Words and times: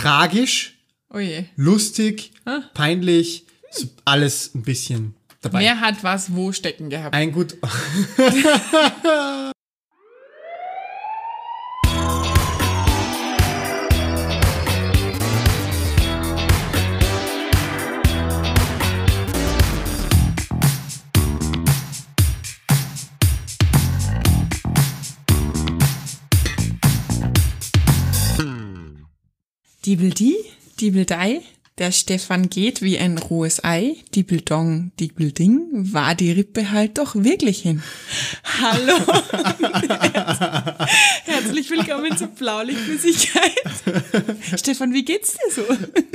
tragisch, 0.00 0.76
Oh 1.12 1.18
lustig, 1.56 2.32
Ah. 2.44 2.60
peinlich, 2.74 3.44
alles 4.04 4.54
ein 4.54 4.62
bisschen 4.62 5.14
dabei. 5.40 5.60
Wer 5.60 5.80
hat 5.80 6.02
was 6.04 6.34
wo 6.34 6.52
stecken 6.52 6.88
gehabt? 6.90 7.14
Ein 7.14 7.32
gut. 7.32 7.56
Diebel 29.90 30.10
die, 30.10 30.36
Diebel 30.78 31.04
dei, 31.04 31.40
der 31.78 31.90
Stefan 31.90 32.48
geht 32.48 32.80
wie 32.80 32.96
ein 32.96 33.18
rohes 33.18 33.64
Ei, 33.64 33.96
Diebel 34.14 34.40
dong, 34.40 34.92
Diebel 35.00 35.32
ding, 35.32 35.66
war 35.72 36.14
die 36.14 36.30
Rippe 36.30 36.70
halt 36.70 36.98
doch 36.98 37.16
wirklich 37.16 37.62
hin. 37.62 37.82
Hallo. 38.44 38.94
Herzlich 41.24 41.68
willkommen 41.70 42.16
zu 42.16 42.28
Blaulichtflüssigkeit. 42.28 43.50
Stefan, 44.56 44.94
wie 44.94 45.04
geht's 45.04 45.32
dir 45.32 45.50
so? 45.50 45.64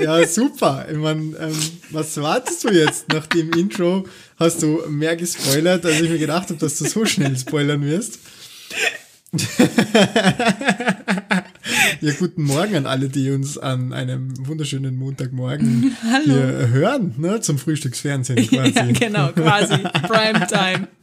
Ja, 0.02 0.26
super. 0.26 0.88
Ich 0.90 0.98
mein, 0.98 1.36
ähm, 1.38 1.60
was 1.90 2.16
wartest 2.16 2.64
du 2.64 2.70
jetzt? 2.70 3.10
Nach 3.10 3.28
dem 3.28 3.52
Intro 3.52 4.08
hast 4.40 4.64
du 4.64 4.84
mehr 4.88 5.18
gespoilert, 5.18 5.86
als 5.86 6.00
ich 6.00 6.10
mir 6.10 6.18
gedacht 6.18 6.48
habe, 6.48 6.60
dass 6.62 6.78
du 6.78 6.86
so 6.86 7.04
schnell 7.04 7.38
spoilern 7.38 7.84
wirst. 7.84 8.20
ja, 12.02 12.14
guten 12.14 12.44
Morgen 12.44 12.76
an 12.76 12.86
alle, 12.86 13.10
die 13.10 13.32
uns 13.32 13.58
an 13.58 13.94
einem 13.94 14.34
wunderschönen 14.48 14.96
Montagmorgen 14.96 15.96
hier 16.26 16.70
hören, 16.70 17.16
ne, 17.18 17.42
zum 17.42 17.58
Frühstücksfernsehen 17.58 18.48
quasi. 18.50 18.74
Ja, 18.74 18.92
genau, 18.92 19.32
quasi. 19.32 19.78
Primetime. 19.78 20.88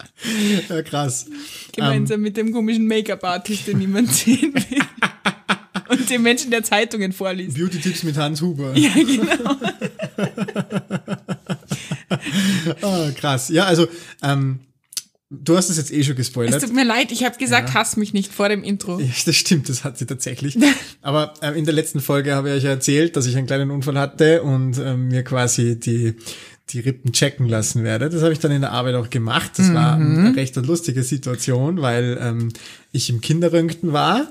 Ja, 0.68 0.82
krass. 0.82 1.26
Gemeinsam 1.72 2.20
mit 2.20 2.36
dem 2.36 2.52
komischen 2.52 2.86
Make-up-Artist, 2.86 3.66
den 3.66 3.78
niemand 3.78 4.12
sehen 4.12 4.54
will. 4.54 4.82
Und 5.88 6.08
dem 6.08 6.22
Menschen, 6.22 6.52
der 6.52 6.62
Zeitungen 6.62 7.12
vorliest. 7.12 7.56
Beauty-Tipps 7.56 8.04
mit 8.04 8.16
Hans 8.16 8.40
Huber. 8.40 8.72
Ja, 8.76 8.90
genau. 8.94 9.56
Ah, 12.82 13.10
krass. 13.16 13.48
Ja, 13.48 13.64
also, 13.64 13.88
ähm, 14.22 14.60
du 15.42 15.56
hast 15.56 15.70
es 15.70 15.76
jetzt 15.78 15.92
eh 15.92 16.02
schon 16.04 16.12
Es 16.12 16.16
gespoilert. 16.18 16.62
tut 16.62 16.74
mir 16.74 16.84
leid, 16.84 17.10
ich 17.12 17.24
habe 17.24 17.38
gesagt, 17.38 17.74
hass 17.74 17.96
mich 17.96 18.12
nicht 18.12 18.32
vor 18.32 18.48
dem 18.48 18.62
Intro. 18.62 18.98
Ja, 19.00 19.06
das 19.24 19.34
stimmt, 19.36 19.68
das 19.68 19.84
hat 19.84 19.98
sie 19.98 20.06
tatsächlich. 20.06 20.56
Aber 21.02 21.34
ähm, 21.42 21.54
in 21.54 21.64
der 21.64 21.74
letzten 21.74 22.00
Folge 22.00 22.34
habe 22.34 22.50
ich 22.50 22.56
euch 22.56 22.62
ja 22.64 22.70
erzählt, 22.70 23.16
dass 23.16 23.26
ich 23.26 23.36
einen 23.36 23.46
kleinen 23.46 23.70
Unfall 23.70 23.98
hatte 23.98 24.42
und 24.42 24.78
ähm, 24.78 25.08
mir 25.08 25.22
quasi 25.24 25.78
die, 25.80 26.14
die 26.70 26.80
Rippen 26.80 27.12
checken 27.12 27.48
lassen 27.48 27.82
werde. 27.84 28.08
Das 28.10 28.22
habe 28.22 28.32
ich 28.32 28.38
dann 28.38 28.52
in 28.52 28.60
der 28.60 28.72
Arbeit 28.72 28.94
auch 28.94 29.10
gemacht. 29.10 29.52
Das 29.56 29.72
war 29.74 29.94
eine 29.94 30.34
recht 30.36 30.56
lustige 30.56 31.02
Situation, 31.02 31.80
weil 31.80 32.18
ähm, 32.20 32.52
ich 32.92 33.08
im 33.10 33.20
Kinderröntgen 33.20 33.92
war. 33.92 34.28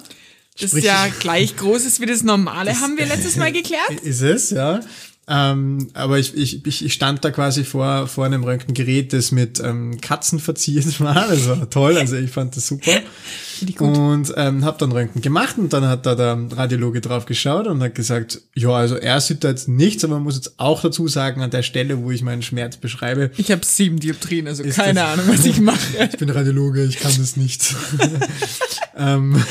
Das 0.60 0.70
Sprich- 0.72 0.84
ist 0.84 0.90
ja 0.90 1.08
gleich 1.20 1.56
groß 1.56 1.86
ist 1.86 2.02
wie 2.02 2.06
das 2.06 2.24
Normale, 2.24 2.80
haben 2.80 2.98
wir 2.98 3.06
letztes 3.06 3.38
Mal 3.38 3.52
geklärt. 3.54 3.90
Ist 4.04 4.22
es, 4.22 4.50
ja. 4.50 4.82
Ähm, 5.27 5.89
aber 5.94 6.19
ich, 6.19 6.36
ich, 6.36 6.66
ich 6.86 6.94
stand 6.94 7.23
da 7.23 7.31
quasi 7.31 7.64
vor, 7.64 8.08
vor 8.08 8.25
einem 8.25 8.44
Röntgengerät, 8.44 9.14
das 9.14 9.31
mit 9.31 9.59
ähm, 9.59 10.02
Katzen 10.02 10.39
verziert 10.39 11.00
war. 11.00 11.27
Das 11.27 11.47
war 11.47 11.69
toll, 11.69 11.97
also 11.97 12.16
ich 12.16 12.31
fand 12.31 12.55
das 12.55 12.67
super. 12.67 12.91
Und 13.80 14.34
ähm, 14.38 14.66
habe 14.66 14.78
dann 14.80 14.92
Röntgen 14.92 15.22
gemacht 15.22 15.58
und 15.58 15.72
dann 15.73 15.88
hat 15.88 16.06
da 16.06 16.16
der 16.16 16.38
Radiologe 16.52 17.02
drauf 17.02 17.26
geschaut 17.26 17.67
und 17.67 17.81
hat 17.81 17.95
gesagt, 17.95 18.42
ja, 18.56 18.70
also 18.70 18.95
er 18.95 19.20
sieht 19.22 19.44
da 19.44 19.50
jetzt 19.50 19.67
nichts, 19.67 20.04
aber 20.04 20.16
man 20.16 20.23
muss 20.23 20.36
jetzt 20.36 20.59
auch 20.59 20.81
dazu 20.81 21.08
sagen, 21.08 21.42
an 21.42 21.52
der 21.52 21.64
Stelle, 21.64 22.02
wo 22.04 22.12
ich 22.12 22.22
meinen 22.22 22.42
Schmerz 22.42 22.78
beschreibe, 22.78 23.32
Ich 23.38 23.52
habe 23.52 23.66
sieben 23.66 24.00
Dioptrien, 24.00 24.48
also 24.48 24.64
keine 24.64 25.04
Ahnung, 25.04 25.26
was 25.28 25.45
ich 25.45 25.59
mache. 25.59 25.80
ich 26.11 26.17
bin 26.17 26.30
Radiologe, 26.30 26.83
ich 26.86 26.99
kann 26.99 27.14
das 27.17 27.38
nicht. 27.38 27.76
ähm, 28.98 29.42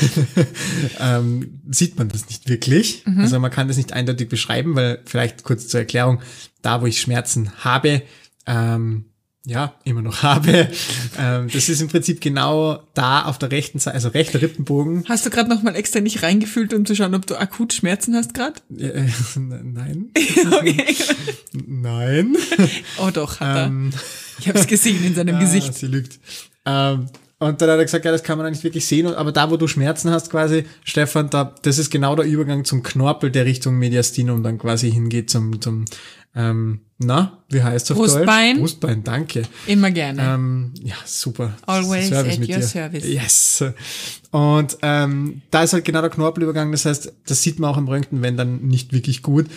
ähm, 0.99 1.61
sieht 1.69 1.97
man 1.97 2.09
das 2.09 2.27
nicht 2.27 2.49
wirklich. 2.49 3.03
Mhm. 3.05 3.21
Also 3.21 3.39
man 3.39 3.51
kann 3.51 3.67
das 3.67 3.77
nicht 3.77 3.93
eindeutig 3.93 4.29
beschreiben, 4.29 4.75
weil 4.75 4.99
vielleicht 5.05 5.43
kurz 5.43 5.67
zur 5.67 5.81
Erklärung, 5.81 6.21
da 6.61 6.81
wo 6.81 6.85
ich 6.85 6.99
Schmerzen 7.01 7.51
habe, 7.63 8.01
ähm, 8.45 9.05
ja, 9.45 9.73
immer 9.83 10.01
noch 10.01 10.21
habe, 10.23 10.69
ähm, 11.19 11.47
das 11.51 11.67
ist 11.69 11.81
im 11.81 11.87
Prinzip 11.87 12.21
genau 12.21 12.83
da 12.93 13.23
auf 13.23 13.39
der 13.39 13.51
rechten 13.51 13.79
Seite, 13.79 13.95
also 13.95 14.09
rechter 14.09 14.41
Rippenbogen. 14.41 15.03
Hast 15.09 15.25
du 15.25 15.29
gerade 15.31 15.49
nochmal 15.49 15.75
extra 15.75 15.99
nicht 15.99 16.21
reingefühlt, 16.23 16.73
um 16.73 16.85
zu 16.85 16.95
schauen, 16.95 17.15
ob 17.15 17.25
du 17.25 17.35
akut 17.39 17.73
Schmerzen 17.73 18.15
hast 18.15 18.33
gerade? 18.33 18.61
Äh, 18.77 19.07
nein, 19.39 20.11
Okay. 20.51 20.95
nein. 21.53 22.35
Oh 22.99 23.09
doch, 23.11 23.39
hat 23.39 23.57
er. 23.57 23.65
Ähm, 23.67 23.91
Ich 24.39 24.47
habe 24.47 24.59
es 24.59 24.67
gesehen 24.67 25.03
in 25.03 25.15
seinem 25.15 25.35
Ah, 25.35 25.39
Gesicht. 25.39 25.73
Sie 25.73 25.87
lügt. 25.87 26.19
Ähm, 26.65 27.07
und 27.39 27.59
dann 27.59 27.69
hat 27.71 27.79
er 27.79 27.85
gesagt, 27.85 28.05
ja, 28.05 28.11
das 28.11 28.21
kann 28.21 28.37
man 28.37 28.51
nicht 28.51 28.63
wirklich 28.63 28.85
sehen. 28.85 29.07
Aber 29.07 29.31
da, 29.31 29.49
wo 29.49 29.57
du 29.57 29.67
Schmerzen 29.67 30.11
hast, 30.11 30.29
quasi, 30.29 30.65
Stefan, 30.83 31.31
da, 31.31 31.55
das 31.63 31.79
ist 31.79 31.89
genau 31.89 32.15
der 32.15 32.25
Übergang 32.25 32.65
zum 32.65 32.83
Knorpel, 32.83 33.31
der 33.31 33.45
Richtung 33.45 33.79
Mediastinum 33.79 34.43
dann 34.43 34.59
quasi 34.59 34.91
hingeht 34.91 35.31
zum, 35.31 35.59
zum, 35.59 35.85
ähm, 36.33 36.81
na, 36.97 37.39
wie 37.49 37.61
heißt 37.61 37.85
es 37.85 37.91
auf 37.91 37.97
Brustbein. 37.97 38.55
Deutsch? 38.55 38.59
Brustbein, 38.61 39.03
danke. 39.03 39.41
Immer 39.67 39.91
gerne. 39.91 40.21
Ähm, 40.21 40.73
ja, 40.81 40.95
super. 41.05 41.53
Always 41.65 42.11
at 42.11 42.25
mit 42.39 42.49
your 42.49 42.57
dir. 42.57 42.61
service. 42.61 43.05
Yes. 43.05 43.65
Und 44.29 44.77
ähm, 44.81 45.41
da 45.49 45.63
ist 45.63 45.73
halt 45.73 45.83
genau 45.83 46.01
der 46.01 46.09
Knorpelübergang. 46.09 46.71
Das 46.71 46.85
heißt, 46.85 47.11
das 47.25 47.41
sieht 47.41 47.59
man 47.59 47.71
auch 47.71 47.77
im 47.77 47.87
Röntgen, 47.87 48.21
wenn 48.21 48.37
dann 48.37 48.61
nicht 48.61 48.93
wirklich 48.93 49.23
gut. 49.23 49.47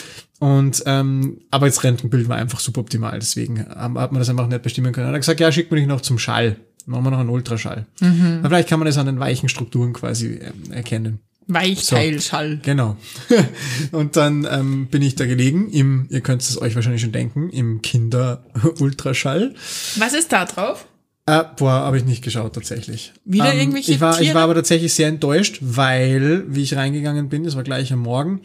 Und 0.41 0.83
ähm, 0.87 1.39
aber 1.51 1.67
das 1.67 1.85
Röntgenbild 1.85 2.29
war 2.29 2.37
einfach 2.37 2.61
suboptimal. 2.61 3.19
Deswegen 3.19 3.65
hat 3.69 3.93
man 3.93 4.19
das 4.19 4.29
einfach 4.29 4.49
nicht 4.49 4.63
bestimmen 4.63 4.93
können. 4.93 5.09
Er 5.09 5.13
hat 5.13 5.21
gesagt, 5.21 5.41
ja, 5.41 5.53
schickt 5.53 5.71
mir 5.71 5.77
dich 5.77 5.87
noch 5.87 6.01
zum 6.01 6.19
Schall. 6.19 6.57
Machen 6.87 7.05
wir 7.05 7.11
noch 7.11 7.21
einen 7.21 7.31
Ultraschall. 7.31 7.87
Mhm. 8.01 8.41
Aber 8.41 8.49
vielleicht 8.51 8.69
kann 8.69 8.79
man 8.79 8.87
das 8.87 8.99
an 8.99 9.07
den 9.07 9.19
weichen 9.19 9.49
Strukturen 9.49 9.93
quasi 9.93 10.41
ähm, 10.43 10.73
erkennen. 10.73 11.21
Weichteilschall. 11.47 12.59
Genau. 12.63 12.97
Und 13.93 14.17
dann 14.17 14.47
ähm, 14.51 14.87
bin 14.87 15.03
ich 15.03 15.15
da 15.15 15.27
gelegen 15.27 15.71
im, 15.71 16.07
ihr 16.11 16.21
könnt 16.21 16.43
es 16.43 16.61
euch 16.61 16.75
wahrscheinlich 16.75 17.03
schon 17.03 17.13
denken, 17.13 17.51
im 17.51 17.83
Kinder-Ultraschall. 17.83 19.55
Was 19.99 20.15
ist 20.15 20.33
da 20.33 20.45
drauf? 20.45 20.87
Äh, 21.27 21.43
boah, 21.57 21.71
habe 21.73 21.97
ich 21.97 22.05
nicht 22.05 22.23
geschaut 22.23 22.53
tatsächlich. 22.55 23.13
Wieder 23.25 23.53
Ähm, 23.53 23.59
irgendwelche 23.61 23.93
ich 23.93 24.01
war, 24.01 24.13
Ich 24.15 24.27
Tiere? 24.27 24.35
war 24.35 24.43
aber 24.43 24.55
tatsächlich 24.55 24.93
sehr 24.93 25.09
enttäuscht, 25.09 25.59
weil, 25.63 26.45
wie 26.49 26.63
ich 26.63 26.77
reingegangen 26.77 27.29
bin, 27.31 27.45
das 27.45 27.57
war 27.57 27.63
gleich 27.63 27.93
am 27.95 28.01
Morgen, 28.01 28.43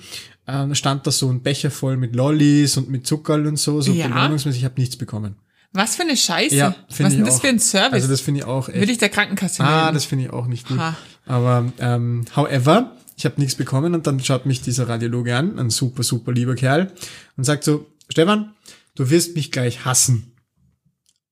äh, 0.47 0.73
stand 0.75 1.05
da 1.05 1.11
so 1.11 1.29
ein 1.29 1.41
Becher 1.41 1.71
voll 1.71 1.97
mit 1.97 2.15
Lollis 2.15 2.77
und 2.77 2.89
mit 2.89 3.05
Zuckerl 3.05 3.47
und 3.47 3.57
so, 3.57 3.81
so 3.81 3.91
Ja. 3.91 4.07
belohnungsmäßig. 4.07 4.61
Ich 4.61 4.65
habe 4.65 4.79
nichts 4.79 4.95
bekommen. 4.95 5.35
Was 5.71 5.95
für 5.95 6.01
eine 6.03 6.17
Scheiße. 6.17 6.55
Ja, 6.55 6.75
Was 6.87 7.13
ist 7.13 7.19
das 7.19 7.35
auch. 7.35 7.41
für 7.41 7.47
ein 7.47 7.59
Service? 7.59 7.93
Also 7.93 8.07
das 8.07 8.21
finde 8.21 8.41
ich 8.41 8.45
auch 8.45 8.69
echt. 8.69 8.79
Würde 8.79 8.91
ich 8.91 8.97
der 8.97 9.09
Krankenkasse 9.09 9.63
ah, 9.63 9.81
melden. 9.83 9.93
das 9.93 10.05
finde 10.05 10.25
ich 10.25 10.31
auch 10.31 10.47
nicht 10.47 10.67
gut. 10.67 10.79
Ha. 10.79 10.97
Aber 11.25 11.71
ähm, 11.79 12.25
however, 12.35 12.95
ich 13.15 13.25
habe 13.25 13.39
nichts 13.39 13.55
bekommen 13.55 13.93
und 13.93 14.07
dann 14.07 14.19
schaut 14.19 14.45
mich 14.45 14.61
dieser 14.61 14.89
Radiologe 14.89 15.35
an, 15.35 15.59
ein 15.59 15.69
super, 15.69 16.03
super 16.03 16.31
lieber 16.31 16.55
Kerl, 16.55 16.91
und 17.37 17.43
sagt 17.43 17.63
so, 17.63 17.85
Stefan, 18.09 18.55
du 18.95 19.09
wirst 19.09 19.35
mich 19.35 19.51
gleich 19.51 19.85
hassen. 19.85 20.35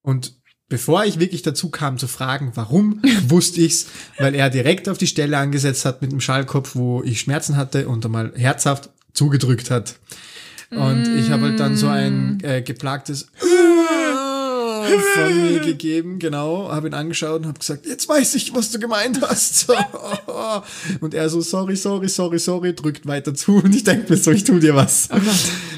Und 0.01 0.33
bevor 0.69 1.05
ich 1.05 1.19
wirklich 1.19 1.41
dazu 1.41 1.69
kam 1.69 1.97
zu 1.97 2.07
fragen, 2.07 2.51
warum, 2.53 3.01
wusste 3.27 3.61
ich's, 3.61 3.87
weil 4.19 4.35
er 4.35 4.49
direkt 4.51 4.87
auf 4.87 4.97
die 4.97 5.07
Stelle 5.07 5.37
angesetzt 5.37 5.85
hat 5.85 6.01
mit 6.01 6.11
dem 6.11 6.21
Schallkopf, 6.21 6.75
wo 6.75 7.01
ich 7.03 7.21
Schmerzen 7.21 7.55
hatte 7.55 7.87
und 7.87 8.05
einmal 8.05 8.33
herzhaft 8.35 8.89
zugedrückt 9.13 9.71
hat. 9.71 9.95
Und 10.69 11.07
ich 11.15 11.29
habe 11.29 11.43
halt 11.43 11.59
dann 11.59 11.77
so 11.77 11.87
ein 11.87 12.39
äh, 12.43 12.61
geplagtes 12.61 13.31
von 14.87 15.51
mir 15.51 15.59
gegeben, 15.59 16.19
genau, 16.19 16.69
habe 16.71 16.87
ihn 16.87 16.93
angeschaut 16.93 17.41
und 17.41 17.47
habe 17.47 17.59
gesagt, 17.59 17.85
jetzt 17.85 18.07
weiß 18.07 18.35
ich, 18.35 18.53
was 18.53 18.71
du 18.71 18.79
gemeint 18.79 19.21
hast. 19.21 19.67
und 21.01 21.13
er 21.13 21.29
so, 21.29 21.41
sorry, 21.41 21.75
sorry, 21.75 22.09
sorry, 22.09 22.39
sorry, 22.39 22.73
drückt 22.73 23.05
weiter 23.05 23.33
zu 23.33 23.57
und 23.57 23.75
ich 23.75 23.83
denke 23.83 24.11
mir 24.11 24.17
so, 24.17 24.31
ich 24.31 24.43
tu 24.43 24.59
dir 24.59 24.75
was. 24.75 25.09
Oh 25.11 25.17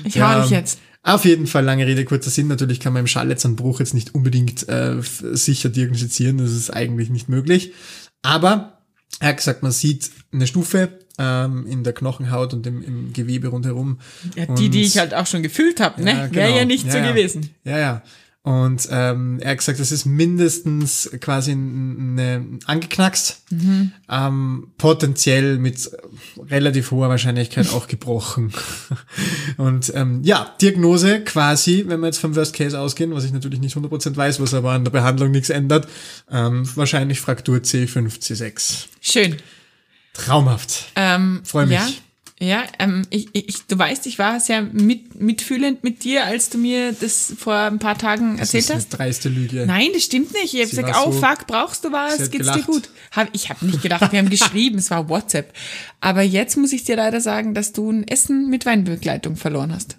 ich 0.03 0.21
hau 0.21 0.41
dich 0.41 0.51
jetzt. 0.51 0.79
Auf 1.01 1.23
jeden 1.25 1.47
Fall, 1.47 1.63
lange 1.63 1.87
Rede, 1.87 2.03
kurzer 2.05 2.29
Sinn. 2.29 2.47
Natürlich 2.47 2.79
kann 2.79 2.93
man 2.93 3.01
im 3.01 3.07
Schall 3.07 3.29
jetzt 3.29 3.45
nicht 3.93 4.13
unbedingt 4.13 4.67
äh, 4.67 4.97
sicher 5.31 5.69
diagnostizieren. 5.69 6.37
Das 6.37 6.51
ist 6.51 6.71
eigentlich 6.71 7.09
nicht 7.09 7.29
möglich. 7.29 7.73
Aber 8.21 8.79
er 9.19 9.29
hat 9.29 9.37
gesagt, 9.37 9.63
man 9.63 9.71
sieht 9.71 10.11
eine 10.33 10.45
Stufe 10.45 10.99
ähm, 11.17 11.65
in 11.67 11.83
der 11.83 11.93
Knochenhaut 11.93 12.53
und 12.53 12.67
im, 12.67 12.81
im 12.83 13.13
Gewebe 13.13 13.47
rundherum. 13.47 13.99
Ja, 14.35 14.45
die, 14.47 14.69
die 14.69 14.79
Und- 14.79 14.85
ich 14.85 14.97
halt 14.97 15.13
auch 15.13 15.25
schon 15.25 15.41
gefühlt 15.41 15.79
habe, 15.79 16.03
ne? 16.03 16.11
Ja, 16.11 16.17
Wäre 16.17 16.29
genau. 16.47 16.57
ja 16.57 16.65
nicht 16.65 16.85
Ja, 16.85 16.91
so 16.91 16.97
ja. 16.97 17.09
gewesen. 17.11 17.49
Ja, 17.63 17.77
ja. 17.79 18.03
Und 18.41 18.87
ähm, 18.89 19.39
er 19.41 19.51
hat 19.51 19.57
gesagt, 19.57 19.81
das 19.81 19.91
ist 19.91 20.05
mindestens 20.05 21.09
quasi 21.19 21.51
eine, 21.51 22.45
angeknackst, 22.65 23.43
Mhm. 23.51 23.91
ähm, 24.09 24.67
potenziell 24.77 25.57
mit 25.57 25.91
relativ 26.49 26.91
hoher 26.91 27.09
Wahrscheinlichkeit 27.09 27.69
auch 27.73 27.87
gebrochen. 27.87 28.53
Und 29.57 29.91
ähm, 29.93 30.21
ja, 30.23 30.55
Diagnose 30.61 31.21
quasi, 31.25 31.83
wenn 31.87 31.99
wir 31.99 32.07
jetzt 32.07 32.19
vom 32.19 32.35
Worst 32.35 32.53
Case 32.53 32.79
ausgehen, 32.79 33.13
was 33.13 33.25
ich 33.25 33.33
natürlich 33.33 33.59
nicht 33.59 33.75
100% 33.75 34.15
weiß, 34.15 34.39
was 34.39 34.53
aber 34.53 34.71
an 34.71 34.85
der 34.85 34.91
Behandlung 34.91 35.31
nichts 35.31 35.49
ändert, 35.49 35.87
ähm, 36.31 36.63
wahrscheinlich 36.75 37.19
Fraktur 37.19 37.57
C5, 37.57 38.19
C6. 38.21 38.85
Schön. 39.01 39.35
Traumhaft. 40.13 40.91
Ähm, 40.95 41.41
Freu 41.43 41.65
mich. 41.65 41.75
Ja, 41.77 41.87
Ja, 42.41 42.63
ähm, 42.79 43.05
ich, 43.09 43.27
ich, 43.33 43.65
du 43.67 43.77
weißt, 43.77 44.05
ich 44.07 44.17
war 44.17 44.39
sehr 44.39 44.61
mit, 44.61 45.19
mitfühlend 45.19 45.83
mit 45.83 46.05
dir, 46.05 46.23
als 46.25 46.49
du 46.49 46.57
mir 46.57 46.93
das 46.93 47.33
vor 47.37 47.53
ein 47.53 47.79
paar 47.79 47.97
Tagen 47.97 48.37
Das 48.37 48.53
erzählt 48.53 48.63
ist 48.63 48.71
eine 48.71 48.79
hast. 48.79 48.89
dreiste 48.89 49.27
Lüge. 49.29 49.65
Nein, 49.65 49.89
das 49.93 50.03
stimmt 50.03 50.31
nicht. 50.31 50.53
Ich 50.53 50.61
habe 50.61 50.69
gesagt, 50.69 50.95
oh 51.05 51.11
so- 51.11 51.19
fuck, 51.19 51.47
brauchst 51.47 51.83
du 51.83 51.91
was? 51.91 52.17
Geht's 52.17 52.29
gelacht. 52.31 52.59
dir 52.59 52.63
gut? 52.63 52.89
Hab, 53.11 53.27
ich 53.33 53.49
habe 53.49 53.65
nicht 53.65 53.81
gedacht, 53.81 54.09
wir 54.13 54.19
haben 54.19 54.29
geschrieben, 54.29 54.77
es 54.77 54.89
war 54.89 55.09
WhatsApp. 55.09 55.51
Aber 55.99 56.21
jetzt 56.21 56.55
muss 56.55 56.71
ich 56.71 56.85
dir 56.85 56.95
leider 56.95 57.19
sagen, 57.19 57.53
dass 57.53 57.73
du 57.73 57.91
ein 57.91 58.07
Essen 58.07 58.49
mit 58.49 58.65
Weinbegleitung 58.65 59.35
verloren 59.35 59.73
hast. 59.75 59.97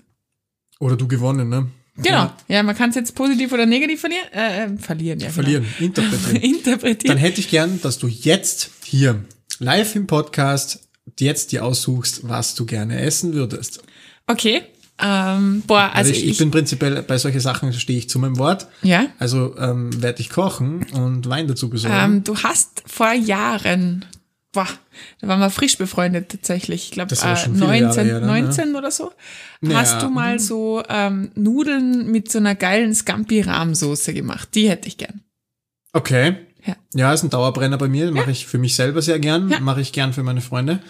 Oder 0.78 0.96
du 0.96 1.06
gewonnen, 1.08 1.50
ne? 1.50 1.66
Genau. 1.98 2.32
Ja, 2.48 2.62
man 2.62 2.74
kann 2.74 2.88
es 2.88 2.96
jetzt 2.96 3.14
positiv 3.14 3.52
oder 3.52 3.66
negativ 3.66 4.00
verlieren. 4.00 4.24
Äh, 4.32 4.64
äh, 4.64 4.78
verlieren, 4.78 5.20
ja. 5.20 5.28
Verlieren, 5.28 5.66
interpretieren. 5.78 6.40
Genau. 6.40 6.46
Interpretieren. 6.56 7.14
Dann 7.16 7.18
hätte 7.18 7.40
ich 7.40 7.50
gern, 7.50 7.82
dass 7.82 7.98
du 7.98 8.06
jetzt 8.06 8.70
hier 8.84 9.22
live 9.58 9.94
im 9.96 10.06
Podcast 10.06 10.88
jetzt 11.18 11.52
dir 11.52 11.64
aussuchst, 11.64 12.28
was 12.28 12.54
du 12.54 12.66
gerne 12.66 13.00
essen 13.00 13.34
würdest. 13.34 13.82
Okay. 14.26 14.62
Ähm, 15.02 15.62
boah, 15.66 15.90
also, 15.94 16.10
Also 16.10 16.10
ich, 16.12 16.26
ich 16.28 16.38
bin 16.38 16.50
prinzipiell 16.50 17.02
bei 17.02 17.16
solchen 17.18 17.40
Sachen 17.40 17.72
stehe 17.72 17.98
ich 17.98 18.08
zu 18.10 18.18
meinem 18.18 18.38
Wort. 18.38 18.66
ja. 18.82 19.06
Also 19.18 19.56
ähm, 19.58 20.02
werde 20.02 20.20
ich 20.20 20.28
kochen 20.30 20.84
und 20.92 21.28
Wein 21.28 21.48
dazu 21.48 21.70
besorgen. 21.70 21.96
Ähm, 21.98 22.24
du 22.24 22.36
hast 22.36 22.82
vor 22.86 23.12
Jahren, 23.12 24.04
boah, 24.52 24.68
da 25.20 25.28
waren 25.28 25.40
wir 25.40 25.48
frisch 25.48 25.78
befreundet 25.78 26.30
tatsächlich. 26.30 26.84
Ich 26.84 26.90
glaube 26.90 27.14
äh, 27.14 27.36
schon 27.36 27.54
viele 27.54 27.66
19, 27.66 27.82
Jahre 27.82 28.04
her, 28.04 28.20
ne? 28.20 28.26
19 28.26 28.76
oder 28.76 28.90
so. 28.90 29.10
Naja. 29.62 29.78
Hast 29.78 30.02
du 30.02 30.10
mal 30.10 30.38
so 30.38 30.82
ähm, 30.88 31.30
Nudeln 31.34 32.10
mit 32.10 32.30
so 32.30 32.38
einer 32.38 32.54
geilen 32.54 32.94
Scampi-Rahmsoße 32.94 34.12
gemacht? 34.12 34.50
Die 34.54 34.68
hätte 34.68 34.86
ich 34.88 34.98
gern. 34.98 35.22
okay. 35.94 36.36
Ja. 36.70 36.76
Ja, 36.94 37.12
ist 37.12 37.22
ein 37.22 37.30
Dauerbrenner 37.30 37.78
bei 37.78 37.88
mir. 37.88 38.10
Mache 38.12 38.30
ich 38.30 38.46
für 38.46 38.58
mich 38.58 38.74
selber 38.74 39.02
sehr 39.02 39.18
gern. 39.18 39.48
Ja. 39.50 39.60
Mache 39.60 39.80
ich 39.80 39.92
gern 39.92 40.12
für 40.12 40.22
meine 40.22 40.40
Freunde. 40.40 40.80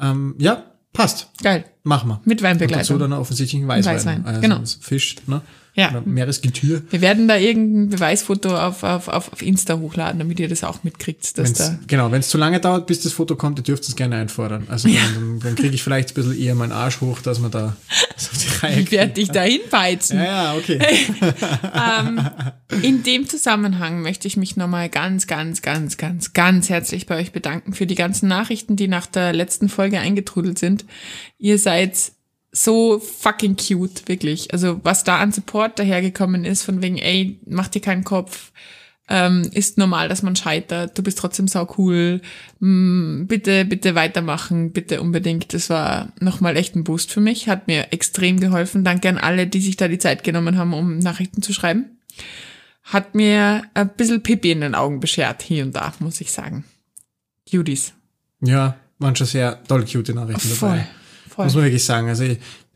Ähm, 0.00 0.34
ja, 0.38 0.64
passt. 0.92 1.30
Geil. 1.42 1.64
Mach 1.82 2.04
mal. 2.04 2.20
Mit 2.24 2.40
Und 2.40 2.44
dazu 2.44 2.44
Weinbegleitung. 2.44 2.98
dann 2.98 3.12
offensichtlich 3.12 3.62
ein 3.62 3.68
Weißwein. 3.68 3.94
Weißwein, 3.96 4.26
also 4.26 4.40
genau. 4.40 4.60
Fisch, 4.80 5.16
ne? 5.26 5.42
Ja. 5.78 6.02
Meeresgetür. 6.04 6.82
Wir 6.90 7.00
werden 7.00 7.28
da 7.28 7.36
irgendein 7.36 7.90
Beweisfoto 7.90 8.56
auf, 8.56 8.82
auf, 8.82 9.06
auf, 9.06 9.42
Insta 9.42 9.78
hochladen, 9.78 10.18
damit 10.18 10.40
ihr 10.40 10.48
das 10.48 10.64
auch 10.64 10.82
mitkriegt, 10.82 11.38
dass 11.38 11.50
Wenn's, 11.50 11.58
da. 11.58 11.78
genau, 11.86 12.10
wenn 12.10 12.18
es 12.18 12.30
zu 12.30 12.36
lange 12.36 12.58
dauert, 12.58 12.88
bis 12.88 13.00
das 13.02 13.12
Foto 13.12 13.36
kommt, 13.36 13.60
ihr 13.60 13.62
dürft 13.62 13.84
es 13.84 13.94
gerne 13.94 14.16
einfordern. 14.16 14.66
Also 14.68 14.88
dann, 14.88 15.14
dann, 15.14 15.40
dann 15.40 15.54
kriege 15.54 15.76
ich 15.76 15.82
vielleicht 15.84 16.10
ein 16.10 16.14
bisschen 16.14 16.36
eher 16.36 16.56
meinen 16.56 16.72
Arsch 16.72 17.00
hoch, 17.00 17.20
dass 17.20 17.38
man 17.38 17.52
da 17.52 17.76
so 18.16 18.30
auf 18.32 18.38
die 18.38 18.66
Reihe 18.66 18.80
Ich 18.80 18.90
werde 18.90 19.12
dich 19.12 19.30
dahin 19.30 19.60
beizen. 19.70 20.18
Ja, 20.18 20.24
ja, 20.24 20.54
okay. 20.56 20.80
In 22.82 23.04
dem 23.04 23.28
Zusammenhang 23.28 24.02
möchte 24.02 24.26
ich 24.26 24.36
mich 24.36 24.56
nochmal 24.56 24.88
ganz, 24.88 25.28
ganz, 25.28 25.62
ganz, 25.62 25.96
ganz, 25.96 26.32
ganz 26.32 26.68
herzlich 26.68 27.06
bei 27.06 27.18
euch 27.18 27.30
bedanken 27.30 27.72
für 27.72 27.86
die 27.86 27.94
ganzen 27.94 28.28
Nachrichten, 28.28 28.74
die 28.74 28.88
nach 28.88 29.06
der 29.06 29.32
letzten 29.32 29.68
Folge 29.68 30.00
eingetrudelt 30.00 30.58
sind. 30.58 30.84
Ihr 31.38 31.58
seid 31.58 32.12
so 32.52 32.98
fucking 32.98 33.56
cute, 33.56 34.08
wirklich. 34.08 34.52
Also 34.52 34.80
was 34.82 35.04
da 35.04 35.18
an 35.18 35.32
Support 35.32 35.78
dahergekommen 35.78 36.44
ist, 36.44 36.62
von 36.62 36.82
wegen, 36.82 36.98
ey, 36.98 37.38
mach 37.46 37.68
dir 37.68 37.80
keinen 37.80 38.04
Kopf, 38.04 38.52
ähm, 39.10 39.48
ist 39.52 39.78
normal, 39.78 40.08
dass 40.08 40.22
man 40.22 40.36
scheitert, 40.36 40.96
du 40.98 41.02
bist 41.02 41.18
trotzdem 41.18 41.48
sau 41.48 41.66
cool, 41.78 42.20
mm, 42.60 43.24
bitte, 43.26 43.64
bitte 43.64 43.94
weitermachen, 43.94 44.72
bitte 44.72 45.00
unbedingt. 45.00 45.54
Das 45.54 45.70
war 45.70 46.12
nochmal 46.20 46.56
echt 46.56 46.76
ein 46.76 46.84
Boost 46.84 47.10
für 47.10 47.20
mich, 47.20 47.48
hat 47.48 47.68
mir 47.68 47.92
extrem 47.92 48.38
geholfen. 48.38 48.84
Danke 48.84 49.08
an 49.08 49.18
alle, 49.18 49.46
die 49.46 49.60
sich 49.60 49.76
da 49.76 49.88
die 49.88 49.98
Zeit 49.98 50.24
genommen 50.24 50.58
haben, 50.58 50.74
um 50.74 50.98
Nachrichten 50.98 51.40
zu 51.40 51.54
schreiben. 51.54 51.98
Hat 52.82 53.14
mir 53.14 53.62
ein 53.74 53.88
bisschen 53.96 54.22
Pipi 54.22 54.50
in 54.50 54.60
den 54.60 54.74
Augen 54.74 55.00
beschert, 55.00 55.42
hier 55.42 55.64
und 55.64 55.74
da, 55.74 55.92
muss 56.00 56.20
ich 56.20 56.30
sagen. 56.30 56.64
Cuties. 57.50 57.94
Ja, 58.40 58.76
waren 58.98 59.16
schon 59.16 59.26
sehr 59.26 59.62
toll 59.64 59.86
cute 59.86 60.14
Nachrichten 60.14 60.50
dabei. 60.60 60.86
Voll. 61.38 61.44
Muss 61.44 61.54
man 61.54 61.64
wirklich 61.66 61.84
sagen. 61.84 62.08
Also, 62.08 62.24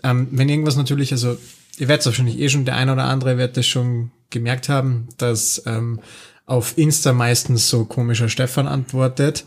ähm, 0.04 0.28
wenn 0.30 0.48
irgendwas 0.48 0.76
natürlich, 0.76 1.10
also, 1.10 1.36
ihr 1.78 1.88
werdet 1.88 2.02
es 2.02 2.06
wahrscheinlich 2.06 2.38
eh 2.38 2.48
schon, 2.48 2.64
der 2.64 2.76
ein 2.76 2.90
oder 2.90 3.06
andere 3.06 3.36
wird 3.36 3.56
das 3.56 3.66
schon 3.66 4.12
gemerkt 4.30 4.68
haben, 4.68 5.08
dass 5.18 5.64
ähm, 5.66 5.98
auf 6.46 6.78
Insta 6.78 7.12
meistens 7.12 7.68
so 7.68 7.86
komischer 7.86 8.28
Stefan 8.28 8.68
antwortet. 8.68 9.46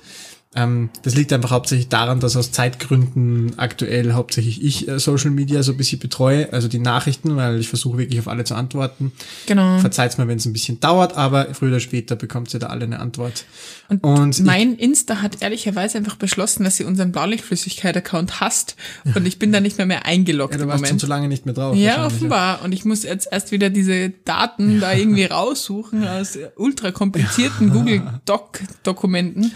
Ähm, 0.55 0.89
das 1.03 1.15
liegt 1.15 1.33
einfach 1.33 1.51
hauptsächlich 1.51 1.89
daran, 1.89 2.19
dass 2.21 2.37
aus 2.37 2.51
Zeitgründen 2.51 3.53
aktuell 3.57 4.13
hauptsächlich 4.13 4.63
ich 4.63 4.87
äh, 4.87 4.99
Social 4.99 5.31
Media 5.31 5.61
so 5.63 5.73
ein 5.73 5.77
bisschen 5.77 5.99
betreue, 5.99 6.51
also 6.53 6.67
die 6.69 6.79
Nachrichten, 6.79 7.35
weil 7.35 7.59
ich 7.59 7.67
versuche 7.67 7.97
wirklich 7.97 8.19
auf 8.19 8.27
alle 8.29 8.45
zu 8.45 8.55
antworten. 8.55 9.11
Genau. 9.47 9.79
Verzeiht's 9.79 10.17
mir, 10.17 10.27
wenn 10.29 10.37
es 10.37 10.45
ein 10.45 10.53
bisschen 10.53 10.79
dauert, 10.79 11.17
aber 11.17 11.53
früher 11.53 11.69
oder 11.71 11.79
später 11.81 12.15
bekommt 12.15 12.53
ihr 12.53 12.59
da 12.61 12.67
alle 12.67 12.85
eine 12.85 12.99
Antwort. 12.99 13.43
Und, 13.89 14.03
Und 14.03 14.39
ich- 14.39 14.45
mein 14.45 14.75
Insta 14.75 15.21
hat 15.21 15.41
ehrlicherweise 15.41 15.97
einfach 15.97 16.15
beschlossen, 16.15 16.63
dass 16.63 16.77
sie 16.77 16.85
unseren 16.85 17.11
Blaulichtflüssigkeit-Account 17.11 18.39
hasst 18.39 18.75
und 19.13 19.27
ich 19.27 19.39
bin 19.39 19.51
da 19.51 19.59
nicht 19.59 19.77
mehr 19.77 19.85
mehr 19.85 20.05
eingeloggt 20.05 20.53
Ja, 20.55 20.59
du 20.61 20.67
warst 20.67 20.87
schon 20.87 20.99
zu 20.99 21.07
lange 21.07 21.27
nicht 21.27 21.45
mehr 21.45 21.53
drauf. 21.53 21.75
Ja, 21.75 22.05
offenbar. 22.05 22.61
Und 22.63 22.71
ich 22.71 22.85
muss 22.85 23.03
jetzt 23.03 23.27
erst 23.31 23.51
wieder 23.51 23.69
diese 23.69 24.11
Daten 24.23 24.79
da 24.79 24.93
irgendwie 24.93 25.25
raussuchen 25.25 26.07
aus 26.07 26.37
ultra 26.55 26.91
komplizierten 26.91 27.71
Google 27.71 28.01
Doc-Dokumenten. 28.25 29.51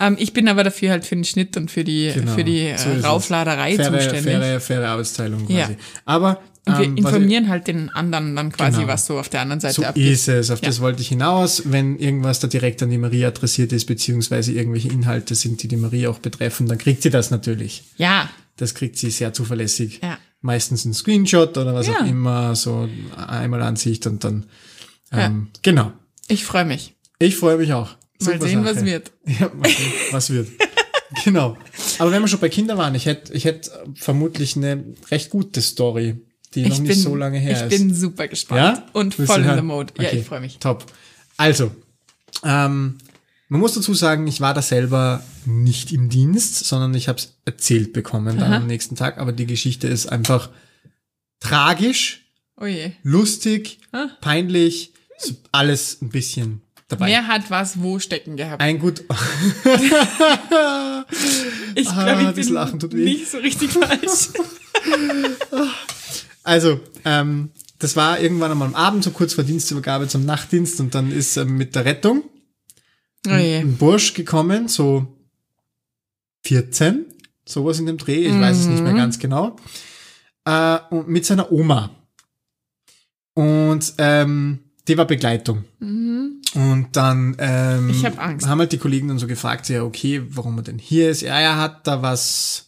Ähm, 0.00 0.16
ich 0.18 0.32
bin 0.32 0.39
aber 0.48 0.64
dafür 0.64 0.90
halt 0.90 1.04
für 1.04 1.14
den 1.14 1.24
Schnitt 1.24 1.56
und 1.56 1.70
für 1.70 1.84
die, 1.84 2.10
Genau, 2.14 2.32
für 2.34 2.44
die 2.44 2.72
so 2.76 2.88
äh, 2.90 2.96
es. 2.96 3.04
Raufladerei 3.04 3.76
faire, 3.76 3.92
zuständig. 3.98 4.22
Faire, 4.24 4.60
faire 4.60 4.88
Arbeitsteilung 4.88 5.46
quasi. 5.46 5.58
Ja. 5.58 5.68
Aber 6.04 6.40
und 6.66 6.78
wir 6.78 6.84
ähm, 6.84 6.96
informieren 6.98 7.48
halt 7.48 7.66
den 7.68 7.88
anderen 7.88 8.36
dann 8.36 8.52
quasi, 8.52 8.80
Genau. 8.82 8.92
was 8.92 9.06
so 9.06 9.18
auf 9.18 9.28
der 9.30 9.40
anderen 9.40 9.60
Seite 9.60 9.74
So 9.76 9.84
abgeht. 9.84 10.12
ist 10.12 10.28
es, 10.28 10.50
auf 10.50 10.60
Ja. 10.62 10.68
das 10.68 10.80
wollte 10.80 11.00
ich 11.00 11.08
hinaus. 11.08 11.62
Wenn 11.66 11.98
irgendwas 11.98 12.38
da 12.40 12.48
direkt 12.48 12.82
an 12.82 12.90
die 12.90 12.98
Maria 12.98 13.28
adressiert 13.28 13.72
ist, 13.72 13.86
beziehungsweise 13.86 14.52
irgendwelche 14.52 14.88
Inhalte 14.88 15.34
sind, 15.34 15.62
die 15.62 15.68
die 15.68 15.76
Maria 15.76 16.10
auch 16.10 16.18
betreffen, 16.18 16.66
dann 16.68 16.78
kriegt 16.78 17.02
sie 17.02 17.10
das 17.10 17.30
natürlich. 17.30 17.84
Ja, 17.96 18.28
Das 18.56 18.74
kriegt 18.74 18.98
sie 18.98 19.10
sehr 19.10 19.32
zuverlässig. 19.32 20.00
Ja. 20.02 20.18
Meistens 20.42 20.84
ein 20.84 20.92
Screenshot 20.92 21.56
oder 21.56 21.74
was 21.74 21.86
Ja. 21.86 22.00
auch 22.02 22.06
immer, 22.06 22.54
so 22.54 22.88
einmal 23.16 23.62
Ansicht 23.62 24.06
und 24.06 24.22
dann, 24.22 24.44
ähm, 25.12 25.48
genau. 25.62 25.92
ich 26.28 26.44
freue 26.44 26.66
mich. 26.66 26.94
Ich 27.18 27.36
freue 27.36 27.56
mich 27.56 27.72
auch. 27.72 27.96
Mal 28.20 28.34
Super 28.34 28.46
sehen, 28.48 28.64
Sache. 28.64 28.76
was 28.76 28.84
wird. 28.84 29.12
Ja, 29.40 29.50
mal 29.54 29.68
sehen, 29.68 29.92
was 30.10 30.30
wird. 30.30 30.48
genau. 31.24 31.56
Aber 31.98 32.12
wenn 32.12 32.22
wir 32.22 32.28
schon 32.28 32.40
bei 32.40 32.48
Kindern 32.48 32.78
waren, 32.78 32.94
ich 32.94 33.06
hätte 33.06 33.32
ich 33.32 33.44
hätte 33.44 33.70
vermutlich 33.94 34.56
eine 34.56 34.84
recht 35.10 35.30
gute 35.30 35.60
Story, 35.62 36.20
die 36.54 36.62
noch 36.62 36.72
Ich 36.72 36.80
nicht 36.80 36.88
bin, 36.90 36.98
so 36.98 37.16
lange 37.16 37.38
her 37.38 37.56
ich 37.66 37.72
ist. 37.72 37.78
bin 37.78 37.94
super 37.94 38.28
gespannt 38.28 38.60
Ja? 38.78 38.86
und 38.92 39.18
Willst 39.18 39.32
voll 39.32 39.40
in 39.42 39.46
the 39.48 39.54
hören? 39.54 39.66
mode. 39.66 39.92
Ja, 39.98 40.08
Okay, 40.08 40.18
ich 40.20 40.26
freue 40.26 40.40
mich. 40.40 40.58
Top. 40.58 40.84
Also, 41.36 41.70
ähm, 42.44 42.98
man 43.48 43.60
muss 43.60 43.74
dazu 43.74 43.94
sagen, 43.94 44.26
ich 44.28 44.40
war 44.40 44.54
da 44.54 44.62
selber 44.62 45.24
nicht 45.46 45.92
im 45.92 46.08
Dienst, 46.08 46.56
sondern 46.66 46.94
ich 46.94 47.08
habe 47.08 47.18
es 47.18 47.34
erzählt 47.44 47.92
bekommen 47.92 48.38
dann 48.38 48.52
Aha. 48.52 48.56
am 48.58 48.66
nächsten 48.66 48.94
Tag. 48.94 49.18
Aber 49.18 49.32
die 49.32 49.46
Geschichte 49.46 49.88
ist 49.88 50.06
einfach 50.06 50.50
tragisch, 51.40 52.26
Oh 52.56 52.66
je. 52.66 52.92
lustig, 53.02 53.78
Ah. 53.92 54.08
peinlich, 54.20 54.92
alles 55.52 56.00
ein 56.02 56.10
bisschen 56.10 56.62
dabei. 56.90 57.06
Wer 57.08 57.26
hat 57.26 57.50
was 57.50 57.80
wo 57.82 57.98
stecken 57.98 58.36
gehabt? 58.36 58.60
Ein 58.62 58.78
gut. 58.78 59.04
Ich 61.74 61.88
Ah, 61.88 62.04
glaube, 62.04 62.22
ich 62.22 62.26
das 62.36 62.46
bin 62.46 62.54
Lachen 62.54 62.78
tut 62.78 62.92
weh. 62.94 63.04
nicht 63.04 63.30
so 63.30 63.38
richtig 63.38 63.70
falsch. 63.72 64.28
Also, 66.42 66.80
ähm, 67.04 67.50
das 67.78 67.96
war 67.96 68.18
irgendwann 68.18 68.50
einmal 68.50 68.68
am 68.68 68.74
Abend, 68.74 69.04
so 69.04 69.10
kurz 69.10 69.34
vor 69.34 69.44
Dienstübergabe 69.44 70.08
zum 70.08 70.24
Nachtdienst 70.24 70.80
und 70.80 70.94
dann 70.94 71.12
ist 71.12 71.36
ähm, 71.36 71.56
mit 71.58 71.74
der 71.74 71.84
Rettung 71.84 72.24
Oh 73.26 73.30
ein 73.30 73.76
Bursch 73.76 74.14
gekommen, 74.14 74.66
so 74.66 75.06
14, 76.46 77.04
sowas 77.44 77.78
in 77.78 77.84
dem 77.86 77.98
Dreh, 77.98 78.24
ich 78.26 78.32
weiß 78.40 78.56
es 78.56 78.66
nicht 78.68 78.82
mehr 78.82 78.94
Mhm. 78.94 78.96
ganz 78.96 79.18
genau, 79.18 79.56
äh, 80.46 80.78
und 80.88 81.08
mit 81.08 81.26
seiner 81.26 81.52
Oma. 81.52 81.90
Und 83.34 83.92
ähm, 83.98 84.60
die 84.88 84.96
war 84.96 85.04
Begleitung. 85.04 85.64
Mhm. 85.78 86.19
Und 86.54 86.88
dann 86.92 87.36
ähm, 87.38 87.90
Ich 87.90 88.04
hab 88.04 88.18
Angst. 88.18 88.46
haben 88.48 88.58
halt 88.58 88.72
die 88.72 88.78
Kollegen 88.78 89.08
dann 89.08 89.18
so 89.18 89.26
gefragt, 89.26 89.68
ja, 89.68 89.82
okay, 89.84 90.22
warum 90.30 90.56
er 90.58 90.62
denn 90.64 90.78
hier 90.78 91.10
ist. 91.10 91.22
Ja, 91.22 91.38
er 91.38 91.56
hat 91.56 91.86
da 91.86 92.02
was, 92.02 92.66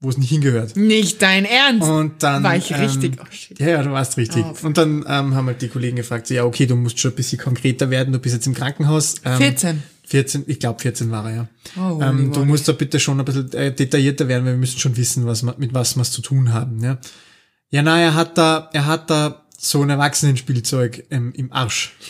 wo 0.00 0.08
es 0.08 0.18
nicht 0.18 0.30
hingehört. 0.30 0.76
Nicht 0.76 1.22
dein 1.22 1.44
Ernst. 1.44 1.88
Und 1.88 2.22
dann 2.22 2.42
War 2.42 2.56
ich 2.56 2.70
ähm, 2.72 2.80
richtig? 2.80 3.16
Oh 3.20 3.26
shit. 3.30 3.58
ja, 3.60 3.68
ja, 3.68 3.82
du 3.82 3.92
warst 3.92 4.16
richtig. 4.16 4.44
Oh, 4.44 4.66
und 4.66 4.76
dann 4.76 5.04
ähm, 5.08 5.34
haben 5.34 5.46
halt 5.46 5.62
die 5.62 5.68
Kollegen 5.68 5.96
gefragt, 5.96 6.28
ja, 6.30 6.44
okay, 6.44 6.66
du 6.66 6.74
musst 6.76 6.98
schon 6.98 7.12
ein 7.12 7.16
bisschen 7.16 7.38
konkreter 7.38 7.88
werden, 7.90 8.12
du 8.12 8.18
bist 8.18 8.34
jetzt 8.34 8.46
im 8.46 8.54
Krankenhaus. 8.54 9.16
Ähm, 9.24 9.38
14. 9.38 9.82
14, 10.06 10.44
ich 10.48 10.60
glaube 10.60 10.80
14 10.80 11.10
war 11.10 11.30
er, 11.30 11.36
ja. 11.36 11.48
Oh, 11.78 11.98
ähm, 12.02 12.30
du 12.32 12.44
musst 12.44 12.68
da 12.68 12.72
bitte 12.72 13.00
schon 13.00 13.18
ein 13.18 13.24
bisschen 13.24 13.50
äh, 13.54 13.72
detaillierter 13.74 14.28
werden, 14.28 14.44
weil 14.44 14.52
wir 14.52 14.58
müssen 14.58 14.78
schon 14.78 14.96
wissen, 14.98 15.24
was 15.24 15.42
mit 15.42 15.72
was 15.72 15.96
wir 15.96 16.02
es 16.02 16.10
zu 16.10 16.20
tun 16.20 16.52
haben, 16.52 16.82
ja. 16.82 16.98
Ja, 17.70 17.82
na, 17.82 17.98
er 17.98 18.14
hat 18.14 18.36
da, 18.36 18.68
er 18.72 18.86
hat 18.86 19.08
da 19.08 19.43
so 19.64 19.82
ein 19.82 19.90
Erwachsenenspielzeug 19.90 21.06
ähm, 21.10 21.32
im 21.34 21.52
Arsch. 21.52 21.94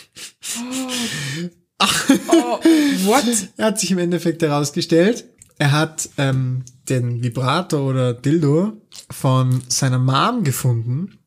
Oh, 1.77 2.59
what? 3.05 3.25
Er 3.57 3.65
hat 3.65 3.79
sich 3.81 3.91
im 3.91 3.97
Endeffekt 3.97 4.41
herausgestellt, 4.41 5.25
er 5.57 5.73
hat 5.73 6.09
ähm, 6.17 6.63
den 6.87 7.21
Vibrator 7.21 7.81
oder 7.81 8.13
Dildo 8.13 8.81
von 9.11 9.61
seiner 9.67 9.99
Mom 9.99 10.45
gefunden 10.45 11.17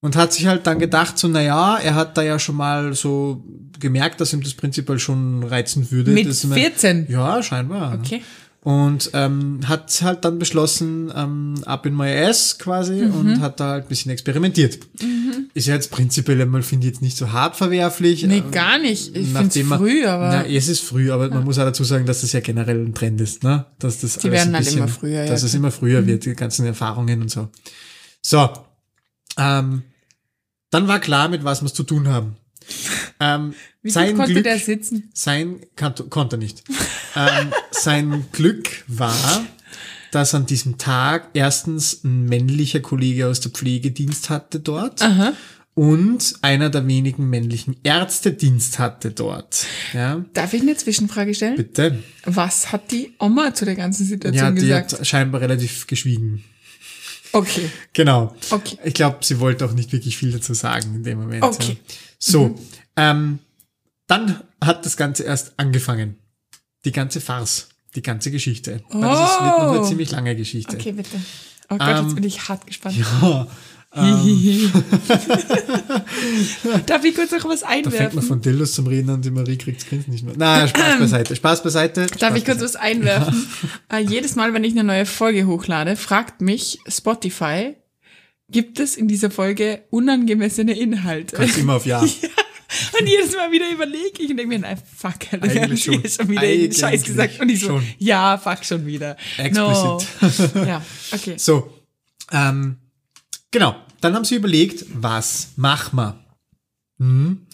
und 0.00 0.14
hat 0.14 0.32
sich 0.32 0.46
halt 0.46 0.66
dann 0.68 0.78
gedacht, 0.78 1.18
so, 1.18 1.26
naja, 1.26 1.76
er 1.78 1.96
hat 1.96 2.16
da 2.16 2.22
ja 2.22 2.38
schon 2.38 2.54
mal 2.56 2.94
so 2.94 3.44
gemerkt, 3.80 4.20
dass 4.20 4.32
ihm 4.32 4.42
das 4.42 4.54
prinzipiell 4.54 5.00
schon 5.00 5.42
reizen 5.42 5.90
würde. 5.90 6.12
Mit 6.12 6.28
dass 6.28 6.44
man- 6.44 6.58
14? 6.58 7.06
Ja, 7.10 7.42
scheinbar. 7.42 7.98
Okay. 7.98 8.22
Und 8.64 9.10
ähm, 9.12 9.60
hat 9.66 10.00
halt 10.02 10.24
dann 10.24 10.38
beschlossen, 10.38 11.12
ähm, 11.16 11.54
ab 11.66 11.84
in 11.84 11.96
my 11.96 12.08
ass 12.08 12.58
quasi 12.58 12.94
Mhm. 13.06 13.14
und 13.14 13.40
hat 13.40 13.58
da 13.58 13.70
halt 13.70 13.84
ein 13.86 13.88
bisschen 13.88 14.12
experimentiert. 14.12 14.78
Ist 15.54 15.66
ja 15.66 15.74
jetzt 15.74 15.90
prinzipiell 15.90 16.40
einmal, 16.40 16.62
finde 16.62 16.86
ich 16.86 16.92
jetzt 16.94 17.02
nicht 17.02 17.16
so 17.16 17.32
hart 17.32 17.56
verwerflich. 17.56 18.22
Nee, 18.24 18.38
Ähm, 18.38 18.50
gar 18.52 18.78
nicht. 18.78 19.16
Ich 19.16 19.28
finde 19.28 19.60
es 19.60 19.66
früh, 19.66 20.06
aber 20.06 20.28
Na, 20.28 20.46
es 20.46 20.68
ist 20.68 20.80
früh, 20.80 21.10
aber 21.10 21.28
man 21.28 21.42
muss 21.44 21.58
auch 21.58 21.64
dazu 21.64 21.82
sagen, 21.84 22.06
dass 22.06 22.20
das 22.20 22.32
ja 22.32 22.40
generell 22.40 22.84
ein 22.84 22.94
Trend 22.94 23.20
ist, 23.20 23.42
ne? 23.42 23.66
Dass 23.80 24.00
das 24.00 24.18
Die 24.18 24.30
werden 24.30 24.54
halt 24.54 24.64
bisschen, 24.64 24.78
immer 24.78 24.88
früher, 24.88 25.10
ja, 25.18 25.24
Mhm. 25.24 25.28
Dass 25.28 25.42
es 25.42 25.50
klar. 25.50 25.58
immer 25.60 25.70
früher 25.72 26.06
wird, 26.06 26.24
die 26.24 26.34
ganzen 26.34 26.64
Erfahrungen 26.64 27.20
und 27.22 27.30
so. 27.30 27.48
So. 28.22 28.48
Ähm, 29.38 29.82
dann 30.70 30.86
war 30.88 31.00
klar, 31.00 31.28
mit 31.28 31.42
was 31.42 31.62
wir 31.62 31.66
es 31.66 31.74
zu 31.74 31.82
tun 31.82 32.06
haben. 32.08 32.36
Ähm, 33.20 33.54
wie 33.82 33.90
sein 33.90 34.16
konnte 34.16 34.32
Glück, 34.32 34.44
der 34.44 34.58
sitzen? 34.58 35.10
sein, 35.14 35.60
konnte 35.76 36.36
er 36.36 36.38
nicht. 36.38 36.64
Ähm, 37.16 37.52
sein 37.70 38.24
Glück 38.32 38.84
war, 38.88 39.44
dass 40.10 40.34
an 40.34 40.46
diesem 40.46 40.78
Tag 40.78 41.28
erstens 41.34 42.04
ein 42.04 42.24
männlicher 42.26 42.80
Kollege 42.80 43.26
aus 43.28 43.40
der 43.40 43.50
Pflegedienst 43.50 44.30
hatte 44.30 44.60
dort 44.60 45.00
Aha. 45.02 45.32
und 45.74 46.34
einer 46.42 46.68
der 46.70 46.86
wenigen 46.86 47.30
männlichen 47.30 47.76
Ärzte 47.82 48.32
Dienst 48.32 48.78
hatte 48.78 49.10
dort. 49.10 49.66
Ja, 49.94 50.24
Darf 50.34 50.52
ich 50.52 50.60
eine 50.62 50.76
Zwischenfrage 50.76 51.34
stellen? 51.34 51.56
bitte. 51.56 52.02
Was 52.24 52.72
hat 52.72 52.90
die 52.90 53.12
Oma 53.18 53.54
zu 53.54 53.64
der 53.64 53.74
ganzen 53.76 54.04
Situation 54.04 54.44
Ja, 54.44 54.50
die 54.50 54.60
gesagt? 54.60 54.92
hat 54.92 55.06
scheinbar 55.06 55.40
relativ 55.40 55.86
geschwiegen. 55.86 56.44
Okay. 57.34 57.70
Genau. 57.94 58.36
Okay. 58.50 58.76
Ich 58.84 58.92
glaube, 58.92 59.18
sie 59.22 59.40
wollte 59.40 59.64
auch 59.64 59.72
nicht 59.72 59.92
wirklich 59.92 60.18
viel 60.18 60.32
dazu 60.32 60.52
sagen 60.52 60.94
in 60.96 61.02
dem 61.02 61.18
Moment. 61.20 61.42
Okay. 61.42 61.78
Ja. 61.80 61.94
So, 62.18 62.58
ähm, 62.96 63.38
dann 64.06 64.40
hat 64.62 64.84
das 64.84 64.98
Ganze 64.98 65.22
erst 65.22 65.54
angefangen. 65.56 66.16
Die 66.84 66.92
ganze 66.92 67.20
Farce, 67.20 67.68
die 67.94 68.02
ganze 68.02 68.30
Geschichte. 68.30 68.82
Weil 68.90 69.00
Das 69.02 69.30
ist, 69.32 69.40
wird 69.40 69.58
noch 69.58 69.70
eine 69.70 69.80
Oh. 69.80 69.84
ziemlich 69.84 70.10
lange 70.10 70.34
Geschichte. 70.36 70.76
Okay, 70.76 70.92
bitte. 70.92 71.16
Oh 71.70 71.76
Gott, 71.78 71.88
Ähm, 71.88 72.04
jetzt 72.06 72.14
bin 72.14 72.24
ich 72.24 72.48
hart 72.48 72.66
gespannt. 72.66 72.96
Ja, 72.96 73.46
Darf 76.86 77.04
ich 77.04 77.14
kurz 77.14 77.30
noch 77.30 77.44
was 77.44 77.60
da 77.60 77.68
fängt 77.68 77.84
man 77.84 77.94
einwerfen? 77.94 78.22
von 78.22 78.40
Dildos 78.40 78.72
zum 78.72 78.86
Reden 78.86 79.10
an, 79.10 79.20
die 79.20 79.30
Marie 79.30 79.58
kriegt's 79.58 79.84
Kind 79.86 80.08
nicht 80.08 80.24
mehr. 80.24 80.34
Na, 80.36 80.66
Spaß 80.66 80.98
beiseite. 80.98 81.36
Spaß 81.36 81.62
beiseite. 81.62 82.06
Darf 82.06 82.16
Spaß 82.18 82.36
ich 82.38 82.44
kurz 82.46 82.60
was 82.62 82.76
einwerfen? 82.76 83.46
äh, 83.92 83.98
jedes 83.98 84.34
Mal, 84.34 84.54
wenn 84.54 84.64
ich 84.64 84.72
eine 84.72 84.84
neue 84.84 85.04
Folge 85.06 85.46
hochlade, 85.46 85.96
fragt 85.96 86.40
mich 86.40 86.78
Spotify, 86.88 87.74
gibt 88.48 88.80
es 88.80 88.96
in 88.96 89.08
dieser 89.08 89.30
Folge 89.30 89.82
unangemessene 89.90 90.72
Inhalte? 90.78 91.36
Kannst 91.36 91.58
immer 91.58 91.74
auf 91.74 91.84
Ja. 91.86 92.02
Und 92.98 93.06
jedes 93.08 93.34
Mal 93.34 93.50
wieder 93.52 93.70
überlege 93.70 94.22
ich 94.22 94.30
und 94.30 94.36
denke 94.36 94.46
mir, 94.48 94.58
nein, 94.58 94.78
fuck, 94.96 95.14
Alter, 95.32 95.62
Eigentlich 95.62 95.84
schon. 95.84 95.94
schon 96.08 96.28
wieder 96.28 96.44
irgendeinen 96.44 96.72
Scheiß 96.72 97.02
gesagt. 97.04 97.40
Und 97.40 97.48
ich 97.48 97.60
so, 97.60 97.66
schon. 97.66 97.84
ja, 97.98 98.38
fuck, 98.38 98.64
schon 98.64 98.86
wieder. 98.86 99.16
Explicit. 99.38 100.54
No. 100.56 100.64
ja, 100.64 100.82
okay. 101.12 101.34
So, 101.36 101.72
ähm, 102.32 102.76
genau. 103.50 103.76
Dann 104.00 104.14
haben 104.14 104.24
sie 104.24 104.34
überlegt, 104.34 104.84
was 104.94 105.48
machen 105.56 105.96
wir? 105.96 106.18
Hm. 106.98 107.46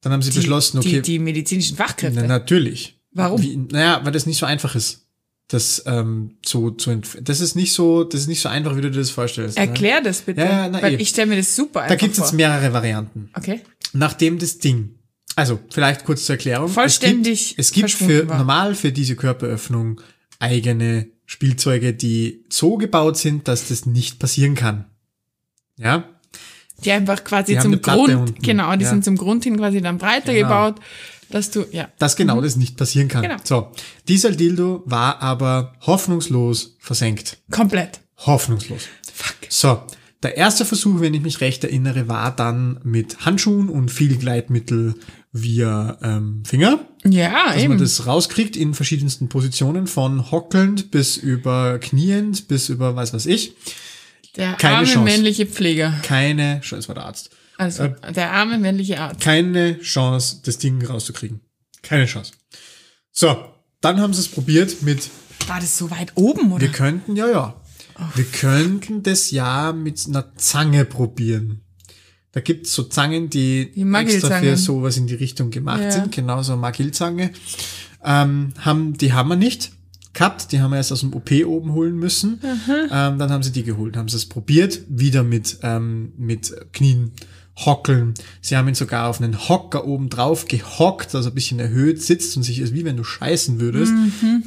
Dann 0.00 0.12
haben 0.12 0.22
sie 0.22 0.30
beschlossen, 0.32 0.78
okay, 0.78 0.96
Die, 0.96 1.02
die 1.02 1.18
medizinischen 1.18 1.76
Fachkräfte. 1.76 2.20
na, 2.20 2.26
natürlich. 2.26 2.98
Warum? 3.12 3.40
Wie, 3.42 3.56
naja, 3.56 4.00
weil 4.04 4.12
das 4.12 4.26
nicht 4.26 4.38
so 4.38 4.46
einfach 4.46 4.74
ist. 4.74 5.02
Das 5.48 5.84
ähm, 5.86 6.38
so 6.44 6.70
zu 6.72 6.90
entf- 6.90 7.20
das 7.20 7.40
ist 7.40 7.54
nicht 7.54 7.72
so, 7.72 8.02
das 8.02 8.22
ist 8.22 8.26
nicht 8.26 8.40
so 8.40 8.48
einfach, 8.48 8.76
wie 8.76 8.80
du 8.80 8.90
dir 8.90 8.98
das 8.98 9.10
vorstellst. 9.10 9.56
ne? 9.56 9.66
Erklär 9.68 10.00
das 10.00 10.22
bitte, 10.22 10.40
Ja, 10.40 10.50
ja, 10.64 10.68
na, 10.68 10.82
weil 10.82 10.94
eh. 10.94 10.96
ich 10.96 11.08
stelle 11.10 11.28
mir 11.28 11.36
das 11.36 11.54
super 11.54 11.82
einfach 11.82 11.90
Da 11.90 11.96
gibt 11.96 12.12
es 12.14 12.18
jetzt 12.18 12.32
mehrere 12.32 12.72
Varianten. 12.72 13.30
Okay. 13.32 13.60
Nachdem 13.92 14.38
das 14.38 14.58
Ding, 14.58 14.98
also 15.36 15.60
vielleicht 15.70 16.04
kurz 16.04 16.24
zur 16.26 16.34
Erklärung. 16.36 16.68
Vollständig 16.68 17.54
Es 17.58 17.72
gibt, 17.72 17.88
es 17.90 17.98
gibt 17.98 18.10
für 18.10 18.28
war. 18.28 18.38
normal 18.38 18.74
für 18.74 18.92
diese 18.92 19.16
Körperöffnung 19.16 20.00
eigene 20.38 21.08
Spielzeuge, 21.26 21.92
die 21.94 22.44
so 22.50 22.76
gebaut 22.76 23.16
sind, 23.16 23.48
dass 23.48 23.68
das 23.68 23.86
nicht 23.86 24.18
passieren 24.18 24.54
kann. 24.54 24.86
Ja, 25.78 26.08
Die 26.84 26.92
einfach 26.92 27.24
quasi 27.24 27.54
Die 27.54 27.60
zum 27.60 27.80
Grund, 27.80 28.14
unten. 28.14 28.42
genau, 28.42 28.76
die 28.76 28.84
Ja. 28.84 28.90
sind 28.90 29.02
zum 29.04 29.16
Grund 29.16 29.44
hin 29.44 29.56
quasi 29.56 29.80
dann 29.80 29.96
breiter 29.96 30.34
Genau. 30.34 30.46
gebaut, 30.48 30.80
dass 31.30 31.50
du, 31.50 31.64
ja. 31.72 31.88
dass 31.98 32.16
genau 32.16 32.40
das 32.42 32.56
nicht 32.56 32.76
passieren 32.76 33.08
kann. 33.08 33.22
Mhm. 33.22 33.28
Genau. 33.28 33.40
So, 33.44 33.72
dieser 34.08 34.30
Dildo 34.30 34.82
war 34.84 35.20
aber 35.22 35.74
hoffnungslos 35.86 36.76
versenkt. 36.78 37.38
Komplett. 37.50 38.00
Hoffnungslos. 38.18 38.82
Fuck. 39.12 39.36
So, 39.48 39.82
der 40.26 40.36
erste 40.36 40.64
Versuch, 40.64 41.00
wenn 41.00 41.14
ich 41.14 41.22
mich 41.22 41.40
recht 41.40 41.64
erinnere, 41.64 42.08
war 42.08 42.34
dann 42.34 42.80
mit 42.84 43.24
Handschuhen 43.24 43.68
und 43.68 43.90
viel 43.90 44.16
Gleitmittel 44.16 44.94
via 45.32 45.98
ähm, 46.02 46.42
Finger, 46.44 46.80
Ja, 47.04 47.52
dass 47.52 47.56
eben. 47.62 47.68
man 47.70 47.78
das 47.78 48.06
rauskriegt 48.06 48.56
in 48.56 48.74
verschiedensten 48.74 49.28
Positionen, 49.28 49.86
von 49.86 50.30
hockelnd 50.30 50.90
bis 50.90 51.16
über 51.16 51.78
kniend 51.78 52.48
bis 52.48 52.68
über 52.68 52.96
was 52.96 53.12
weiß 53.12 53.26
ich. 53.26 53.52
der 54.36 54.52
keine 54.54 54.76
arme 54.76 54.86
Chance. 54.86 55.04
männliche 55.04 55.46
Pfleger. 55.46 55.94
Keine, 56.02 56.60
Chance, 56.60 56.76
das 56.76 56.88
war 56.88 56.94
der 56.94 57.04
Arzt, 57.06 57.30
Also, 57.58 57.84
Äh, 57.84 58.12
der 58.12 58.32
arme 58.32 58.58
männliche 58.58 59.00
Arzt. 59.00 59.20
keine 59.20 59.78
Chance, 59.80 60.40
das 60.44 60.58
Ding 60.58 60.84
rauszukriegen. 60.84 61.40
Keine 61.82 62.06
Chance. 62.06 62.32
So, 63.12 63.36
dann 63.80 64.00
haben 64.00 64.12
sie 64.14 64.20
es 64.20 64.28
probiert 64.28 64.82
mit 64.82 65.08
War 65.46 65.60
das 65.60 65.76
so 65.78 65.90
weit 65.90 66.12
oben, 66.16 66.50
oder? 66.52 66.62
Wir 66.62 66.72
könnten, 66.72 67.14
ja, 67.16 67.28
ja. 67.28 67.60
Wir 68.14 68.24
könnten 68.24 69.02
das 69.02 69.30
ja 69.30 69.72
mit 69.72 70.04
einer 70.06 70.34
Zange 70.36 70.84
probieren. 70.84 71.60
Da 72.32 72.40
gibt's 72.40 72.72
so 72.74 72.82
Zangen, 72.82 73.30
die, 73.30 73.72
Die 73.74 73.90
extra 73.94 74.40
für 74.40 74.56
sowas 74.58 74.98
in 74.98 75.06
die 75.06 75.14
Richtung 75.14 75.50
gemacht 75.50 75.80
Ja. 75.80 75.90
sind. 75.90 76.12
Genauso 76.12 76.56
Magilzange. 76.56 77.30
Ähm, 78.04 78.52
haben, 78.58 78.94
die 78.98 79.12
haben 79.14 79.28
wir 79.30 79.36
nicht 79.36 79.72
gehabt. 80.12 80.52
Die 80.52 80.60
haben 80.60 80.70
wir 80.70 80.76
erst 80.76 80.92
aus 80.92 81.00
dem 81.00 81.14
OP 81.14 81.30
oben 81.46 81.72
holen 81.72 81.96
müssen. 81.96 82.40
Ähm, 82.68 83.18
dann 83.18 83.30
haben 83.30 83.42
sie 83.42 83.52
die 83.52 83.62
geholt, 83.62 83.96
haben 83.96 84.08
sie 84.08 84.16
es 84.16 84.26
probiert. 84.26 84.82
Wieder 84.88 85.22
mit, 85.22 85.58
ähm, 85.62 86.12
mit 86.18 86.54
Knien, 86.72 87.12
Hockeln. 87.58 88.14
Sie 88.42 88.56
haben 88.56 88.68
ihn 88.68 88.74
sogar 88.74 89.08
auf 89.08 89.20
einen 89.20 89.48
Hocker 89.48 89.86
oben 89.86 90.10
drauf 90.10 90.46
gehockt, 90.46 91.14
also 91.14 91.30
ein 91.30 91.34
bisschen 91.34 91.58
erhöht 91.58 92.02
sitzt 92.02 92.36
und 92.36 92.42
sich 92.42 92.58
ist 92.58 92.74
wie 92.74 92.84
wenn 92.84 92.96
du 92.98 93.04
scheißen 93.04 93.58
würdest. 93.60 93.92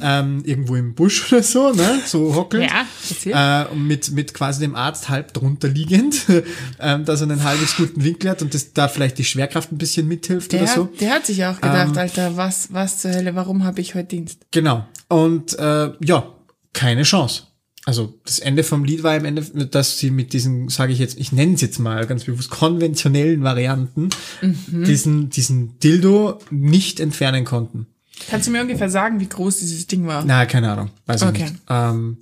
Ähm, 0.00 0.42
irgendwo 0.44 0.76
im 0.76 0.94
Busch 0.94 1.32
oder 1.32 1.42
so, 1.42 1.72
ne? 1.72 2.00
So 2.06 2.34
hockeln. 2.34 2.62
Ja, 2.62 2.86
passiert. 3.08 3.36
Äh, 3.36 3.74
mit, 3.74 4.12
mit 4.12 4.32
quasi 4.32 4.60
dem 4.60 4.76
Arzt 4.76 5.08
halb 5.08 5.32
drunter 5.34 5.68
liegend, 5.68 6.26
ähm, 6.80 7.04
dass 7.04 7.20
er 7.20 7.30
einen 7.30 7.42
halbwegs 7.42 7.76
guten 7.76 8.04
Winkel 8.04 8.30
hat 8.30 8.42
und 8.42 8.54
das 8.54 8.72
da 8.72 8.86
vielleicht 8.86 9.18
die 9.18 9.24
Schwerkraft 9.24 9.72
ein 9.72 9.78
bisschen 9.78 10.06
mithilft 10.06 10.52
der, 10.52 10.62
oder 10.62 10.72
so. 10.72 10.84
der 11.00 11.10
hat 11.14 11.26
sich 11.26 11.44
auch 11.44 11.56
gedacht, 11.60 11.90
Ähm, 11.90 11.98
Alter, 11.98 12.36
was, 12.36 12.72
was 12.72 12.98
zur 12.98 13.12
Hölle, 13.12 13.34
warum 13.34 13.64
habe 13.64 13.80
ich 13.80 13.94
heute 13.96 14.08
Dienst? 14.08 14.46
Genau. 14.52 14.86
Und 15.08 15.58
äh, 15.58 15.90
ja, 16.00 16.32
keine 16.72 17.02
Chance. 17.02 17.42
Also 17.86 18.20
das 18.24 18.38
Ende 18.40 18.62
vom 18.62 18.84
Lied 18.84 19.02
war 19.02 19.16
im 19.16 19.24
Ende, 19.24 19.42
dass 19.66 19.98
sie 19.98 20.10
mit 20.10 20.32
diesen, 20.34 20.68
sage 20.68 20.92
ich 20.92 20.98
jetzt, 20.98 21.18
ich 21.18 21.32
nenne 21.32 21.54
es 21.54 21.62
jetzt 21.62 21.78
mal 21.78 22.06
ganz 22.06 22.24
bewusst, 22.24 22.50
konventionellen 22.50 23.42
Varianten 23.42 24.10
Mhm. 24.42 24.84
diesen, 24.84 25.30
diesen 25.30 25.78
Dildo 25.78 26.38
nicht 26.50 27.00
entfernen 27.00 27.44
konnten. 27.46 27.86
Kannst 28.28 28.46
du 28.46 28.50
mir 28.52 28.60
ungefähr 28.60 28.90
sagen, 28.90 29.18
wie 29.18 29.28
groß 29.28 29.60
dieses 29.60 29.86
Ding 29.86 30.06
war? 30.06 30.22
Na, 30.26 30.44
keine 30.44 30.70
Ahnung. 30.70 30.90
Weiß 31.06 31.22
ich 31.22 31.28
Okay. 31.28 31.42
nicht. 31.44 31.54
Ähm, 31.70 32.18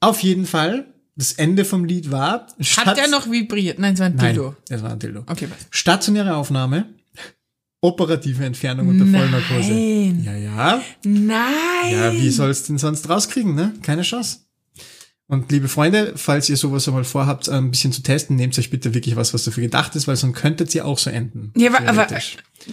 auf 0.00 0.20
jeden 0.22 0.44
Fall, 0.44 0.86
das 1.16 1.32
Ende 1.32 1.64
vom 1.64 1.84
Lied 1.86 2.10
war. 2.10 2.46
Hat 2.76 2.96
der 2.98 3.08
noch 3.08 3.28
vibriert? 3.30 3.78
Nein, 3.78 3.94
es 3.94 4.00
war 4.00 4.06
ein 4.06 4.16
Nein, 4.16 4.34
Dildo. 4.34 4.54
das 4.68 4.82
war 4.82 4.92
ein 4.92 4.98
Dildo. 4.98 5.22
Okay, 5.26 5.48
was? 5.50 5.66
Stationäre 5.70 6.36
Aufnahme, 6.36 6.84
operative 7.80 8.44
Entfernung 8.44 8.88
unter 8.88 9.06
Vollnarkose. 9.06 9.72
Nein. 9.72 10.22
Ja, 10.24 10.36
ja. 10.36 10.82
Nein. 11.04 11.90
Ja, 11.92 12.12
wie 12.12 12.30
soll's 12.30 12.64
denn 12.64 12.76
sonst 12.78 13.08
rauskriegen, 13.08 13.54
ne? 13.54 13.72
Keine 13.82 14.02
Chance. 14.02 14.40
Und 15.30 15.52
liebe 15.52 15.68
Freunde, 15.68 16.14
falls 16.16 16.48
ihr 16.48 16.56
sowas 16.56 16.88
einmal 16.88 17.04
vorhabt, 17.04 17.50
ein 17.50 17.70
bisschen 17.70 17.92
zu 17.92 18.02
testen, 18.02 18.36
nehmt 18.36 18.58
euch 18.58 18.70
bitte 18.70 18.94
wirklich 18.94 19.14
was, 19.14 19.34
was 19.34 19.44
dafür 19.44 19.62
gedacht 19.62 19.94
ist, 19.94 20.08
weil 20.08 20.16
sonst 20.16 20.36
könntet 20.36 20.74
ihr 20.74 20.86
auch 20.86 20.96
so 20.96 21.10
enden. 21.10 21.52
Ja, 21.54 21.68
aber, 21.68 21.86
aber. 21.86 22.08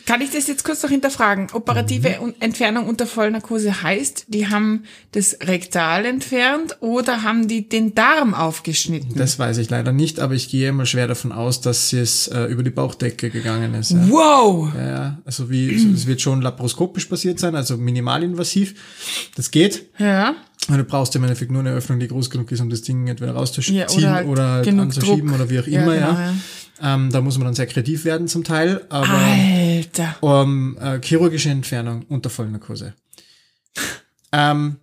Kann 0.06 0.20
ich 0.22 0.30
das 0.32 0.48
jetzt 0.48 0.64
kurz 0.66 0.84
noch 0.84 0.90
hinterfragen? 0.90 1.48
Operative 1.54 2.20
Un- 2.22 2.34
Entfernung 2.40 2.88
unter 2.88 3.06
Vollnarkose 3.08 3.82
heißt, 3.84 4.26
die 4.28 4.48
haben 4.48 4.84
das 5.14 5.38
Rektal 5.42 6.06
entfernt 6.06 6.78
oder 6.82 7.24
haben 7.24 7.48
die 7.48 7.70
den 7.70 7.96
Darm 7.96 8.34
aufgeschnitten? 8.34 9.16
Das 9.16 9.40
weiß 9.40 9.58
ich 9.60 9.70
leider 9.70 9.92
nicht, 9.94 10.20
aber 10.20 10.34
ich 10.34 10.50
gehe 10.50 10.72
mal 10.74 10.86
schwer 10.86 11.08
davon 11.08 11.32
aus, 11.32 11.62
dass 11.62 11.94
es 11.94 12.28
äh, 12.28 12.44
über 12.46 12.64
die 12.64 12.72
Bauchdecke 12.72 13.30
gegangen 13.30 13.74
ist. 13.76 13.92
Ja. 13.92 14.10
Wow! 14.10 14.74
Ja, 14.76 14.88
ja, 14.88 15.18
also 15.24 15.50
wie, 15.50 15.78
so, 15.78 15.90
es 15.90 16.08
wird 16.08 16.20
schon 16.22 16.42
laparoskopisch 16.42 17.06
passiert 17.06 17.40
sein, 17.40 17.56
also 17.56 17.78
minimalinvasiv. 17.78 18.76
Das 19.36 19.52
geht. 19.52 19.86
Ja. 19.98 20.36
Du 20.68 20.84
brauchst 20.84 21.16
im 21.16 21.24
Endeffekt 21.24 21.52
nur 21.52 21.62
eine 21.62 21.72
Öffnung, 21.74 22.00
die 22.00 22.08
groß 22.08 22.32
genug 22.32 22.52
ist, 22.52 22.60
um 22.60 22.72
das 22.72 22.82
Ding 22.82 23.08
entweder 23.08 23.34
rauszuziehen 23.34 23.78
Ja, 23.78 23.88
oder 23.88 24.26
oder 24.28 24.42
halt, 24.44 24.52
halt 24.56 24.66
genug 24.66 24.82
anzuschieben 24.86 25.28
Druck. 25.30 25.36
oder 25.40 25.50
wie 25.52 25.60
auch 25.60 25.68
Ja, 25.68 25.84
immer, 25.84 25.94
genau, 25.94 26.12
ja. 26.12 26.34
Ähm, 26.82 27.10
da 27.12 27.22
muss 27.22 27.38
man 27.38 27.46
dann 27.46 27.54
sehr 27.54 27.68
kreativ 27.68 28.04
werden 28.04 28.28
zum 28.28 28.44
Teil, 28.44 28.82
aber 28.90 29.08
Alter. 29.08 29.75
Um, 30.22 30.78
äh, 30.78 31.02
chirurgische 31.02 31.50
Entfernung 31.50 32.04
unter 32.10 32.30
Vollnarkose. 32.30 32.94
ähm, 34.32 34.78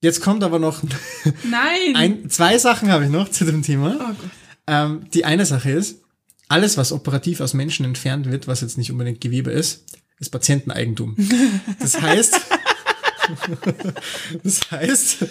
jetzt 0.00 0.20
kommt 0.20 0.42
aber 0.44 0.58
noch 0.58 0.82
Nein. 1.44 1.94
ein, 1.96 2.30
zwei 2.30 2.58
Sachen 2.58 2.90
habe 2.90 3.04
ich 3.04 3.10
noch 3.10 3.30
zu 3.30 3.44
dem 3.44 3.62
Thema. 3.62 3.96
oh 4.00 4.06
Gott. 4.14 4.30
Ähm, 4.66 5.06
die 5.14 5.24
eine 5.24 5.46
Sache 5.46 5.70
ist, 5.70 6.02
alles, 6.48 6.76
was 6.76 6.92
operativ 6.92 7.40
aus 7.40 7.54
Menschen 7.54 7.84
entfernt 7.84 8.30
wird, 8.30 8.46
was 8.46 8.60
jetzt 8.62 8.78
nicht 8.78 8.90
unbedingt 8.90 9.20
Gewebe 9.20 9.50
ist, 9.50 9.84
ist 10.18 10.30
Patienteneigentum. 10.30 11.16
Das 11.80 12.00
heißt, 12.00 12.40
Das 14.42 14.70
heißt, 14.70 15.26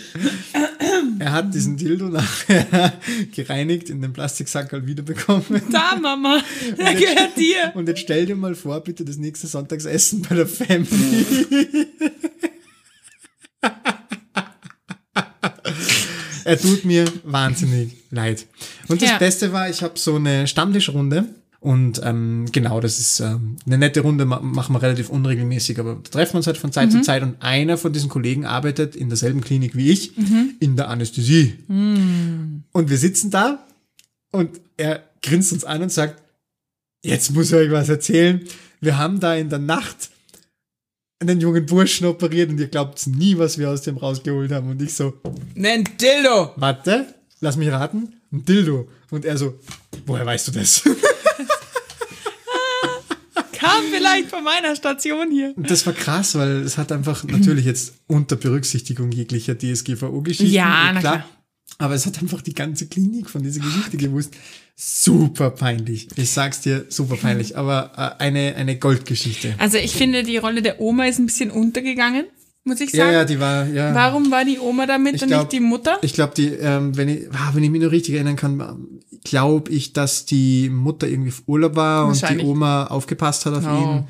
er 1.20 1.32
hat 1.32 1.54
diesen 1.54 1.78
Dildo 1.78 2.10
nachher 2.10 2.94
gereinigt, 3.36 3.90
in 3.90 4.02
den 4.02 4.14
Plastiksackerl 4.14 4.86
wiederbekommen. 4.88 5.62
Da, 5.72 5.96
Mama, 6.02 6.42
der 6.78 6.92
jetzt- 6.94 7.00
gehört 7.02 7.38
dir. 7.38 7.72
Und 7.76 7.88
jetzt 7.88 8.00
stell 8.02 8.26
dir 8.26 8.36
mal 8.36 8.56
vor, 8.56 8.80
bitte 8.82 9.04
das 9.06 9.18
nächste 9.18 9.48
Sonntagsessen 9.48 10.22
bei 10.28 10.36
der 10.36 10.48
Family. 10.48 11.26
er 16.46 16.60
tut 16.60 16.86
mir 16.86 17.06
wahnsinnig 17.24 17.92
leid. 18.12 18.46
Und 18.88 19.02
das 19.02 19.10
Ja. 19.10 19.18
Beste 19.18 19.52
war, 19.52 19.70
ich 19.70 19.82
habe 19.84 19.98
so 20.00 20.16
eine 20.16 20.48
Stammtischrunde. 20.48 21.26
Und 21.68 22.00
ähm, 22.02 22.46
genau, 22.54 22.80
das 22.80 22.98
ist 22.98 23.20
ähm, 23.20 23.58
eine 23.66 23.78
nette 23.78 24.00
Runde, 24.00 24.24
ma 24.24 24.40
machen 24.40 24.74
wir 24.74 24.82
relativ 24.82 25.10
unregelmäßig, 25.10 25.78
aber 25.82 25.96
da 26.02 26.10
treffen 26.12 26.36
wir 26.36 26.38
uns 26.38 26.48
halt 26.48 26.58
von 26.58 26.72
Zeit 26.72 26.94
zu 26.94 27.02
Zeit 27.02 27.24
und 27.24 27.42
einer 27.42 27.78
von 27.78 27.92
diesen 27.92 28.08
Kollegen 28.08 28.46
arbeitet 28.46 28.96
in 28.96 29.10
derselben 29.10 29.42
Klinik 29.42 29.76
wie 29.76 29.92
ich, 29.92 30.18
in 30.62 30.78
der 30.78 30.88
Anästhesie. 30.88 31.56
Und 31.68 32.64
wir 32.90 32.98
sitzen 32.98 33.32
da 33.32 33.68
und 34.32 34.62
er 34.78 35.04
grinst 35.22 35.52
uns 35.52 35.66
an 35.66 35.82
und 35.82 35.92
sagt, 35.92 36.24
jetzt 37.04 37.32
muss 37.32 37.48
ich 37.48 37.56
euch 37.56 37.70
was 37.72 37.90
erzählen. 37.90 38.46
Wir 38.80 38.98
haben 38.98 39.20
da 39.20 39.36
in 39.36 39.50
der 39.50 39.60
Nacht 39.60 40.10
einen 41.20 41.42
jungen 41.42 41.66
Burschen 41.66 42.08
operiert 42.08 42.50
und 42.50 42.62
ihr 42.62 42.70
glaubt 42.70 43.06
nie, 43.08 43.38
was 43.38 43.58
wir 43.58 43.70
aus 43.70 43.82
dem 43.82 43.98
rausgeholt 43.98 44.54
haben. 44.54 44.70
Und 44.70 44.82
ich 44.82 44.94
so, 44.94 45.16
Nen 45.54 45.84
Dildo. 46.00 46.54
warte, 46.56 47.14
lass 47.42 47.58
mich 47.58 47.70
raten, 47.70 48.14
ein 48.32 48.46
Dildo. 48.46 48.88
Und 49.12 49.26
er 49.26 49.38
so, 49.38 49.60
woher 50.06 50.26
weißt 50.26 50.48
du 50.48 50.52
das? 50.54 50.82
Kam 53.70 53.84
vielleicht 53.92 54.30
von 54.30 54.44
meiner 54.44 54.76
Station 54.76 55.32
hier. 55.32 55.54
Das 55.58 55.86
war 55.86 55.94
krass, 55.94 56.36
weil 56.36 56.62
es 56.64 56.78
hat 56.78 56.92
einfach 56.92 57.24
natürlich 57.24 57.66
jetzt 57.72 57.94
unter 58.08 58.36
Berücksichtigung 58.36 59.12
jeglicher 59.12 59.58
DSGVO-Geschichten. 59.58 60.54
Ja, 60.54 60.90
eh, 60.90 60.94
na 60.94 61.00
klar. 61.00 61.26
Aber 61.80 61.94
es 61.94 62.06
hat 62.06 62.20
einfach 62.22 62.42
die 62.42 62.54
ganze 62.56 62.88
Klinik 62.88 63.30
von 63.30 63.44
dieser 63.44 63.60
Geschichte 63.62 63.98
gewusst. 63.98 64.34
Super 64.76 65.50
peinlich. 65.52 66.08
Ich 66.16 66.32
sag's 66.32 66.62
dir, 66.62 66.86
super 66.90 67.16
peinlich. 67.18 67.58
Aber 67.58 67.92
äh, 68.20 68.24
eine, 68.24 68.56
eine 68.56 68.78
Goldgeschichte. 68.78 69.56
Also 69.58 69.78
ich 69.78 69.92
finde, 69.92 70.24
die 70.24 70.38
Rolle 70.38 70.62
der 70.62 70.80
Oma 70.82 71.06
ist 71.06 71.20
ein 71.20 71.26
bisschen 71.26 71.52
untergegangen, 71.52 72.26
muss 72.64 72.80
ich 72.80 72.92
Ja, 72.94 73.06
sagen. 73.06 73.14
ja, 73.14 73.26
die 73.26 73.40
war, 73.40 73.68
ja. 73.68 73.94
Warum 73.94 74.32
war 74.32 74.46
die 74.46 74.60
Oma 74.60 74.86
damit 74.86 75.16
Ich 75.16 75.22
und 75.24 75.28
glaub- 75.30 75.42
nicht 75.42 75.52
die 75.52 75.60
Mutter? 75.60 75.98
Ich 76.04 76.14
glaube, 76.14 76.34
die, 76.36 76.48
ähm, 76.48 76.96
wenn 76.96 77.10
ich, 77.10 77.28
ah, 77.34 77.52
wenn 77.54 77.64
ich 77.64 77.70
mich 77.70 77.82
nur 77.82 77.92
richtig 77.92 78.16
erinnern 78.16 78.36
kann, 78.36 79.02
glaube 79.30 79.72
ich, 79.72 79.94
dass 79.94 80.26
die 80.26 80.70
Mutter 80.70 81.08
irgendwie 81.08 81.30
auf 81.30 81.44
Urlaub 81.48 81.76
war 81.76 82.06
und 82.08 82.30
die. 82.30 82.40
Oma 82.40 82.86
aufgepasst 82.88 83.46
hat 83.46 83.54
auf 83.54 83.66
Oh. 83.66 83.78
ihn. 83.82 84.04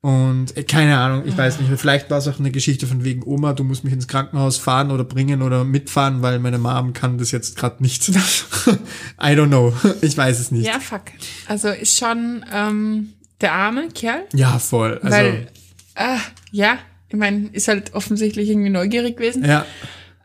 Und 0.00 0.54
äh, 0.54 0.64
keine 0.64 0.98
Ahnung, 0.98 1.22
ich 1.26 1.34
weiß 1.36 1.60
nicht. 1.60 1.70
Vielleicht 1.80 2.10
war 2.10 2.18
es 2.18 2.28
auch 2.28 2.38
eine 2.38 2.50
Geschichte 2.50 2.86
von 2.86 3.04
wegen 3.04 3.22
Oma, 3.24 3.54
du 3.54 3.64
musst 3.64 3.84
mich 3.84 3.92
ins 3.94 4.06
Krankenhaus 4.06 4.58
fahren 4.58 4.90
oder 4.90 5.02
bringen 5.04 5.40
oder 5.40 5.64
mitfahren, 5.64 6.20
weil 6.20 6.38
meine 6.40 6.58
Mom 6.58 6.92
kann 6.92 7.16
das 7.16 7.30
jetzt 7.30 7.56
gerade 7.56 7.82
nicht. 7.82 8.08
I 9.18 9.28
don't 9.28 9.46
know. 9.46 9.72
Ich 10.02 10.16
weiß 10.16 10.40
es 10.40 10.50
nicht. 10.50 10.66
Ja, 10.66 10.78
fuck. 10.78 11.04
Also 11.48 11.68
ist 11.68 11.96
schon 11.98 12.44
ähm, 12.52 13.14
der 13.40 13.52
arme 13.52 13.88
Kerl, 13.88 14.24
Ja, 14.34 14.58
voll. 14.58 14.98
Also, 15.02 15.16
weil, 15.16 15.48
äh, 15.94 16.16
ja, 16.52 16.76
ich 17.08 17.16
meine, 17.16 17.48
ist 17.52 17.68
halt 17.68 17.94
offensichtlich 17.94 18.50
irgendwie 18.50 18.70
neugierig 18.70 19.16
gewesen. 19.16 19.42
ja, 19.44 19.64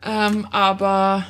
Ähm, 0.02 0.46
aber, 0.50 1.24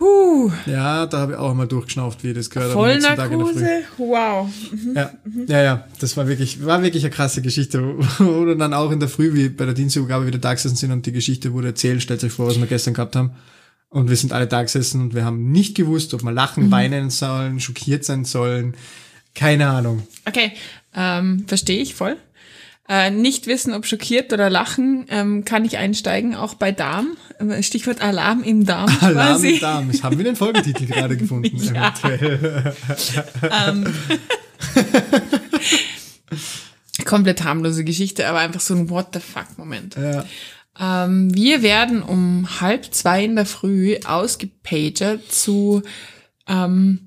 huh, 0.00 0.50
ja, 0.66 1.06
da 1.06 1.18
habe 1.18 1.32
ich 1.32 1.38
auch 1.38 1.54
mal 1.54 1.66
durchgeschnauft, 1.66 2.22
wie 2.22 2.28
ich 2.28 2.34
das 2.34 2.50
gehört 2.50 2.70
habe. 2.70 2.80
am 2.80 2.86
voll 2.86 2.94
nächsten 2.94 3.16
Tag 3.16 3.32
in 3.32 3.38
der 3.38 3.48
Früh. 3.48 3.60
Narkose, 3.60 3.84
wow. 3.98 4.48
Ja, 4.94 5.10
ja, 5.46 5.62
ja, 5.62 5.84
das 6.00 6.16
war 6.16 6.28
wirklich, 6.28 6.64
war 6.64 6.82
wirklich 6.82 7.04
eine 7.04 7.14
krasse 7.14 7.42
Geschichte. 7.42 7.80
Wir 8.18 8.54
dann 8.56 8.74
auch 8.74 8.90
in 8.90 9.00
der 9.00 9.08
Früh, 9.08 9.34
wie 9.34 9.48
bei 9.48 9.64
der 9.64 9.74
Dienstübergabe 9.74 10.26
wieder 10.26 10.38
da 10.38 10.54
gesessen 10.54 10.76
sind 10.76 10.92
und 10.92 11.06
die 11.06 11.12
Geschichte 11.12 11.52
wurde 11.52 11.68
erzählt, 11.68 12.02
stellt 12.02 12.22
euch 12.24 12.32
vor, 12.32 12.46
was 12.46 12.58
wir 12.58 12.66
gestern 12.66 12.94
gehabt 12.94 13.16
haben. 13.16 13.32
Und 13.88 14.10
wir 14.10 14.16
sind 14.16 14.32
alle 14.32 14.46
da 14.46 14.62
gesessen 14.62 15.00
und 15.00 15.14
wir 15.14 15.24
haben 15.24 15.52
nicht 15.52 15.76
gewusst, 15.76 16.12
ob 16.12 16.22
wir 16.22 16.32
lachen, 16.32 16.70
weinen 16.70 17.08
sollen, 17.10 17.60
schockiert 17.60 18.04
sein 18.04 18.24
sollen. 18.24 18.74
Keine 19.34 19.68
Ahnung. 19.68 20.02
Okay, 20.24 20.52
ähm, 20.94 21.44
verstehe 21.46 21.80
ich 21.80 21.94
voll. 21.94 22.16
Äh, 22.88 23.10
nicht 23.10 23.48
wissen, 23.48 23.74
ob 23.74 23.84
schockiert 23.84 24.32
oder 24.32 24.48
lachen, 24.48 25.06
ähm, 25.08 25.44
kann 25.44 25.64
ich 25.64 25.76
einsteigen, 25.76 26.36
auch 26.36 26.54
bei 26.54 26.70
Darm. 26.70 27.16
Ähm, 27.40 27.60
Stichwort 27.62 28.00
Alarm 28.00 28.44
im 28.44 28.64
Darm 28.64 28.88
Alarm 29.00 29.32
quasi. 29.32 29.54
im 29.54 29.60
Darm. 29.60 29.88
Das 29.90 30.02
haben 30.04 30.18
wir 30.18 30.24
den 30.24 30.36
Folgentitel 30.36 30.86
gerade 30.86 31.16
gefunden, 31.16 31.56
Ja. 31.74 31.92
eventuell. 32.02 32.74
Ähm, 33.42 33.86
komplett 37.04 37.44
harmlose 37.44 37.84
Geschichte, 37.84 38.26
aber 38.28 38.40
einfach 38.40 38.60
so 38.60 38.74
ein 38.74 38.90
What 38.90 39.08
the 39.14 39.20
fuck 39.20 39.58
Moment. 39.58 39.96
Ja. 39.96 40.24
Ähm, 40.78 41.34
wir 41.34 41.62
werden 41.62 42.02
um 42.02 42.60
halb 42.60 42.92
zwei 42.94 43.24
in 43.24 43.36
der 43.36 43.46
Früh 43.46 43.96
ausgepagert 44.04 45.30
zu, 45.32 45.82
ähm, 46.48 47.05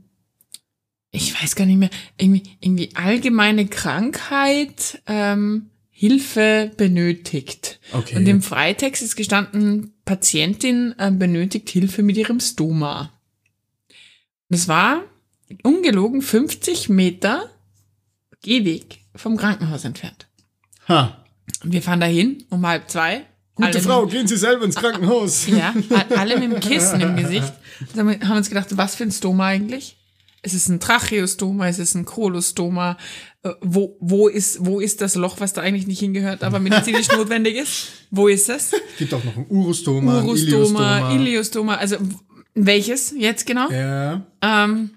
ich 1.12 1.42
weiß 1.42 1.56
gar 1.56 1.66
nicht 1.66 1.78
mehr, 1.78 1.90
irgendwie, 2.18 2.44
irgendwie 2.60 2.92
allgemeine 2.96 3.68
Krankheit, 3.68 5.02
ähm, 5.08 5.70
Hilfe 5.90 6.72
benötigt. 6.78 7.80
Okay. 7.92 8.16
Und 8.16 8.28
im 8.28 8.42
Freitext 8.42 9.02
ist 9.02 9.16
gestanden, 9.16 9.94
Patientin 10.06 10.96
äh, 10.98 11.12
benötigt 11.12 11.70
Hilfe 11.70 12.04
mit 12.04 12.16
ihrem 12.16 12.40
Stoma. 12.40 13.12
Das 14.50 14.68
war 14.68 15.04
ungelogen 15.64 16.22
50 16.22 16.90
Meter 16.90 17.50
Gehweg 18.42 19.00
vom 19.16 19.36
Krankenhaus 19.36 19.84
entfernt. 19.84 20.28
Ha. 20.88 21.26
Und 21.64 21.74
wir 21.74 21.82
fahren 21.82 22.00
dahin 22.00 22.46
um 22.50 22.66
halb 22.66 22.90
zwei. 22.90 23.26
Gute 23.56 23.82
Frau, 23.82 24.06
gehen 24.08 24.26
Sie 24.26 24.38
selber 24.38 24.64
ins 24.64 24.76
Krankenhaus. 24.76 25.48
ja, 25.48 25.74
alle 26.16 26.40
mit 26.40 26.52
dem 26.52 26.60
Kissen 26.62 27.02
im 27.02 27.16
Gesicht. 27.18 27.54
Da 27.94 28.02
haben 28.02 28.10
wir 28.10 28.28
haben 28.28 28.36
uns 28.36 28.50
gedacht, 28.50 28.76
was 28.76 28.96
für 28.96 29.04
ein 29.04 29.12
Stoma 29.12 29.46
eigentlich? 29.48 29.99
Ist 30.42 30.54
es 30.54 30.70
ein 30.70 30.80
Tracheostoma? 30.80 31.68
Ist 31.68 31.80
es 31.80 31.96
ein 31.96 32.06
Kolostoma? 32.06 32.98
Äh, 33.44 33.52
Wo, 33.62 33.98
wo, 34.00 34.28
ist, 34.28 34.66
wo 34.66 34.80
ist 34.80 35.02
das 35.02 35.16
Loch, 35.16 35.40
was 35.40 35.54
da 35.54 35.62
eigentlich 35.62 35.88
nicht 35.88 36.00
hingehört, 36.00 36.44
aber 36.44 36.60
medizinisch 36.60 37.08
notwendig 37.16 37.56
ist? 37.56 37.88
Wo 38.10 38.28
ist 38.28 38.50
es? 38.50 38.72
Gibt 38.98 39.14
auch 39.14 39.24
noch 39.24 39.36
ein 39.36 39.46
Urostoma, 39.50 40.24
Urostoma, 40.24 41.12
Iliostoma. 41.12 41.16
Iliostoma, 41.16 41.76
also 41.76 41.98
welches 42.56 43.14
jetzt 43.18 43.46
genau? 43.46 43.70
ja. 43.70 44.26
Ähm, 44.42 44.92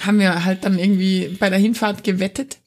haben 0.00 0.18
wir 0.18 0.44
halt 0.44 0.64
dann 0.64 0.78
irgendwie 0.78 1.36
bei 1.38 1.50
der 1.50 1.58
Hinfahrt 1.58 2.02
gewettet, 2.04 2.58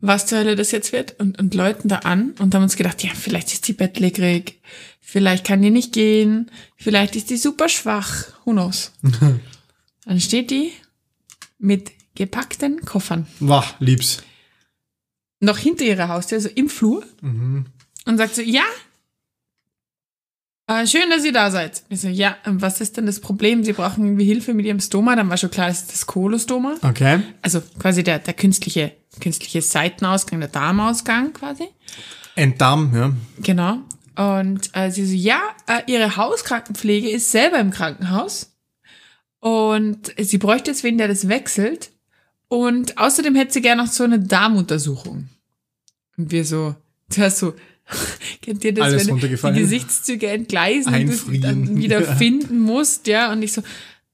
was 0.00 0.26
zur 0.26 0.38
Hölle 0.38 0.56
das 0.56 0.72
jetzt 0.72 0.92
wird 0.92 1.18
und, 1.20 1.38
und 1.38 1.54
läuten 1.54 1.88
da 1.88 1.98
an 1.98 2.32
und 2.38 2.54
haben 2.54 2.62
uns 2.62 2.76
gedacht, 2.76 3.02
ja, 3.02 3.10
vielleicht 3.14 3.52
ist 3.52 3.68
die 3.68 3.72
bettlägerig, 3.72 4.60
vielleicht 5.00 5.44
kann 5.44 5.62
die 5.62 5.70
nicht 5.70 5.92
gehen, 5.92 6.50
vielleicht 6.76 7.16
ist 7.16 7.30
die 7.30 7.36
super 7.36 7.68
schwach, 7.68 8.24
who 8.44 8.52
knows. 8.52 8.92
dann 10.04 10.20
steht 10.20 10.50
die 10.50 10.72
mit 11.58 11.92
gepackten 12.14 12.80
Koffern 12.84 13.26
Wah, 13.40 13.64
lieb's. 13.78 14.22
noch 15.40 15.58
hinter 15.58 15.84
ihrer 15.84 16.08
Haustür, 16.08 16.36
also 16.38 16.48
im 16.54 16.68
Flur 16.68 17.04
Mhm. 17.20 17.66
und 18.06 18.18
sagt 18.18 18.34
so, 18.34 18.42
ja, 18.42 18.64
äh, 20.68 20.86
schön, 20.86 21.08
dass 21.10 21.24
ihr 21.24 21.32
da 21.32 21.50
seid. 21.50 21.82
Ich 21.90 22.00
so, 22.00 22.08
ja, 22.08 22.36
was 22.44 22.80
ist 22.80 22.96
denn 22.96 23.06
das 23.06 23.20
Problem? 23.20 23.62
Sie 23.62 23.72
brauchen 23.72 24.04
irgendwie 24.04 24.24
Hilfe 24.24 24.52
mit 24.52 24.66
ihrem 24.66 24.80
Stoma. 24.80 25.14
Dann 25.14 25.30
war 25.30 25.36
schon 25.36 25.50
klar, 25.50 25.68
das 25.68 25.82
ist 25.82 25.92
das 25.92 26.06
Kolostoma. 26.06 26.74
Okay. 26.82 27.20
Also 27.42 27.62
quasi 27.78 28.02
der, 28.02 28.18
der 28.18 28.34
künstliche, 28.34 28.92
künstliche 29.20 29.62
Seitenausgang, 29.62 30.40
der 30.40 30.48
Darmausgang 30.48 31.32
quasi. 31.32 31.68
Entdarm, 32.34 32.92
ja. 32.94 33.12
Genau. 33.42 33.78
Und 34.16 34.70
äh, 34.74 34.90
sie 34.90 35.06
so, 35.06 35.14
ja, 35.14 35.40
äh, 35.68 35.82
ihre 35.86 36.16
Hauskrankenpflege 36.16 37.10
ist 37.10 37.30
selber 37.30 37.60
im 37.60 37.70
Krankenhaus. 37.70 38.55
Und 39.46 40.12
sie 40.18 40.38
bräuchte 40.38 40.72
jetzt 40.72 40.82
wen, 40.82 40.98
der 40.98 41.06
das 41.06 41.28
wechselt. 41.28 41.90
Und 42.48 42.98
außerdem 42.98 43.36
hätte 43.36 43.52
sie 43.52 43.60
gerne 43.62 43.80
noch 43.84 43.92
so 43.92 44.02
eine 44.02 44.18
Darmuntersuchung. 44.18 45.28
Und 46.16 46.30
wir 46.32 46.44
so, 46.44 46.74
zuerst 47.10 47.38
so, 47.38 47.54
kennt 48.42 48.64
ihr 48.64 48.74
das, 48.74 48.84
Alles 48.86 49.06
wenn 49.06 49.12
runtergefallen. 49.12 49.54
die 49.54 49.60
Gesichtszüge 49.62 50.26
entgleisen 50.26 50.92
und 50.92 51.28
du 51.28 51.38
dann 51.38 51.76
wieder 51.80 52.02
Ja. 52.02 52.16
finden 52.16 52.58
musst, 52.58 53.06
ja? 53.06 53.30
Und 53.30 53.42
ich 53.42 53.52
so, 53.52 53.62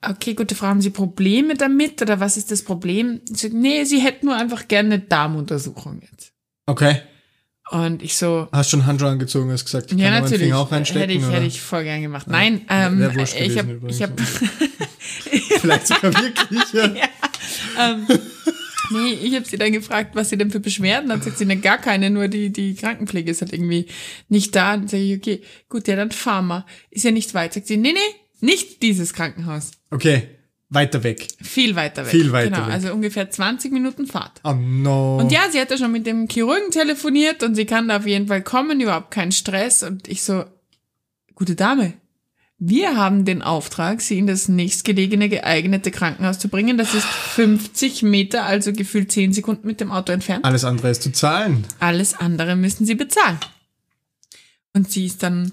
okay, 0.07 0.35
gute 0.35 0.55
Frau, 0.55 0.67
haben 0.67 0.83
Sie 0.83 0.91
Probleme 0.91 1.55
damit 1.55 2.03
oder 2.03 2.21
was 2.21 2.37
ist 2.37 2.51
das 2.51 2.63
Problem? 2.63 3.23
So, 3.33 3.49
nee, 3.51 3.85
sie 3.85 4.01
hätten 4.01 4.27
nur 4.27 4.37
einfach 4.37 4.69
gerne 4.69 4.97
eine 4.97 5.03
Darmuntersuchung 5.03 6.03
jetzt. 6.13 6.33
Okay. 6.67 7.01
Und 7.71 8.03
ich 8.03 8.19
so, 8.19 8.49
Hast 8.53 8.69
schon 8.69 8.85
Handschuhe 8.85 9.09
angezogen, 9.09 9.51
hast 9.51 9.65
gesagt, 9.65 9.93
ich 9.93 9.99
ja, 9.99 10.11
kann 10.11 10.25
natürlich. 10.25 10.43
Finger 10.43 10.59
auch 10.59 10.71
reinstecken. 10.71 11.01
hätte 11.09 11.13
ich, 11.15 11.25
oder? 11.25 11.37
hätte 11.37 11.47
ich 11.47 11.63
voll 11.63 11.85
gern 11.85 12.03
gemacht. 12.03 12.27
Nein, 12.29 12.67
ähm, 12.69 13.01
ich 13.01 13.57
habe, 13.59 13.81
ich 13.89 14.03
habe, 14.03 14.13
Vielleicht 15.63 15.87
sogar 15.87 16.13
wirklich, 16.15 16.73
ja. 16.73 16.91
ähm, 17.79 18.07
nee, 18.91 19.13
ich 19.23 19.35
habe 19.35 19.45
sie 19.45 19.57
dann 19.57 19.73
gefragt, 19.73 20.15
was 20.15 20.29
sie 20.29 20.37
denn 20.37 20.51
für 20.51 20.61
Beschwerden 20.61 21.13
hat. 21.13 21.23
Sagt 21.23 21.39
sie, 21.39 21.45
ne, 21.45 21.57
gar 21.57 21.79
keine, 21.79 22.11
nur 22.11 22.29
die, 22.29 22.51
die 22.51 22.75
Krankenpflege 22.75 23.31
ist 23.31 23.43
halt 23.43 23.53
irgendwie 23.53 23.87
nicht 24.29 24.55
da. 24.57 24.77
Dann 24.77 24.89
sage 24.89 25.05
ich, 25.05 25.17
okay, 25.17 25.43
gut, 25.69 25.87
ja, 25.87 25.97
dann 25.97 26.11
fahren 26.11 26.49
wir. 26.49 26.67
Ist 26.91 27.05
ja 27.05 27.13
nicht 27.13 27.33
weit. 27.35 27.55
Sagt 27.55 27.69
sie, 27.69 27.77
nee, 27.77 27.93
nee, 27.93 27.99
nicht 28.41 28.83
dieses 28.83 29.15
Krankenhaus. 29.15 29.71
Okay. 29.91 30.29
weiter 30.69 31.05
weg. 31.05 31.29
Viel 31.41 31.77
weiter 31.77 32.05
weg. 32.05 32.11
Viel 32.11 32.33
weiter 32.33 32.51
genau, 32.51 32.67
weg. 32.67 32.75
also 32.75 32.93
ungefähr 32.93 33.31
20 33.31 33.73
Minuten 33.73 34.07
Fahrt. 34.07 34.41
Oh 34.43 34.55
no. 34.55 35.19
Und 35.19 35.31
ja, 35.31 35.43
sie 35.51 35.61
hat 35.61 35.71
ja 35.71 35.79
schon 35.79 35.93
mit 35.93 36.07
dem 36.07 36.29
Chirurgen 36.29 36.73
telefoniert 36.73 37.45
und 37.45 37.55
sie 37.55 37.67
kann 37.67 37.87
da 37.87 37.99
auf 37.99 38.07
jeden 38.07 38.27
Fall 38.27 38.43
kommen, 38.43 38.81
überhaupt 38.81 39.13
kein 39.13 39.31
Stress. 39.31 39.85
Und 39.85 40.09
ich 40.09 40.23
so, 40.23 40.45
gute 41.37 41.55
Dame, 41.55 41.95
wir 42.65 42.97
haben 42.97 43.25
den 43.25 43.43
Auftrag, 43.43 44.01
sie 44.01 44.19
in 44.19 44.29
das 44.29 44.47
nächstgelegene 44.47 45.29
geeignete 45.29 45.91
Krankenhaus 45.91 46.39
zu 46.39 46.47
bringen. 46.49 46.79
Das 46.79 46.95
ist 46.95 47.05
50 47.05 48.05
Meter, 48.05 48.45
also 48.45 48.73
gefühlt 48.73 49.11
10 49.11 49.33
Sekunden 49.33 49.67
mit 49.67 49.81
dem 49.81 49.91
Auto 49.91 50.13
entfernt. 50.13 50.45
Alles 50.45 50.65
andere 50.65 50.91
ist 50.91 51.03
zu 51.03 51.11
zahlen. 51.11 51.67
Alles 51.81 52.15
andere 52.15 52.55
müssen 52.55 52.87
sie 52.87 52.95
bezahlen. 52.95 53.41
Und 54.75 54.93
sie 54.93 55.07
ist 55.07 55.25
dann 55.25 55.51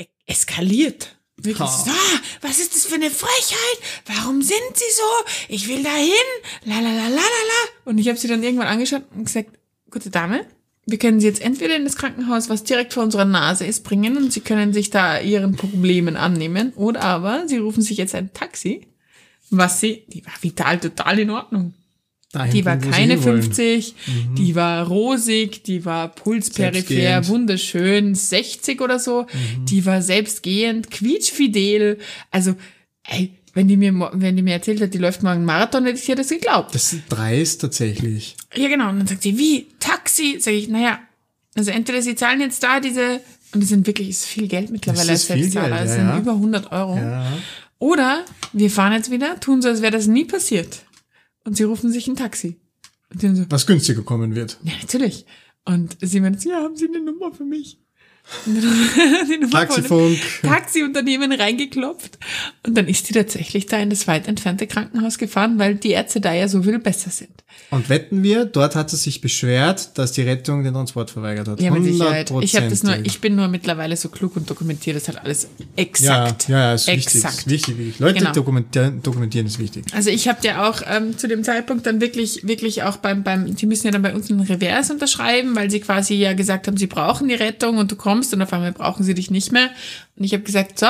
e- 0.00 0.06
eskaliert. 0.24 1.16
Wirklich 1.36 1.68
so, 1.68 1.90
ah, 1.90 2.20
was 2.40 2.60
ist 2.60 2.74
das 2.74 2.86
für 2.86 2.94
eine 2.94 3.10
Frechheit? 3.10 3.78
Warum 4.06 4.40
sind 4.40 4.56
sie 4.72 4.84
so? 4.96 5.30
Ich 5.48 5.68
will 5.68 5.82
dahin. 5.82 6.12
La 6.64 6.80
la 6.80 6.92
la 6.92 7.08
la 7.08 7.16
la 7.16 7.16
la. 7.18 7.70
Und 7.84 7.98
ich 7.98 8.08
habe 8.08 8.16
sie 8.16 8.26
dann 8.26 8.42
irgendwann 8.42 8.68
angeschaut 8.68 9.02
und 9.14 9.26
gesagt, 9.26 9.50
gute 9.90 10.08
Dame, 10.08 10.46
wir 10.86 10.98
können 10.98 11.20
sie 11.20 11.26
jetzt 11.26 11.42
entweder 11.42 11.76
in 11.76 11.84
das 11.84 11.96
Krankenhaus, 11.96 12.48
was 12.48 12.62
direkt 12.62 12.94
vor 12.94 13.02
unserer 13.02 13.24
Nase 13.24 13.66
ist, 13.66 13.82
bringen 13.82 14.16
und 14.16 14.32
sie 14.32 14.40
können 14.40 14.72
sich 14.72 14.90
da 14.90 15.20
ihren 15.20 15.56
Problemen 15.56 16.16
annehmen. 16.16 16.72
Oder 16.76 17.02
aber 17.02 17.48
sie 17.48 17.58
rufen 17.58 17.82
sich 17.82 17.98
jetzt 17.98 18.14
ein 18.14 18.32
Taxi. 18.32 18.86
Was 19.50 19.80
sie, 19.80 20.04
die 20.08 20.24
war 20.24 20.32
vital 20.40 20.78
total 20.78 21.18
in 21.18 21.30
Ordnung. 21.30 21.74
Dahin 22.32 22.52
Die 22.52 22.64
war 22.64 22.76
keine 22.76 23.14
hinwollen. 23.14 23.42
50, 23.42 23.94
die 24.36 24.54
war 24.54 24.86
rosig, 24.86 25.64
die 25.64 25.84
war 25.84 26.08
pulsperipher, 26.08 27.26
wunderschön, 27.28 28.14
60 28.14 28.80
oder 28.80 28.98
so, 28.98 29.26
die 29.68 29.86
war 29.86 30.02
selbstgehend, 30.02 30.90
quietschfidel. 30.90 31.98
Also, 32.30 32.54
ey, 33.04 33.32
wenn 33.56 33.68
die 33.68 33.78
mir, 33.78 34.10
wenn 34.12 34.36
die 34.36 34.42
mir 34.42 34.52
erzählt 34.52 34.82
hat, 34.82 34.92
die 34.92 34.98
läuft 34.98 35.22
morgen 35.22 35.46
Marathon, 35.46 35.86
hätte 35.86 35.98
ich 35.98 36.06
ihr 36.06 36.14
das 36.14 36.28
geglaubt. 36.28 36.74
Das 36.74 36.92
ist 36.92 37.04
dreist 37.08 37.62
tatsächlich. 37.62 38.36
Ja, 38.54 38.68
genau. 38.68 38.90
Und 38.90 38.98
dann 38.98 39.06
sagt 39.06 39.22
sie, 39.22 39.38
wie? 39.38 39.68
Taxi? 39.80 40.36
Sag 40.38 40.52
ich, 40.52 40.68
naja, 40.68 40.98
also 41.54 41.70
entweder 41.70 42.02
sie 42.02 42.14
zahlen 42.14 42.42
jetzt 42.42 42.62
da 42.62 42.80
diese, 42.80 43.22
und 43.52 43.62
das 43.62 43.70
sind 43.70 43.86
wirklich, 43.86 44.10
ist 44.10 44.26
viel 44.26 44.46
Geld 44.46 44.68
mittlerweile 44.68 45.12
als 45.12 45.26
Selbstzahler, 45.26 45.70
das 45.70 45.88
ja, 45.88 45.96
sind 45.96 46.06
ja. 46.06 46.18
über 46.18 46.32
100 46.32 46.70
Euro. 46.70 46.98
Ja. 46.98 47.32
Oder 47.78 48.26
wir 48.52 48.70
fahren 48.70 48.92
jetzt 48.92 49.10
wieder, 49.10 49.40
tun 49.40 49.62
so, 49.62 49.68
als 49.68 49.80
wäre 49.80 49.92
das 49.92 50.06
nie 50.06 50.26
passiert. 50.26 50.84
Und 51.44 51.56
sie 51.56 51.62
rufen 51.62 51.90
sich 51.90 52.08
ein 52.08 52.16
Taxi. 52.16 52.60
So, 53.18 53.46
Was 53.48 53.66
günstiger 53.66 54.02
kommen 54.02 54.34
wird. 54.34 54.58
ja, 54.64 54.74
natürlich. 54.82 55.24
Und 55.64 55.96
sie 56.02 56.20
meint, 56.20 56.44
ja, 56.44 56.56
haben 56.56 56.76
Sie 56.76 56.88
eine 56.88 57.00
Nummer 57.00 57.32
für 57.32 57.44
mich? 57.44 57.78
Die 58.46 59.50
Taxifunk. 59.50 60.18
Taxiunternehmen 60.42 61.32
reingeklopft. 61.32 62.18
Und 62.66 62.76
dann 62.76 62.88
ist 62.88 63.06
sie 63.06 63.14
tatsächlich 63.14 63.66
da 63.66 63.78
in 63.78 63.90
das 63.90 64.06
weit 64.08 64.26
entfernte 64.28 64.66
Krankenhaus 64.66 65.18
gefahren, 65.18 65.58
weil 65.58 65.76
die 65.76 65.90
Ärzte 65.90 66.20
da 66.20 66.32
ja 66.32 66.48
so 66.48 66.62
viel 66.62 66.78
besser 66.78 67.10
sind. 67.10 67.30
Und 67.70 67.88
wetten 67.88 68.22
wir, 68.22 68.44
dort 68.44 68.76
hat 68.76 68.90
sie 68.90 68.96
sich 68.96 69.20
beschwert, 69.20 69.96
dass 69.98 70.12
die 70.12 70.22
Rettung 70.22 70.62
den 70.62 70.74
Transport 70.74 71.10
verweigert 71.10 71.48
hat. 71.48 71.60
Ja, 71.60 71.70
mit 71.70 71.84
Sicherheit. 71.84 72.32
Ich 72.40 72.54
habe 72.54 72.68
das 72.68 72.82
nur, 72.82 72.96
ich 73.04 73.20
bin 73.20 73.34
nur 73.34 73.48
mittlerweile 73.48 73.96
so 73.96 74.08
klug 74.08 74.36
und 74.36 74.48
dokumentiere 74.48 74.94
das 74.98 75.08
halt 75.08 75.18
alles 75.18 75.48
ja, 75.58 75.66
exakt. 75.76 76.48
ja, 76.48 76.58
ja, 76.58 76.74
ist 76.74 76.86
wichtig. 76.86 77.14
Exakt. 77.16 77.38
Ist 77.38 77.50
wichtig, 77.50 77.78
wichtig. 77.78 77.98
Leute 77.98 78.18
Genau. 78.18 78.32
dokumentieren, 78.32 79.02
dokumentieren 79.02 79.46
ist 79.46 79.58
wichtig. 79.58 79.84
Also 79.92 80.10
ich 80.10 80.28
habe 80.28 80.38
ja 80.42 80.68
auch 80.68 80.82
ähm, 80.88 81.18
zu 81.18 81.28
dem 81.28 81.44
Zeitpunkt 81.44 81.86
dann 81.86 82.00
wirklich, 82.00 82.46
wirklich 82.46 82.82
auch 82.82 82.98
beim, 82.98 83.22
beim, 83.22 83.56
die 83.56 83.66
müssen 83.66 83.86
ja 83.86 83.90
dann 83.92 84.02
bei 84.02 84.14
uns 84.14 84.30
einen 84.30 84.40
Revers 84.40 84.90
unterschreiben, 84.90 85.56
weil 85.56 85.70
sie 85.70 85.80
quasi 85.80 86.14
ja 86.14 86.34
gesagt 86.34 86.66
haben, 86.68 86.76
sie 86.76 86.86
brauchen 86.86 87.28
die 87.28 87.34
Rettung 87.34 87.78
und 87.78 87.90
du 87.90 87.96
kommst 87.96 88.15
und 88.32 88.42
auf 88.42 88.52
einmal 88.52 88.72
brauchen 88.72 89.04
sie 89.04 89.14
dich 89.14 89.30
nicht 89.30 89.52
mehr. 89.52 89.70
Und 90.16 90.24
ich 90.24 90.32
habe 90.32 90.42
gesagt, 90.42 90.78
so, 90.78 90.86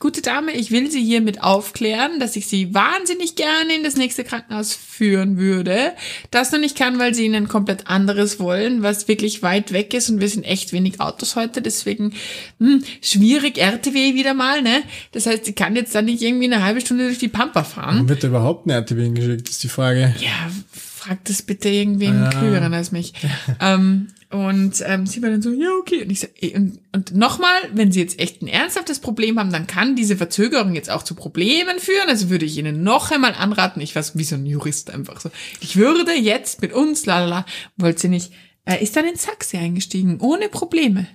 gute 0.00 0.22
Dame, 0.22 0.52
ich 0.52 0.70
will 0.70 0.88
Sie 0.92 1.02
hiermit 1.02 1.42
aufklären, 1.42 2.20
dass 2.20 2.36
ich 2.36 2.46
Sie 2.46 2.72
wahnsinnig 2.72 3.34
gerne 3.34 3.74
in 3.74 3.82
das 3.82 3.96
nächste 3.96 4.22
Krankenhaus 4.22 4.72
führen 4.72 5.38
würde. 5.38 5.92
Das 6.30 6.52
noch 6.52 6.60
nicht 6.60 6.76
kann, 6.76 7.00
weil 7.00 7.14
Sie 7.14 7.24
ihnen 7.24 7.48
komplett 7.48 7.88
anderes 7.88 8.38
wollen, 8.38 8.82
was 8.82 9.08
wirklich 9.08 9.42
weit 9.42 9.72
weg 9.72 9.92
ist 9.94 10.08
und 10.08 10.20
wir 10.20 10.28
sind 10.28 10.44
echt 10.44 10.72
wenig 10.72 11.00
Autos 11.00 11.34
heute, 11.34 11.62
deswegen 11.62 12.12
hm, 12.60 12.84
schwierig 13.02 13.58
RTW 13.58 14.14
wieder 14.14 14.34
mal, 14.34 14.62
ne? 14.62 14.82
Das 15.10 15.26
heißt, 15.26 15.44
sie 15.46 15.52
kann 15.54 15.74
jetzt 15.74 15.94
dann 15.96 16.04
nicht 16.04 16.22
irgendwie 16.22 16.44
eine 16.46 16.62
halbe 16.62 16.80
Stunde 16.80 17.04
durch 17.06 17.18
die 17.18 17.26
Pampa 17.26 17.64
fahren. 17.64 17.94
Warum 17.96 18.08
wird 18.08 18.22
da 18.22 18.28
überhaupt 18.28 18.66
eine 18.66 18.74
RTW 18.74 19.02
hingeschickt, 19.02 19.48
ist 19.48 19.64
die 19.64 19.68
Frage. 19.68 20.14
Ja, 20.20 20.48
frag 20.72 21.24
das 21.24 21.42
bitte 21.42 21.68
irgendwen 21.70 22.22
Ja. 22.22 22.28
klügeren 22.30 22.72
als 22.72 22.92
mich. 22.92 23.14
ähm, 23.60 24.08
und 24.30 24.82
ähm, 24.84 25.06
sie 25.06 25.22
war 25.22 25.30
dann 25.30 25.40
so, 25.40 25.50
ja, 25.52 25.70
okay. 25.80 26.02
Und 26.02 26.10
ich 26.10 26.20
so, 26.20 26.26
ey, 26.38 26.54
und, 26.54 26.80
und 26.94 27.14
nochmal, 27.14 27.56
wenn 27.72 27.92
sie 27.92 28.00
jetzt 28.00 28.18
echt 28.18 28.42
ein 28.42 28.48
ernsthaftes 28.48 28.98
Problem 28.98 29.38
haben, 29.38 29.50
dann 29.50 29.66
kann 29.66 29.96
diese 29.96 30.16
Verzögerung 30.16 30.74
jetzt 30.74 30.90
auch 30.90 31.02
zu 31.02 31.14
Problemen 31.14 31.78
führen. 31.78 32.08
Also 32.08 32.28
würde 32.28 32.44
ich 32.44 32.58
ihnen 32.58 32.82
noch 32.82 33.10
einmal 33.10 33.34
anraten, 33.34 33.80
ich 33.80 33.96
weiß, 33.96 34.18
wie 34.18 34.24
so 34.24 34.34
ein 34.34 34.44
Jurist 34.44 34.90
einfach 34.90 35.20
so, 35.20 35.30
ich 35.60 35.76
würde 35.76 36.12
jetzt 36.12 36.60
mit 36.60 36.74
uns, 36.74 37.06
lalala, 37.06 37.46
wollte 37.78 38.02
sie 38.02 38.08
nicht, 38.08 38.32
äh, 38.66 38.82
ist 38.82 38.96
dann 38.96 39.06
ins 39.06 39.24
Taxi 39.24 39.56
eingestiegen, 39.56 40.20
ohne 40.20 40.50
Probleme. 40.50 41.06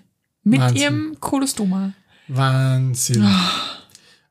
Mit 0.43 0.60
Wahnsinn. 0.60 0.82
ihrem 0.82 1.17
Kolostoma. 1.19 1.93
Wahnsinn. 2.28 3.21
Ah. 3.21 3.52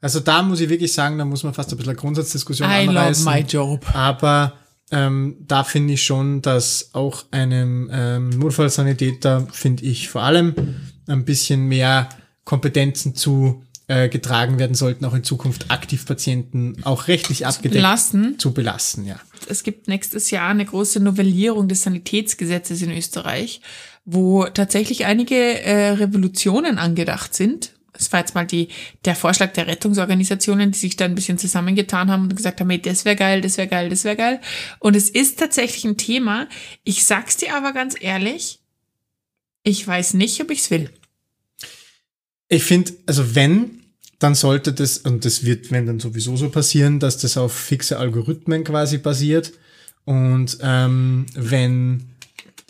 Also 0.00 0.18
da 0.18 0.42
muss 0.42 0.60
ich 0.60 0.68
wirklich 0.68 0.92
sagen, 0.92 1.18
da 1.18 1.24
muss 1.24 1.44
man 1.44 1.54
fast 1.54 1.70
ein 1.70 1.76
bisschen 1.76 1.90
eine 1.90 2.00
Grundsatzdiskussion 2.00 2.68
I 2.68 2.86
love 2.86 2.98
anreißen. 2.98 3.24
my 3.24 3.40
job. 3.40 3.86
Aber 3.94 4.58
ähm, 4.92 5.37
da 5.40 5.64
finde 5.64 5.94
ich 5.94 6.02
schon, 6.02 6.42
dass 6.42 6.90
auch 6.92 7.24
einem 7.31 7.90
ähm, 7.92 8.28
Notfallsanitäter, 8.28 9.48
finde 9.50 9.85
ich, 9.85 10.09
vor 10.09 10.22
allem 10.22 10.55
ein 11.09 11.24
bisschen 11.24 11.66
mehr 11.66 12.11
Kompetenzen 12.44 13.14
zu 13.14 13.62
äh, 13.88 14.09
getragen 14.09 14.59
werden 14.59 14.74
sollten, 14.74 15.05
auch 15.05 15.14
in 15.14 15.24
Zukunft 15.24 15.70
aktiv 15.70 16.07
Patienten 16.07 16.76
auch 16.85 17.09
rechtlich 17.09 17.46
abgedeckt 17.46 17.83
Lassen. 17.83 18.38
zu 18.38 18.52
belassen, 18.52 19.07
ja. 19.07 19.16
es 19.48 19.64
gibt 19.64 19.88
nächstes 19.88 20.31
Jahr 20.31 20.50
eine 20.50 20.64
große 20.64 21.00
Novellierung 21.00 21.68
des 21.68 21.83
Sanitätsgesetzes 21.83 22.83
in 22.83 22.90
Österreich, 22.90 23.61
wo 24.05 24.44
tatsächlich 24.44 25.05
einige 25.07 25.35
äh, 25.35 25.90
Revolutionen 25.90 26.78
angedacht 26.78 27.35
sind. 27.35 27.72
Es 28.02 28.12
war 28.12 28.20
jetzt 28.20 28.34
mal 28.34 28.46
die, 28.46 28.68
der 29.04 29.14
Vorschlag 29.14 29.52
der 29.52 29.66
Rettungsorganisationen, 29.66 30.72
die 30.72 30.78
sich 30.78 30.96
da 30.96 31.04
ein 31.04 31.14
bisschen 31.14 31.38
zusammengetan 31.38 32.10
haben 32.10 32.24
und 32.24 32.36
gesagt 32.36 32.60
haben, 32.60 32.70
hey, 32.70 32.80
das 32.80 33.04
wäre 33.04 33.16
geil, 33.16 33.40
das 33.40 33.56
wäre 33.56 33.68
geil, 33.68 33.88
das 33.88 34.04
wäre 34.04 34.16
geil. 34.16 34.40
Und 34.78 34.96
es 34.96 35.08
ist 35.08 35.38
tatsächlich 35.38 35.84
ein 35.84 35.96
Thema. 35.96 36.48
Ich 36.84 37.04
sag's 37.04 37.36
dir 37.36 37.54
aber 37.54 37.72
ganz 37.72 37.94
ehrlich, 37.98 38.60
ich 39.62 39.86
weiß 39.86 40.14
nicht, 40.14 40.40
ob 40.40 40.50
ich's 40.50 40.70
will. 40.70 40.90
Ich 42.48 42.64
finde, 42.64 42.92
also 43.06 43.34
wenn, 43.34 43.82
dann 44.18 44.34
sollte 44.34 44.72
das, 44.72 44.98
und 44.98 45.24
das 45.24 45.44
wird, 45.44 45.70
wenn 45.70 45.86
dann 45.86 46.00
sowieso 46.00 46.36
so 46.36 46.50
passieren, 46.50 47.00
dass 47.00 47.18
das 47.18 47.36
auf 47.36 47.52
fixe 47.52 47.98
Algorithmen 47.98 48.64
quasi 48.64 48.98
basiert. 48.98 49.52
Und 50.04 50.58
ähm, 50.62 51.26
wenn 51.34 52.10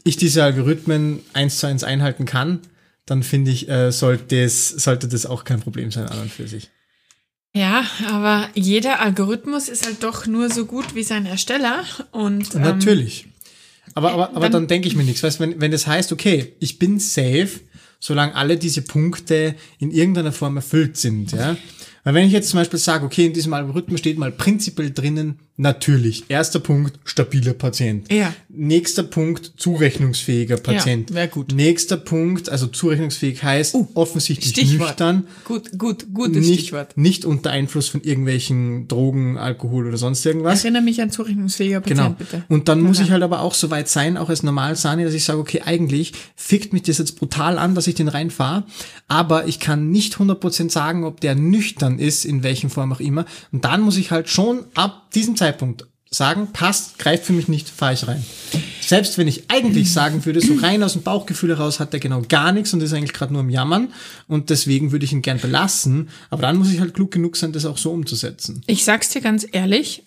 ich 0.04 0.16
diese 0.16 0.44
Algorithmen 0.44 1.20
eins 1.32 1.58
zu 1.58 1.66
eins 1.66 1.84
einhalten 1.84 2.26
kann, 2.26 2.60
dann 3.06 3.22
finde 3.22 3.50
ich, 3.50 3.68
äh, 3.68 3.90
sollte, 3.92 4.40
es, 4.42 4.68
sollte 4.68 5.08
das 5.08 5.26
auch 5.26 5.44
kein 5.44 5.60
Problem 5.60 5.90
sein 5.90 6.06
an 6.06 6.20
und 6.20 6.30
für 6.32 6.46
sich. 6.46 6.70
Ja, 7.54 7.84
aber 8.08 8.48
jeder 8.54 9.00
Algorithmus 9.00 9.68
ist 9.68 9.84
halt 9.84 10.02
doch 10.02 10.26
nur 10.26 10.48
so 10.48 10.64
gut 10.64 10.94
wie 10.94 11.02
sein 11.02 11.26
Ersteller. 11.26 11.84
Und 12.10 12.54
ähm, 12.54 12.62
Natürlich. 12.62 13.26
Aber, 13.94 14.12
aber, 14.12 14.30
aber 14.30 14.40
dann- 14.40 14.52
dann, 14.52 14.66
denke 14.68 14.88
ich 14.88 14.96
mir 14.96 15.04
nichts. 15.04 15.22
Weißt, 15.22 15.38
wenn, 15.40 15.60
wenn 15.60 15.70
das 15.70 15.86
heißt, 15.86 16.12
okay, 16.12 16.54
ich 16.60 16.78
bin 16.78 16.98
safe, 16.98 17.50
solange 18.00 18.34
alle 18.34 18.56
diese 18.56 18.82
Punkte 18.82 19.54
in 19.78 19.90
irgendeiner 19.90 20.32
Form 20.32 20.56
erfüllt 20.56 20.96
sind, 20.96 21.32
ja. 21.32 21.56
Weil 22.04 22.14
wenn 22.14 22.26
ich 22.26 22.32
jetzt 22.32 22.48
zum 22.48 22.58
Beispiel 22.58 22.80
sage, 22.80 23.04
okay, 23.04 23.26
in 23.26 23.32
diesem 23.32 23.52
Algorithmus 23.52 24.00
steht 24.00 24.18
mal 24.18 24.32
prinzipiell 24.32 24.90
drinnen, 24.90 25.38
natürlich. 25.56 26.24
Erster 26.28 26.60
Punkt, 26.60 26.98
stabiler 27.04 27.52
Patient. 27.52 28.10
Ja. 28.12 28.34
Nächster 28.48 29.02
Punkt, 29.02 29.52
zurechnungsfähiger 29.56 30.56
Patient. 30.56 31.12
wär 31.14 31.28
gut. 31.28 31.52
Nächster 31.54 31.96
Punkt, 31.96 32.48
also 32.48 32.66
zurechnungsfähig 32.66 33.42
heißt 33.42 33.76
offensichtlich 33.94 34.50
Stichwort. 34.50 34.88
nüchtern. 34.90 35.26
Gut, 35.44 35.78
gut, 35.78 36.06
gutes 36.12 36.46
Nicht, 36.46 36.60
Stichwort. 36.60 36.96
nicht 36.96 37.24
unter 37.24 37.50
Einfluss 37.50 37.88
von 37.88 38.02
irgendwelchen 38.02 38.88
Drogen, 38.88 39.38
Alkohol 39.38 39.86
oder 39.88 39.96
sonst 39.96 40.24
irgendwas. 40.26 40.64
Erinnere 40.64 40.82
mich 40.82 41.00
an 41.00 41.10
zurechnungsfähiger 41.10 41.80
Patient, 41.80 41.98
Genau. 41.98 42.10
bitte. 42.18 42.44
Und 42.48 42.68
dann 42.68 42.80
muss 42.80 42.98
Ja. 42.98 43.04
ich 43.04 43.10
halt 43.10 43.22
aber 43.22 43.40
auch 43.40 43.54
so 43.54 43.70
weit 43.70 43.88
sein, 43.88 44.16
auch 44.16 44.28
als 44.28 44.42
Normalsani, 44.42 45.04
dass 45.04 45.14
ich 45.14 45.24
sage, 45.24 45.38
okay, 45.38 45.62
eigentlich 45.64 46.12
fickt 46.34 46.72
mich 46.72 46.82
das 46.82 46.98
jetzt 46.98 47.18
brutal 47.18 47.58
an, 47.58 47.74
dass 47.74 47.86
ich 47.86 47.94
den 47.94 48.08
reinfahre, 48.08 48.64
aber 49.08 49.46
ich 49.46 49.60
kann 49.60 49.90
nicht 49.90 50.18
100% 50.18 50.70
sagen, 50.72 51.04
ob 51.04 51.20
der 51.20 51.34
nüchtern 51.34 51.98
ist, 51.98 52.24
in 52.24 52.42
welchen 52.42 52.70
Form 52.70 52.92
auch 52.92 53.00
immer. 53.00 53.24
Und 53.52 53.64
dann 53.64 53.80
muss 53.82 53.96
ich 53.96 54.10
halt 54.10 54.28
schon 54.28 54.60
ab 54.74 55.10
diesem 55.14 55.36
Zeitpunkt 55.42 55.88
sagen, 56.08 56.52
passt, 56.52 57.00
greift 57.00 57.24
für 57.24 57.32
mich 57.32 57.48
nicht, 57.48 57.68
fahre 57.68 57.94
ich 57.94 58.06
rein. 58.06 58.22
Selbst 58.80 59.18
wenn 59.18 59.26
ich 59.26 59.50
eigentlich 59.50 59.92
sagen 59.92 60.24
würde, 60.24 60.40
so 60.40 60.54
rein 60.54 60.84
aus 60.84 60.92
dem 60.92 61.02
Bauchgefühl 61.02 61.50
heraus 61.50 61.80
hat 61.80 61.92
der 61.92 61.98
genau 61.98 62.22
gar 62.28 62.52
nichts 62.52 62.72
und 62.72 62.80
ist 62.80 62.92
eigentlich 62.92 63.12
gerade 63.12 63.32
nur 63.32 63.40
am 63.40 63.50
Jammern 63.50 63.92
und 64.28 64.50
deswegen 64.50 64.92
würde 64.92 65.04
ich 65.04 65.12
ihn 65.12 65.22
gern 65.22 65.40
belassen, 65.40 66.10
aber 66.30 66.42
dann 66.42 66.56
muss 66.58 66.70
ich 66.70 66.78
halt 66.78 66.94
klug 66.94 67.10
genug 67.10 67.36
sein, 67.36 67.52
das 67.52 67.64
auch 67.64 67.76
so 67.76 67.90
umzusetzen. 67.90 68.62
Ich 68.68 68.84
sag's 68.84 69.08
dir 69.08 69.20
ganz 69.20 69.44
ehrlich, 69.50 70.04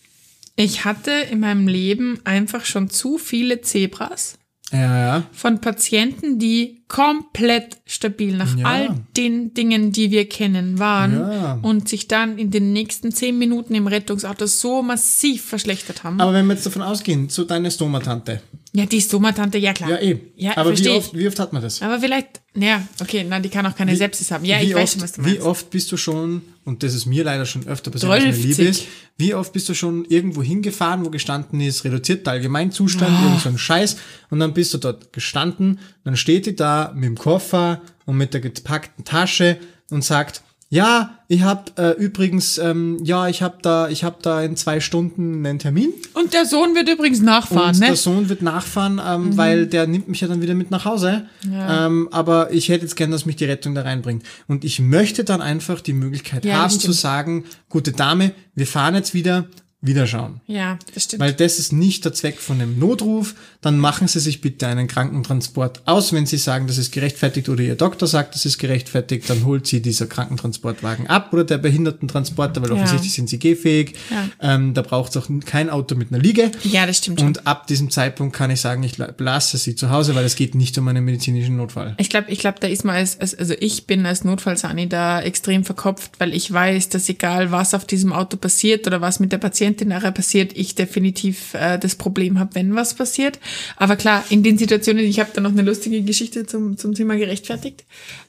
ich 0.55 0.85
hatte 0.85 1.11
in 1.11 1.41
meinem 1.41 1.67
Leben 1.67 2.21
einfach 2.23 2.63
schon 2.63 2.89
zu 2.89 3.17
viele 3.17 3.59
Zebras 3.61 4.37
Ja, 4.75 4.99
ja. 5.17 5.23
von 5.31 5.61
Patienten, 5.61 6.39
die 6.39 6.81
komplett 6.87 7.77
stabil 7.85 8.35
nach 8.37 8.55
Ja. 8.57 8.65
all 8.65 8.95
den 9.17 9.53
Dingen, 9.53 9.91
die 9.91 10.11
wir 10.11 10.27
kennen, 10.29 10.77
waren 10.79 11.13
Ja. 11.13 11.59
und 11.61 11.89
sich 11.89 12.07
dann 12.07 12.37
in 12.37 12.51
den 12.51 12.73
nächsten 12.73 13.11
zehn 13.11 13.37
Minuten 13.37 13.73
im 13.75 13.87
Rettungsauto 13.87 14.45
so 14.45 14.81
massiv 14.81 15.43
verschlechtert 15.45 16.03
haben. 16.03 16.19
Aber 16.21 16.33
wenn 16.33 16.45
wir 16.47 16.53
jetzt 16.53 16.65
davon 16.65 16.81
ausgehen, 16.81 17.29
so 17.29 17.43
deine 17.43 17.71
Stomatante. 17.71 18.41
ja, 18.73 18.85
die 18.85 19.01
Stomatante, 19.01 19.57
ja 19.57 19.73
klar. 19.73 19.89
Ja, 19.91 19.97
eh. 19.97 20.19
Ja, 20.35 20.57
Aber 20.57 20.77
wie 20.77 20.89
oft, 20.89 21.13
wie 21.17 21.27
oft 21.27 21.39
hat 21.39 21.53
man 21.53 21.61
das? 21.61 21.81
Aber 21.81 21.99
vielleicht, 21.99 22.41
ja, 22.55 22.81
okay, 23.01 23.23
nein, 23.23 23.41
die 23.41 23.49
kann 23.49 23.65
auch 23.65 23.75
keine 23.75 23.95
Sepsis 23.95 24.31
haben. 24.31 24.45
Ja, 24.45 24.59
wie 24.61 24.65
ich 24.65 24.75
weiß 24.75 24.83
oft, 24.83 24.93
schon, 24.93 25.01
was 25.01 25.11
du 25.13 25.25
Wie 25.25 25.29
meinst. 25.31 25.41
oft 25.45 25.69
bist 25.69 25.91
du 25.91 25.97
schon, 25.97 26.41
und 26.65 26.83
das 26.83 26.93
ist 26.93 27.05
mir 27.05 27.23
leider 27.23 27.45
schon 27.45 27.65
öfter 27.67 27.91
passiert, 27.91 28.11
was 28.11 28.23
mir 28.23 28.33
12. 28.33 28.43
lieb 28.43 28.59
ist, 28.59 28.85
wie 29.17 29.33
oft 29.33 29.53
bist 29.53 29.69
du 29.69 29.73
schon 29.73 30.03
irgendwo 30.05 30.43
hingefahren, 30.43 31.05
wo 31.05 31.09
gestanden 31.09 31.61
ist, 31.61 31.85
reduzierter 31.85 32.31
Allgemeinzustand, 32.31 33.23
irgend 33.23 33.41
so 33.41 33.49
ein 33.49 33.57
Scheiß, 33.57 33.97
und 34.31 34.39
dann 34.39 34.53
bist 34.53 34.73
du 34.73 34.79
dort 34.79 35.13
gestanden, 35.13 35.79
dann 36.03 36.17
steht 36.17 36.47
die 36.47 36.55
da 36.55 36.91
mit 36.93 37.05
dem 37.05 37.17
Koffer 37.17 37.81
und 38.05 38.17
mit 38.17 38.33
der 38.33 38.41
gepackten 38.41 39.05
Tasche 39.05 39.57
und 39.91 40.03
sagt, 40.03 40.41
ja, 40.75 41.19
ich 41.29 41.41
hab 41.41 41.79
äh, 41.79 41.91
übrigens, 41.91 42.57
ähm, 42.57 42.99
ja, 43.01 43.29
ich 43.29 43.41
hab 43.41 43.63
da, 43.63 43.87
ich 43.87 44.03
hab 44.03 44.21
da 44.21 44.41
in 44.41 44.57
zwei 44.57 44.81
Stunden 44.81 45.45
einen 45.45 45.57
Termin. 45.57 45.93
Und 46.13 46.33
der 46.33 46.45
Sohn 46.45 46.75
wird 46.75 46.89
übrigens 46.89 47.21
nachfahren, 47.21 47.75
Und 47.75 47.79
ne? 47.79 47.85
der 47.87 47.95
Sohn 47.95 48.27
wird 48.27 48.41
nachfahren, 48.41 49.01
ähm, 49.03 49.37
weil 49.37 49.67
der 49.67 49.87
nimmt 49.87 50.09
mich 50.09 50.19
ja 50.19 50.27
dann 50.27 50.41
wieder 50.41 50.53
mit 50.53 50.71
nach 50.71 50.83
Hause. 50.83 51.27
Ja. 51.49 51.87
Ähm, 51.87 52.09
aber 52.11 52.51
ich 52.51 52.67
hätte 52.67 52.83
jetzt 52.83 52.95
gern, 52.95 53.09
dass 53.09 53.25
mich 53.25 53.37
die 53.37 53.45
Rettung 53.45 53.73
da 53.73 53.83
reinbringt. 53.83 54.23
Und 54.47 54.65
ich 54.65 54.81
möchte 54.81 55.23
dann 55.23 55.41
einfach 55.41 55.79
die 55.79 55.93
Möglichkeit 55.93 56.43
Ja, 56.43 56.63
haben 56.63 56.69
zu 56.69 56.91
sagen, 56.91 57.45
gute 57.69 57.93
Dame, 57.93 58.33
wir 58.53 58.67
fahren 58.67 58.95
jetzt 58.95 59.13
wieder, 59.13 59.45
wiederschauen. 59.85 60.41
Ja, 60.47 60.77
das 60.93 61.03
stimmt. 61.05 61.21
Weil 61.21 61.33
das 61.33 61.59
ist 61.59 61.73
nicht 61.73 62.05
der 62.05 62.13
Zweck 62.13 62.39
von 62.39 62.61
einem 62.61 62.79
Notruf. 62.79 63.35
Dann 63.61 63.77
machen 63.77 64.07
Sie 64.07 64.19
sich 64.19 64.41
bitte 64.41 64.67
einen 64.67 64.87
Krankentransport 64.87 65.81
aus. 65.87 66.13
Wenn 66.13 66.25
Sie 66.25 66.37
sagen, 66.37 66.67
das 66.67 66.77
ist 66.77 66.91
gerechtfertigt 66.91 67.49
oder 67.49 67.61
Ihr 67.63 67.75
Doktor 67.75 68.07
sagt, 68.07 68.35
das 68.35 68.45
ist 68.45 68.57
gerechtfertigt, 68.57 69.29
dann 69.29 69.43
holt 69.45 69.65
Sie 69.67 69.81
dieser 69.81 70.07
Krankentransportwagen 70.07 71.07
ab 71.07 71.31
oder 71.33 71.43
der 71.43 71.57
Behindertentransporter, 71.57 72.61
weil 72.61 72.69
Ja. 72.69 72.75
offensichtlich 72.75 73.13
sind 73.13 73.29
Sie 73.29 73.39
gehfähig. 73.39 73.93
Ja. 74.11 74.29
Ähm, 74.55 74.73
da 74.73 74.81
braucht 74.81 75.15
es 75.15 75.17
auch 75.17 75.27
kein 75.45 75.69
Auto 75.69 75.95
mit 75.95 76.11
einer 76.11 76.21
Liege. 76.21 76.51
ja, 76.63 76.85
das 76.85 76.97
stimmt 76.97 77.19
schon. 77.19 77.27
Und 77.27 77.47
ab 77.47 77.67
diesem 77.67 77.89
Zeitpunkt 77.89 78.35
kann 78.35 78.51
ich 78.51 78.61
sagen, 78.61 78.83
ich 78.83 78.97
la- 78.97 79.13
lasse 79.17 79.57
sie 79.57 79.75
zu 79.75 79.89
Hause, 79.89 80.15
weil 80.15 80.25
es 80.25 80.35
geht 80.35 80.55
nicht 80.55 80.77
um 80.77 80.87
einen 80.87 81.03
medizinischen 81.03 81.55
Notfall. 81.57 81.95
Ich 81.97 82.09
glaube, 82.09 82.29
ich 82.31 82.39
glaube, 82.39 82.59
da 82.59 82.67
ist 82.67 82.85
man 82.85 82.95
als, 82.95 83.19
als, 83.19 83.33
also 83.35 83.53
ich 83.59 83.87
bin 83.87 84.05
als 84.05 84.23
Notfallsani 84.23 84.87
da 84.89 85.21
extrem 85.21 85.63
verkopft, 85.63 86.11
weil 86.19 86.33
ich 86.33 86.51
weiß, 86.51 86.89
dass 86.89 87.09
egal 87.09 87.51
was 87.51 87.73
auf 87.73 87.85
diesem 87.85 88.13
Auto 88.13 88.37
passiert 88.37 88.85
oder 88.87 89.01
was 89.01 89.19
mit 89.19 89.31
der 89.31 89.37
Patientin 89.39 89.74
nachher 89.83 90.13
passiert, 90.13 90.53
ich 90.55 90.75
definitiv 90.75 91.53
äh, 91.55 91.77
das 91.77 91.95
Problem 91.95 92.39
habe, 92.39 92.55
wenn 92.55 92.75
was 92.75 92.93
passiert. 92.93 93.39
Aber 93.75 93.97
klar, 93.97 94.23
in 94.29 94.43
den 94.43 94.57
Situationen, 94.57 95.03
ich 95.03 95.19
habe 95.19 95.31
da 95.33 95.41
noch 95.41 95.51
eine 95.51 95.63
lustige 95.63 96.01
Geschichte 96.03 96.45
zum, 96.45 96.77
zum 96.77 96.93
Thema 96.93 97.17
gerechtfertigt. 97.17 97.83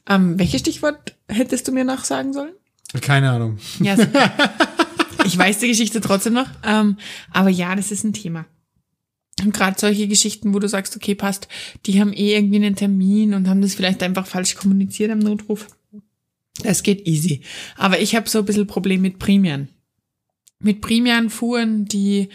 Ähm, 0.09 0.37
welches 0.39 0.63
Stichwort 0.63 1.15
hättest 1.29 1.69
du 1.69 1.73
mir 1.73 1.85
noch 1.85 2.03
sagen 2.03 2.33
sollen? 2.33 2.55
Keine 3.01 3.31
Ahnung. 3.31 3.59
Ja, 3.79 3.97
so. 3.97 4.03
ich 5.25 5.39
weiß 5.39 5.59
die 5.61 5.69
Geschichte 5.69 6.01
trotzdem 6.01 6.33
noch. 6.33 6.49
Ähm, 6.65 6.97
aber 7.31 7.51
ja, 7.51 7.77
das 7.77 7.93
ist 7.93 8.03
ein 8.03 8.13
Thema. 8.13 8.47
Und 9.43 9.53
gerade 9.53 9.79
solche 9.79 10.09
Geschichten, 10.09 10.55
wo 10.55 10.59
du 10.59 10.69
sagst, 10.69 10.97
okay, 10.97 11.15
passt, 11.15 11.47
die 11.85 12.01
haben 12.01 12.13
eh 12.13 12.35
irgendwie 12.35 12.57
einen 12.57 12.75
Termin 12.75 13.35
und 13.35 13.49
haben 13.49 13.61
das 13.61 13.75
vielleicht 13.75 14.03
einfach 14.03 14.27
falsch 14.27 14.55
kommuniziert 14.55 15.11
am 15.11 15.19
Notruf. 15.19 15.67
Das 16.63 16.83
geht 16.83 17.07
easy. 17.07 17.43
Aber 17.77 18.01
ich 18.01 18.17
habe 18.17 18.29
so 18.29 18.39
ein 18.39 18.45
bisschen 18.47 18.67
Problem 18.67 19.03
mit 19.03 19.19
Primian. 19.19 19.69
Mit 20.59 20.81
Primian-Fuhren, 20.81 21.87
die 21.87 22.29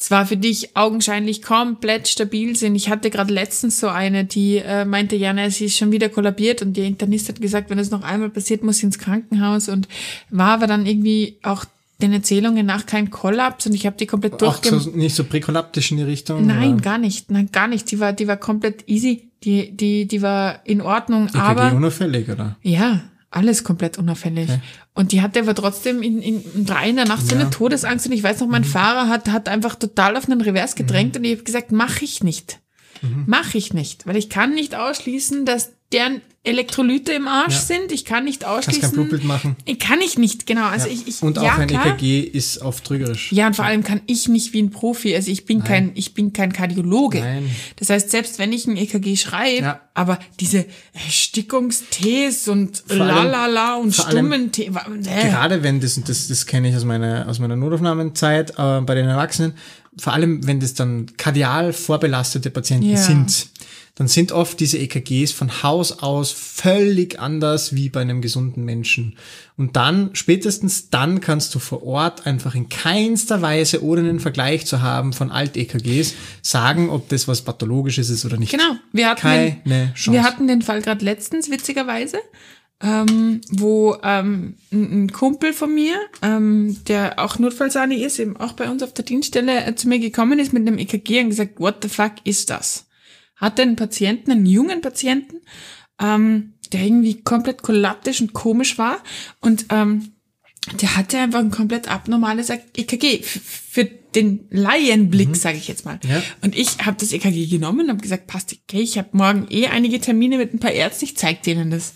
zwar 0.00 0.24
für 0.24 0.36
dich 0.38 0.76
augenscheinlich 0.76 1.42
komplett 1.42 2.08
stabil 2.08 2.56
sind. 2.56 2.74
Ich 2.74 2.88
hatte 2.88 3.10
gerade 3.10 3.32
letztens 3.32 3.78
so 3.78 3.88
eine, 3.88 4.24
die 4.24 4.56
äh, 4.56 4.86
meinte, 4.86 5.14
ja, 5.14 5.32
na, 5.32 5.50
sie 5.50 5.66
ist 5.66 5.76
schon 5.76 5.92
wieder 5.92 6.08
kollabiert 6.08 6.62
und 6.62 6.76
der 6.76 6.86
Internist 6.86 7.28
hat 7.28 7.40
gesagt, 7.40 7.68
wenn 7.68 7.78
es 7.78 7.90
noch 7.90 8.02
einmal 8.02 8.30
passiert, 8.30 8.64
muss 8.64 8.78
sie 8.78 8.86
ins 8.86 8.98
Krankenhaus 8.98 9.68
und 9.68 9.88
war 10.30 10.52
aber 10.52 10.66
dann 10.66 10.86
irgendwie 10.86 11.36
auch 11.42 11.66
den 12.00 12.14
Erzählungen 12.14 12.64
nach 12.64 12.86
kein 12.86 13.10
Kollaps 13.10 13.66
und 13.66 13.74
ich 13.74 13.84
habe 13.84 13.96
die 13.96 14.06
komplett 14.06 14.34
Auch 14.34 14.38
durchgemacht. 14.38 14.84
so, 14.84 14.90
nicht 14.90 15.14
so 15.14 15.24
präkolaptisch 15.24 15.90
in 15.90 15.98
die 15.98 16.02
Richtung? 16.04 16.46
Nein, 16.46 16.74
oder? 16.74 16.82
gar 16.82 16.98
nicht. 16.98 17.30
Nein, 17.30 17.50
gar 17.52 17.68
nicht. 17.68 17.90
Die 17.90 18.00
war, 18.00 18.14
die 18.14 18.26
war 18.26 18.38
komplett 18.38 18.88
easy. 18.88 19.28
Die, 19.44 19.70
die, 19.76 20.06
die 20.06 20.22
war 20.22 20.60
in 20.64 20.80
Ordnung. 20.80 21.26
EKG 21.28 21.38
aber 21.38 21.72
unauffällig, 21.74 22.28
oder? 22.30 22.56
ja, 22.62 23.02
alles 23.30 23.62
komplett 23.64 23.96
unauffällig. 23.98 24.48
Und 24.92 25.12
die 25.12 25.22
hatte 25.22 25.40
aber 25.40 25.54
trotzdem 25.54 26.02
in, 26.02 26.20
in, 26.20 26.42
in 26.42 26.66
drei 26.66 26.90
in 26.90 26.96
der 26.96 27.06
Nacht 27.06 27.26
so 27.26 27.34
Ja. 27.34 27.40
eine 27.42 27.50
Todesangst. 27.50 28.06
Und 28.06 28.12
ich 28.12 28.22
weiß 28.22 28.40
noch, 28.40 28.48
mein 28.48 28.64
Fahrer 28.64 29.08
hat, 29.08 29.28
hat 29.30 29.48
einfach 29.48 29.76
total 29.76 30.16
auf 30.16 30.28
einen 30.28 30.40
Revers 30.40 30.74
gedrängt 30.74 31.16
und 31.16 31.24
ich 31.24 31.32
habe 31.32 31.44
gesagt, 31.44 31.70
mach 31.72 32.02
ich 32.02 32.22
nicht. 32.24 32.60
Mach 33.26 33.54
ich 33.54 33.72
nicht. 33.72 34.06
Weil 34.06 34.16
ich 34.16 34.28
kann 34.28 34.54
nicht 34.54 34.74
ausschließen, 34.74 35.46
dass 35.46 35.72
deren 35.92 36.20
Elektrolyte 36.42 37.12
im 37.12 37.28
Arsch 37.28 37.52
Ja. 37.54 37.60
sind. 37.60 37.92
Ich 37.92 38.06
kann 38.06 38.24
nicht 38.24 38.40
Kannst 38.40 38.68
ausschließen. 38.68 38.80
kein 38.82 38.92
Blutbild 38.92 39.24
machen. 39.24 39.56
Ich 39.66 39.78
kann 39.78 40.00
ich 40.00 40.16
nicht, 40.16 40.46
genau. 40.46 40.64
Also 40.68 40.86
Ja. 40.86 40.94
ich, 40.94 41.06
ich, 41.06 41.22
Und 41.22 41.38
auch 41.38 41.42
ja, 41.42 41.56
ein 41.56 41.68
klar. 41.68 41.84
EKG 41.86 42.20
ist 42.20 42.62
oft 42.62 42.82
trügerisch. 42.82 43.30
Ja, 43.30 43.46
und 43.48 43.56
vor 43.56 43.66
allem 43.66 43.84
kann 43.84 44.00
ich 44.06 44.26
nicht 44.26 44.54
wie 44.54 44.62
ein 44.62 44.70
Profi, 44.70 45.14
also 45.14 45.30
ich 45.30 45.44
bin 45.44 45.62
kein, 45.64 45.92
ich 45.96 46.14
bin 46.14 46.32
kein 46.32 46.52
Kardiologe. 46.54 47.20
Nein. 47.20 47.50
Das 47.76 47.90
heißt, 47.90 48.10
selbst 48.10 48.38
wenn 48.38 48.54
ich 48.54 48.66
ein 48.66 48.78
EKG 48.78 49.16
schreibe, 49.16 49.80
aber 49.92 50.18
diese 50.40 50.64
Erstickungstees 50.94 52.48
und 52.48 52.84
lalala 52.88 53.76
und 53.76 53.94
stummen 53.94 54.50
Tees, 54.52 54.68
äh, 54.68 55.28
Gerade 55.28 55.62
wenn 55.62 55.80
das, 55.80 55.96
und 55.98 56.08
das, 56.08 56.28
das 56.28 56.46
kenne 56.46 56.70
ich 56.70 56.76
aus 56.76 56.84
meiner, 56.84 57.28
aus 57.28 57.38
meiner 57.38 57.56
Notaufnahmenzeit 57.56 58.52
äh, 58.58 58.80
bei 58.80 58.94
den 58.94 59.08
Erwachsenen, 59.08 59.52
vor 59.98 60.14
allem 60.14 60.46
wenn 60.46 60.60
das 60.60 60.72
dann 60.74 61.06
kardial 61.16 61.72
vorbelastete 61.74 62.50
Patienten 62.50 62.96
sind, 62.96 63.48
dann 63.94 64.08
sind 64.08 64.32
oft 64.32 64.58
diese 64.60 64.78
EKGs 64.78 65.32
von 65.32 65.62
Haus 65.62 66.02
aus 66.02 66.32
völlig 66.32 67.18
anders 67.18 67.74
wie 67.74 67.88
bei 67.88 68.00
einem 68.00 68.22
gesunden 68.22 68.64
Menschen. 68.64 69.16
Und 69.56 69.76
dann, 69.76 70.10
spätestens 70.14 70.90
dann 70.90 71.20
kannst 71.20 71.54
du 71.54 71.58
vor 71.58 71.82
Ort 71.82 72.26
einfach 72.26 72.54
in 72.54 72.68
keinster 72.68 73.42
Weise, 73.42 73.84
ohne 73.84 74.00
einen 74.00 74.20
Vergleich 74.20 74.64
zu 74.66 74.80
haben 74.80 75.12
von 75.12 75.30
Alt-EKGs, 75.30 76.14
sagen, 76.40 76.88
ob 76.88 77.08
das 77.08 77.28
was 77.28 77.42
Pathologisches 77.42 78.10
ist 78.10 78.24
oder 78.24 78.38
nicht. 78.38 78.52
Genau, 78.52 78.76
wir 78.92 79.10
hatten 79.10 79.20
Keine 79.20 79.56
den, 79.66 79.94
Chance. 79.94 80.12
wir 80.12 80.22
hatten 80.22 80.48
den 80.48 80.62
Fall 80.62 80.80
gerade 80.80 81.04
letztens, 81.04 81.50
witzigerweise, 81.50 82.18
ähm, 82.82 83.42
wo 83.50 83.96
ähm, 84.02 84.54
ein, 84.72 85.04
ein 85.04 85.12
Kumpel 85.12 85.52
von 85.52 85.74
mir, 85.74 85.96
ähm, 86.22 86.78
der 86.88 87.18
auch 87.18 87.38
Notfallsani 87.38 87.96
ist, 87.96 88.18
eben 88.18 88.36
auch 88.38 88.54
bei 88.54 88.70
uns 88.70 88.82
auf 88.82 88.94
der 88.94 89.04
Dienststelle 89.04 89.64
äh, 89.66 89.74
zu 89.74 89.88
mir 89.88 89.98
gekommen 89.98 90.38
ist 90.38 90.52
mit 90.52 90.66
einem 90.66 90.78
EKG 90.78 91.20
und 91.20 91.30
gesagt, 91.30 91.60
what 91.60 91.76
the 91.82 91.88
fuck 91.88 92.12
ist 92.24 92.48
das? 92.48 92.86
Hatte 93.40 93.62
einen 93.62 93.76
Patienten, 93.76 94.30
einen 94.30 94.46
jungen 94.46 94.80
Patienten, 94.80 95.36
ähm, 96.00 96.54
der 96.72 96.82
irgendwie 96.82 97.20
komplett 97.22 97.62
kollaptisch 97.62 98.20
und 98.20 98.32
komisch 98.32 98.78
war 98.78 98.98
und 99.40 99.66
ähm, 99.70 100.12
der 100.80 100.96
hatte 100.96 101.18
einfach 101.18 101.38
ein 101.40 101.50
komplett 101.50 101.88
abnormales 101.90 102.50
EKG 102.50 103.20
f- 103.20 103.40
für 103.70 103.84
den 104.14 104.46
Laienblick, 104.50 105.34
sage 105.36 105.56
ich 105.56 105.68
jetzt 105.68 105.84
mal. 105.86 105.98
Ja. 106.06 106.22
Und 106.42 106.54
ich 106.54 106.78
habe 106.84 106.96
das 107.00 107.12
EKG 107.12 107.46
genommen 107.46 107.80
und 107.86 107.88
habe 107.90 108.00
gesagt, 108.02 108.26
passt, 108.26 108.52
okay, 108.52 108.80
ich 108.82 108.98
habe 108.98 109.08
morgen 109.12 109.46
eh 109.50 109.68
einige 109.68 110.00
Termine 110.00 110.36
mit 110.36 110.52
ein 110.52 110.58
paar 110.60 110.72
Ärzten, 110.72 111.06
ich 111.06 111.16
zeig 111.16 111.42
denen 111.44 111.70
das. 111.70 111.94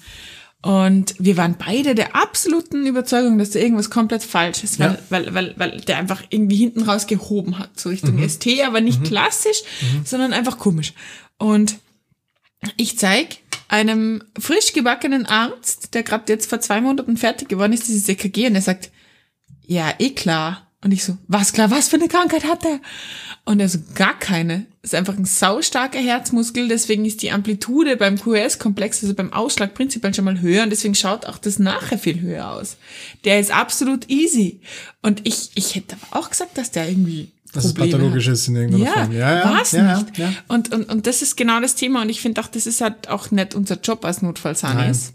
Und 0.64 1.14
wir 1.18 1.36
waren 1.36 1.56
beide 1.58 1.94
der 1.94 2.16
absoluten 2.16 2.86
Überzeugung, 2.86 3.36
dass 3.36 3.50
da 3.50 3.58
irgendwas 3.58 3.90
komplett 3.90 4.22
falsch 4.24 4.64
ist, 4.64 4.78
weil, 4.78 4.92
Ja. 4.92 4.98
weil, 5.10 5.34
weil, 5.34 5.54
weil 5.58 5.80
der 5.82 5.98
einfach 5.98 6.22
irgendwie 6.30 6.56
hinten 6.56 6.82
raus 6.82 7.06
gehoben 7.06 7.58
hat, 7.58 7.78
so 7.78 7.90
Richtung 7.90 8.18
ST, 8.26 8.46
aber 8.66 8.80
nicht 8.80 9.04
klassisch, 9.04 9.62
sondern 10.06 10.32
einfach 10.32 10.58
komisch. 10.58 10.94
Und 11.36 11.76
ich 12.78 12.98
zeig 12.98 13.38
einem 13.68 14.22
frisch 14.38 14.72
gebackenen 14.72 15.26
Arzt, 15.26 15.92
der 15.92 16.02
gerade 16.02 16.32
jetzt 16.32 16.48
vor 16.48 16.60
zwei 16.60 16.80
Monaten 16.80 17.18
fertig 17.18 17.48
geworden 17.50 17.74
ist, 17.74 17.86
dieses 17.88 18.08
EKG 18.08 18.46
und 18.46 18.54
er 18.54 18.62
sagt, 18.62 18.90
ja, 19.66 19.92
eh 19.98 20.10
klar. 20.10 20.63
Und 20.84 20.92
ich 20.92 21.02
so, 21.02 21.16
was 21.28 21.52
klar, 21.54 21.70
was 21.70 21.88
für 21.88 21.96
eine 21.96 22.08
Krankheit 22.08 22.44
hat 22.44 22.64
er? 22.64 22.78
Und 23.46 23.58
er 23.58 23.68
so, 23.70 23.78
gar 23.94 24.18
keine. 24.18 24.66
Ist 24.82 24.94
einfach 24.94 25.16
ein 25.16 25.24
saustarker 25.24 25.98
Herzmuskel, 25.98 26.68
deswegen 26.68 27.06
ist 27.06 27.22
die 27.22 27.30
Amplitude 27.32 27.96
beim 27.96 28.18
QRS-Komplex, 28.20 29.02
also 29.02 29.14
beim 29.14 29.32
Ausschlag 29.32 29.72
prinzipiell 29.74 30.12
schon 30.14 30.26
mal 30.26 30.40
höher 30.40 30.62
und 30.62 30.70
deswegen 30.70 30.94
schaut 30.94 31.24
auch 31.26 31.38
das 31.38 31.58
nachher 31.58 31.98
viel 31.98 32.20
höher 32.20 32.50
aus. 32.50 32.76
Der 33.24 33.40
ist 33.40 33.50
absolut 33.50 34.10
easy. 34.10 34.60
Und 35.00 35.26
ich, 35.26 35.50
ich 35.54 35.74
hätte 35.74 35.96
aber 36.10 36.20
auch 36.20 36.28
gesagt, 36.30 36.56
dass 36.58 36.70
der 36.70 36.86
irgendwie 36.88 37.32
Dass 37.54 37.64
es 37.64 37.72
Probleme 37.72 37.96
pathologisch 37.96 38.26
hat. 38.26 38.34
ist 38.34 38.48
in 38.48 38.56
irgendeiner 38.56 38.84
Ja, 38.84 38.92
Form. 38.92 39.12
Ja, 39.12 39.34
ja, 39.38 39.44
war's 39.56 39.72
ja, 39.72 39.98
nicht. 40.00 40.18
ja. 40.18 40.32
Und, 40.48 40.72
und, 40.74 40.88
und 40.90 41.06
das 41.06 41.22
ist 41.22 41.36
genau 41.36 41.60
das 41.60 41.74
Thema 41.76 42.02
und 42.02 42.10
ich 42.10 42.20
finde 42.20 42.42
auch, 42.42 42.48
das 42.48 42.66
ist 42.66 42.82
halt 42.82 43.08
auch 43.08 43.30
nicht 43.30 43.54
unser 43.54 43.76
Job 43.80 44.04
als 44.04 44.20
Notfallsanis. 44.20 45.14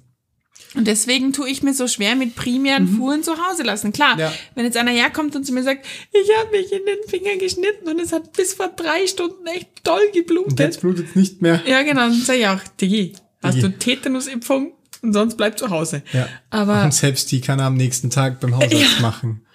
Und 0.76 0.86
deswegen 0.86 1.34
tue 1.34 1.50
ich 1.50 1.64
mir 1.64 1.74
so 1.74 1.88
schwer 1.88 2.16
mit 2.16 2.36
primären 2.36 2.88
Fuhren 2.88 3.24
zu 3.24 3.32
Hause 3.38 3.64
lassen. 3.64 3.92
Klar, 3.92 4.14
Mhm. 4.16 4.20
Ja. 4.20 4.34
wenn 4.56 4.66
jetzt 4.66 4.78
einer 4.78 4.92
herkommt 4.92 5.36
und 5.36 5.44
zu 5.46 5.52
mir 5.52 5.64
sagt, 5.64 5.86
ich 6.12 6.30
habe 6.38 6.52
mich 6.52 6.72
in 6.72 6.86
den 6.86 7.10
Finger 7.10 7.38
geschnitten 7.38 7.88
und 7.90 8.00
es 8.00 8.12
hat 8.12 8.34
bis 8.34 8.54
vor 8.54 8.68
drei 8.76 9.08
Stunden 9.08 9.48
echt 9.48 9.68
toll 9.84 10.02
Und 10.08 10.14
geblutet. 10.14 10.60
jetzt 10.60 10.82
blutet 10.82 11.08
es 11.10 11.16
nicht 11.16 11.42
mehr. 11.42 11.62
Ja, 11.66 11.82
genau, 11.82 12.02
dann 12.02 12.14
sage 12.22 12.40
ich 12.40 12.48
auch, 12.48 12.60
Digi, 12.80 13.14
hast 13.42 13.56
Digi. 13.56 13.68
du 13.68 13.80
Tetanusimpfung 13.80 14.74
und 15.02 15.14
sonst 15.14 15.38
bleib 15.38 15.58
zu 15.58 15.70
Hause. 15.72 16.04
Ja. 16.14 16.28
Aber 16.52 16.84
Und 16.84 16.94
selbst 16.94 17.32
die 17.32 17.42
kann 17.42 17.58
er 17.60 17.66
am 17.66 17.76
nächsten 17.76 18.10
Tag 18.12 18.40
beim 18.40 18.56
Hausarzt 18.56 19.02
machen. 19.02 19.46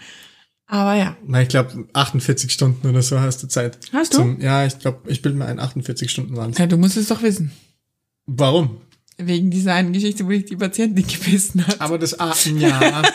Aber 0.66 0.94
ja. 0.94 1.16
Na, 1.24 1.42
ich 1.42 1.48
glaube, 1.48 1.86
48 1.92 2.50
Stunden 2.50 2.88
oder 2.88 3.02
so 3.02 3.20
hast 3.20 3.42
du 3.42 3.46
Zeit. 3.46 3.78
Hast 3.92 4.14
du? 4.14 4.18
Zum, 4.18 4.40
ja, 4.40 4.64
ich 4.66 4.78
glaube, 4.80 5.08
ich 5.10 5.22
bilde 5.22 5.38
mir 5.38 5.44
ein 5.46 5.60
48 5.60 6.10
Stunden 6.10 6.36
waren 6.36 6.52
ja, 6.54 6.66
du 6.66 6.76
musst 6.78 6.96
es 6.96 7.06
doch 7.08 7.22
wissen. 7.22 7.52
Warum? 8.26 8.80
Wegen 9.16 9.50
dieser 9.50 9.74
einen 9.74 9.92
Geschichte, 9.92 10.26
wo 10.26 10.30
ich 10.30 10.44
die 10.44 10.56
Patientin 10.56 11.06
gebissen 11.06 11.66
hat. 11.66 11.80
Aber 11.80 11.98
das, 11.98 12.18
ah, 12.18 12.34
ja. 12.58 13.02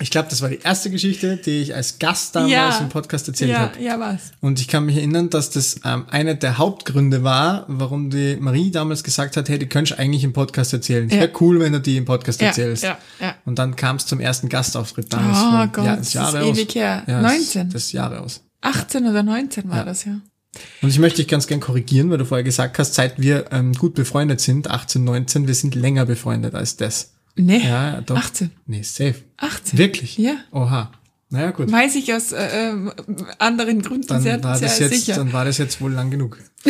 ich 0.00 0.10
glaube, 0.10 0.28
das 0.30 0.40
war 0.42 0.48
die 0.48 0.58
erste 0.60 0.90
Geschichte, 0.90 1.36
die 1.36 1.62
ich 1.62 1.74
als 1.74 1.98
Gast 1.98 2.34
damals 2.34 2.50
Ja. 2.52 2.78
im 2.78 2.88
Podcast 2.88 3.28
erzählt 3.28 3.50
ja, 3.52 3.58
habe. 3.60 3.80
ja, 3.80 3.98
was? 4.00 4.32
Und 4.40 4.60
ich 4.60 4.66
kann 4.68 4.84
mich 4.86 4.96
erinnern, 4.96 5.30
dass 5.30 5.50
das 5.50 5.80
ähm, 5.84 6.06
einer 6.10 6.34
der 6.34 6.58
Hauptgründe 6.58 7.22
war, 7.22 7.64
warum 7.68 8.10
die 8.10 8.36
Marie 8.40 8.70
damals 8.70 9.04
gesagt 9.04 9.36
hat, 9.36 9.48
hey, 9.48 9.58
die 9.58 9.66
könntest 9.68 9.98
du 9.98 10.02
eigentlich 10.02 10.24
im 10.24 10.32
Podcast 10.32 10.72
erzählen. 10.72 11.08
Ja. 11.08 11.16
wäre 11.20 11.30
cool, 11.40 11.60
wenn 11.60 11.72
du 11.72 11.80
die 11.80 11.96
im 11.98 12.04
Podcast 12.04 12.40
Ja, 12.40 12.48
erzählst. 12.48 12.82
ja, 12.84 12.98
ja. 13.20 13.34
Und 13.44 13.58
dann 13.58 13.76
kam 13.76 13.96
es 13.96 14.06
zum 14.06 14.18
ersten 14.20 14.48
Gastauftritt 14.48 15.12
damals. 15.12 15.38
Oh 15.38 15.52
Weil- 15.52 15.68
Gott, 15.68 15.84
ja, 15.84 15.90
das 15.96 16.00
ist 16.00 16.08
ist 16.08 16.14
Jahre 16.14 16.42
aus. 16.42 16.56
ewig 16.58 16.74
her. 16.74 17.02
Ja, 17.06 17.22
das- 17.22 17.32
19. 17.32 17.70
Das 17.70 17.82
ist 17.84 17.92
Jahre 17.92 18.20
aus. 18.20 18.40
18 18.60 19.06
oder 19.06 19.22
19 19.22 19.68
war 19.68 19.84
das, 19.84 20.04
ja. 20.04 20.20
Und 20.82 20.88
ich 20.88 20.98
möchte 20.98 21.18
dich 21.18 21.28
ganz 21.28 21.46
gern 21.46 21.60
korrigieren, 21.60 22.10
weil 22.10 22.18
du 22.18 22.24
vorher 22.24 22.44
gesagt 22.44 22.78
hast, 22.78 22.94
seit 22.94 23.20
wir 23.20 23.46
ähm, 23.52 23.72
gut 23.72 23.94
befreundet 23.94 24.40
sind, 24.40 24.70
18, 24.70 25.02
19, 25.04 25.46
wir 25.46 25.54
sind 25.54 25.74
länger 25.74 26.06
befreundet 26.06 26.54
als 26.54 26.76
das. 26.76 27.12
Nee, 27.36 27.62
Ja, 27.64 28.00
doch. 28.00 28.16
18. 28.16 28.50
Nee, 28.66 28.82
safe. 28.82 29.16
18. 29.36 29.78
Wirklich? 29.78 30.18
Ja. 30.18 30.34
Oha. 30.50 30.90
Naja, 31.30 31.50
gut. 31.50 31.70
Weiß 31.70 31.94
ich 31.96 32.14
aus 32.14 32.32
äh, 32.32 32.70
äh, 32.70 32.90
anderen 33.38 33.82
Gründen 33.82 34.06
Dann 34.06 34.22
sehr, 34.22 34.42
war, 34.42 34.56
sehr 34.56 34.68
das 34.68 34.78
jetzt, 34.78 34.94
sicher. 34.94 35.16
dann 35.16 35.30
war 35.34 35.44
das 35.44 35.58
jetzt 35.58 35.78
wohl 35.82 35.92
lang 35.92 36.10
genug. 36.10 36.38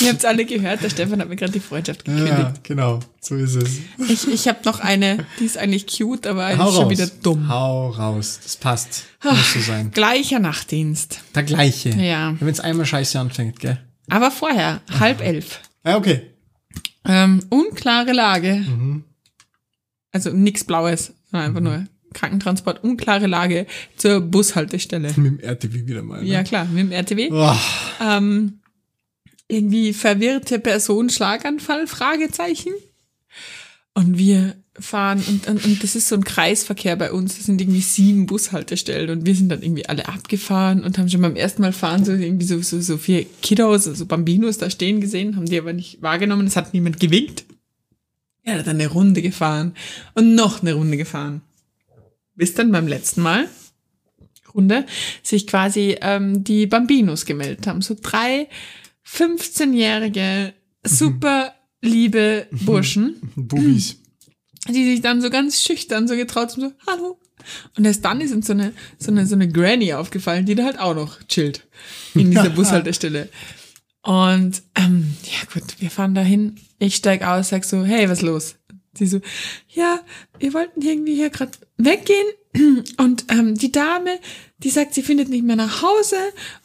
Ihr 0.00 0.08
habt 0.08 0.24
alle 0.24 0.44
gehört, 0.44 0.82
der 0.82 0.90
Stefan 0.90 1.20
hat 1.20 1.28
mir 1.28 1.36
gerade 1.36 1.52
die 1.52 1.60
Freundschaft 1.60 2.04
gekündigt. 2.04 2.36
Ja, 2.36 2.52
genau. 2.64 2.98
So 3.20 3.36
ist 3.36 3.54
es. 3.54 3.78
Ich, 4.08 4.26
ich 4.26 4.48
habe 4.48 4.58
noch 4.64 4.80
eine, 4.80 5.24
die 5.38 5.44
ist 5.44 5.58
eigentlich 5.58 5.86
cute, 5.86 6.26
aber 6.26 6.46
eigentlich 6.46 6.74
schon 6.74 6.90
wieder 6.90 7.06
dumm. 7.06 7.48
Hau 7.48 7.90
raus. 7.90 8.40
Das 8.42 8.56
passt. 8.56 9.04
Muss 9.22 9.52
so 9.52 9.60
sein. 9.60 9.92
Gleicher 9.92 10.40
Nachtdienst. 10.40 11.20
Der 11.36 11.44
gleiche. 11.44 11.90
Ja. 11.90 12.34
Wenn 12.40 12.48
es 12.48 12.58
einmal 12.58 12.84
scheiße 12.86 13.20
anfängt, 13.20 13.60
gell? 13.60 13.78
Aber 14.08 14.32
vorher, 14.32 14.80
halb 14.98 15.20
elf. 15.20 15.60
Ja, 15.84 15.98
okay. 15.98 16.30
Ähm, 17.04 17.44
unklare 17.48 18.12
Lage. 18.12 18.56
Mhm. 18.56 19.04
Also 20.10 20.30
nichts 20.30 20.64
Blaues, 20.64 21.12
einfach 21.30 21.60
nur 21.60 21.86
Krankentransport, 22.16 22.82
unklare 22.82 23.26
Lage 23.26 23.66
zur 23.96 24.20
Bushaltestelle. 24.20 25.08
Mit 25.16 25.16
dem 25.16 25.40
RTW 25.40 25.86
wieder 25.86 26.02
mal. 26.02 26.22
Ne? 26.22 26.28
Ja, 26.28 26.42
klar, 26.42 26.64
mit 26.64 26.78
dem 26.78 26.92
RTW. 26.92 27.30
Oh, 27.30 27.54
Ähm, 28.00 28.60
irgendwie 29.48 29.92
verwirrte 29.92 30.58
Person, 30.58 31.10
Schlaganfall, 31.10 31.86
Fragezeichen. 31.86 32.72
Und 33.94 34.18
wir 34.18 34.56
fahren, 34.78 35.22
und, 35.26 35.46
und, 35.46 35.64
und 35.64 35.82
das 35.82 35.96
ist 35.96 36.08
so 36.08 36.16
ein 36.16 36.24
Kreisverkehr 36.24 36.96
bei 36.96 37.12
uns, 37.12 37.36
das 37.36 37.46
sind 37.46 37.60
irgendwie 37.60 37.80
sieben 37.80 38.26
Bushaltestellen 38.26 39.10
und 39.10 39.24
wir 39.24 39.34
sind 39.34 39.48
dann 39.48 39.62
irgendwie 39.62 39.86
alle 39.86 40.08
abgefahren 40.08 40.84
und 40.84 40.98
haben 40.98 41.08
schon 41.08 41.22
beim 41.22 41.36
ersten 41.36 41.62
Mal 41.62 41.72
fahren 41.72 42.04
so 42.04 42.12
irgendwie 42.12 42.44
so, 42.44 42.60
so, 42.60 42.80
so 42.80 42.98
vier 42.98 43.24
Kiddos, 43.40 43.88
also 43.88 44.04
Bambinos 44.04 44.58
da 44.58 44.68
stehen 44.68 45.00
gesehen, 45.00 45.36
haben 45.36 45.46
die 45.46 45.58
aber 45.58 45.72
nicht 45.72 46.02
wahrgenommen, 46.02 46.46
es 46.46 46.56
hat 46.56 46.74
niemand 46.74 47.00
gewinkt. 47.00 47.46
Er 48.42 48.58
hat 48.58 48.66
dann 48.66 48.76
eine 48.76 48.88
Runde 48.88 49.22
gefahren 49.22 49.72
und 50.14 50.34
noch 50.34 50.60
eine 50.60 50.74
Runde 50.74 50.96
gefahren. 50.98 51.40
Bis 52.36 52.54
dann 52.54 52.70
beim 52.70 52.86
letzten 52.86 53.22
Mal 53.22 53.48
Runde 54.56 54.86
sich 55.22 55.46
quasi 55.46 55.96
ähm, 56.00 56.42
die 56.42 56.66
Bambinos 56.66 57.26
gemeldet 57.26 57.66
haben. 57.66 57.82
So 57.82 57.96
drei 58.00 58.48
15-jährige, 59.06 60.54
super 60.82 61.54
liebe 61.82 62.46
Burschen, 62.50 63.16
Bubis. 63.36 63.96
die 64.68 64.84
sich 64.84 65.02
dann 65.02 65.20
so 65.20 65.30
ganz 65.30 65.62
schüchtern 65.62 66.08
so 66.08 66.16
getraut 66.16 66.52
haben, 66.52 66.60
so, 66.60 66.72
hallo. 66.86 67.20
Und 67.76 67.84
erst 67.84 68.04
dann 68.04 68.20
ist 68.20 68.32
uns 68.32 68.46
so 68.46 68.54
eine, 68.54 68.72
so 68.98 69.12
eine, 69.12 69.26
so 69.26 69.34
eine 69.34 69.48
Granny 69.48 69.92
aufgefallen, 69.92 70.46
die 70.46 70.56
da 70.56 70.64
halt 70.64 70.80
auch 70.80 70.94
noch 70.94 71.22
chillt 71.28 71.64
in 72.14 72.30
dieser 72.30 72.50
Bushaltestelle. 72.56 73.28
Und 74.02 74.62
ähm, 74.74 75.14
ja 75.24 75.46
gut, 75.52 75.80
wir 75.80 75.90
fahren 75.90 76.14
dahin. 76.14 76.56
Ich 76.78 76.96
steig 76.96 77.22
aus, 77.22 77.50
sag 77.50 77.64
so, 77.64 77.84
hey, 77.84 78.08
was 78.08 78.22
los? 78.22 78.56
Sie 78.96 79.06
so, 79.06 79.20
ja, 79.68 80.00
wir 80.38 80.54
wollten 80.54 80.82
irgendwie 80.82 81.14
hier 81.14 81.30
gerade 81.30 81.52
weggehen 81.76 82.26
und 82.98 83.26
ähm, 83.30 83.54
die 83.54 83.70
Dame, 83.72 84.18
die 84.58 84.70
sagt, 84.70 84.94
sie 84.94 85.02
findet 85.02 85.28
nicht 85.28 85.44
mehr 85.44 85.56
nach 85.56 85.82
Hause 85.82 86.16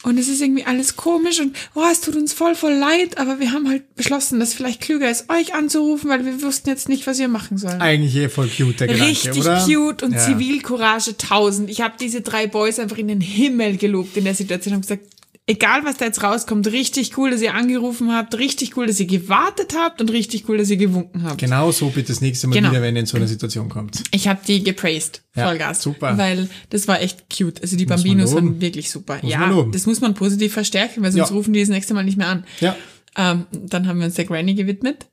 und 0.04 0.18
es 0.18 0.30
ist 0.30 0.42
irgendwie 0.42 0.64
alles 0.64 0.96
komisch 0.96 1.42
und 1.42 1.56
oh, 1.76 1.84
es 1.92 2.00
tut 2.00 2.16
uns 2.16 2.32
voll, 2.32 2.56
voll 2.56 2.74
leid, 2.74 3.18
aber 3.18 3.40
wir 3.42 3.52
haben 3.52 3.68
halt 3.68 3.96
beschlossen, 3.96 4.40
dass 4.40 4.54
vielleicht 4.54 4.80
klüger 4.80 5.12
ist, 5.12 5.30
euch 5.30 5.54
anzurufen, 5.54 6.10
weil 6.10 6.26
wir 6.26 6.42
wussten 6.42 6.70
jetzt 6.70 6.88
nicht, 6.88 7.06
was 7.08 7.20
wir 7.20 7.28
machen 7.28 7.58
sollen. 7.58 7.82
Eigentlich 7.82 8.16
eh 8.16 8.30
voll 8.30 8.48
cute, 8.48 8.80
der 8.80 8.88
Gedanke, 8.88 9.12
Richtig 9.12 9.38
oder? 9.42 9.66
cute 9.66 10.04
und 10.04 10.14
Ja. 10.14 10.20
Zivilcourage 10.20 11.12
1000. 11.12 11.70
Ich 11.70 11.82
habe 11.82 11.96
diese 12.00 12.22
drei 12.22 12.48
Boys 12.48 12.80
einfach 12.80 12.98
in 12.98 13.10
den 13.10 13.22
Himmel 13.22 13.76
gelobt 13.76 14.16
in 14.16 14.24
der 14.24 14.36
Situation 14.36 14.76
und 14.76 14.82
gesagt, 14.82 15.11
egal 15.48 15.84
was 15.84 15.98
da 15.98 16.06
jetzt 16.06 16.24
rauskommt, 16.24 16.68
richtig 16.68 17.18
cool, 17.18 17.32
dass 17.32 17.42
ihr 17.42 17.54
angerufen 17.56 18.14
habt, 18.14 18.38
richtig 18.38 18.78
cool, 18.78 18.88
dass 18.88 19.00
ihr 19.00 19.06
gewartet 19.08 19.76
habt 19.78 20.00
und 20.02 20.10
richtig 20.12 20.48
cool, 20.48 20.58
dass 20.58 20.70
ihr 20.70 20.78
gewunken 20.78 21.24
habt. 21.24 21.40
Genau 21.40 21.72
so 21.72 21.90
bitte 21.90 22.10
das 22.14 22.22
nächste 22.22 22.48
Mal 22.48 22.56
Genau. 22.56 22.72
wieder, 22.72 22.82
wenn 22.82 22.96
ihr 22.96 23.02
in 23.02 23.06
so 23.06 23.18
eine 23.18 23.28
Situation 23.28 23.68
kommt. 23.70 24.04
Ich 24.12 24.28
habe 24.28 24.40
die 24.48 24.64
gepraised, 24.64 25.24
Ja, 25.36 25.48
Vollgas. 25.48 25.82
super. 25.82 26.18
Weil 26.18 26.50
das 26.70 26.88
war 26.88 27.02
echt 27.02 27.26
cute. 27.36 27.62
Also 27.62 27.76
die 27.76 27.86
Muss 27.86 27.96
Bambinos 27.98 28.34
waren 28.36 28.62
wirklich 28.62 28.90
super. 28.92 29.20
Muss 29.22 29.32
ja, 29.32 29.66
das 29.72 29.86
muss 29.86 30.00
man 30.02 30.14
positiv 30.14 30.54
verstärken, 30.54 31.04
weil 31.04 31.12
sonst 31.12 31.30
Ja. 31.30 31.36
rufen 31.36 31.54
die 31.54 31.60
das 31.60 31.70
nächste 31.70 31.94
Mal 31.94 32.04
nicht 32.04 32.18
mehr 32.18 32.30
an. 32.30 32.46
Ja. 32.60 32.76
Ähm, 33.18 33.46
dann 33.52 33.88
haben 33.88 34.00
wir 34.00 34.06
uns 34.06 34.16
der 34.16 34.26
Granny 34.26 34.54
gewidmet. 34.54 35.08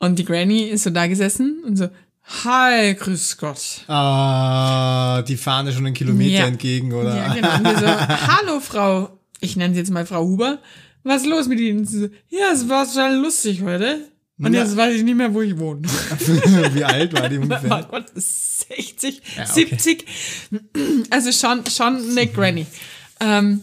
Und 0.00 0.18
die 0.18 0.24
Granny 0.24 0.64
ist 0.64 0.82
so 0.84 0.90
da 0.90 1.06
gesessen 1.06 1.62
und 1.64 1.76
so, 1.76 1.88
hi, 2.44 2.94
grüß 2.94 3.36
Gott. 3.38 3.84
Ah, 3.88 5.22
die 5.22 5.36
fahren 5.36 5.66
ja 5.66 5.72
schon 5.72 5.86
einen 5.86 5.94
Kilometer 5.94 6.40
Ja. 6.40 6.46
entgegen, 6.46 6.92
oder? 6.92 7.14
Ja, 7.16 7.34
genau. 7.34 7.54
Und 7.56 7.64
wir 7.64 7.78
so, 7.78 7.86
hallo 8.32 8.60
Frau, 8.60 9.18
ich 9.44 9.56
nenne 9.56 9.74
sie 9.74 9.80
jetzt 9.80 9.90
mal 9.90 10.06
Frau 10.06 10.24
Huber. 10.24 10.58
Was 11.02 11.22
ist 11.22 11.28
los 11.28 11.48
mit 11.48 11.60
Ihnen? 11.60 11.84
So, 11.84 12.08
ja, 12.30 12.50
es 12.52 12.68
war 12.68 12.86
total 12.86 13.16
lustig 13.16 13.62
heute. 13.62 14.08
Und 14.38 14.52
Ja. 14.52 14.62
jetzt 14.62 14.76
weiß 14.76 14.96
ich 14.96 15.02
nicht 15.04 15.16
mehr, 15.16 15.32
wo 15.32 15.42
ich 15.42 15.56
wohne. 15.58 15.82
Wie 16.72 16.82
alt 16.84 17.12
war 17.12 17.28
die 17.28 17.38
Oh 17.38 17.42
ungefähr? 17.42 17.86
Gott, 17.90 18.06
60, 18.14 19.22
Ja, 19.36 19.44
okay. 19.44 19.52
70. 19.52 20.04
Also 21.10 21.30
schon, 21.30 21.64
schon 21.66 22.10
eine 22.10 22.26
Granny. 22.26 22.66
Ähm, 23.20 23.60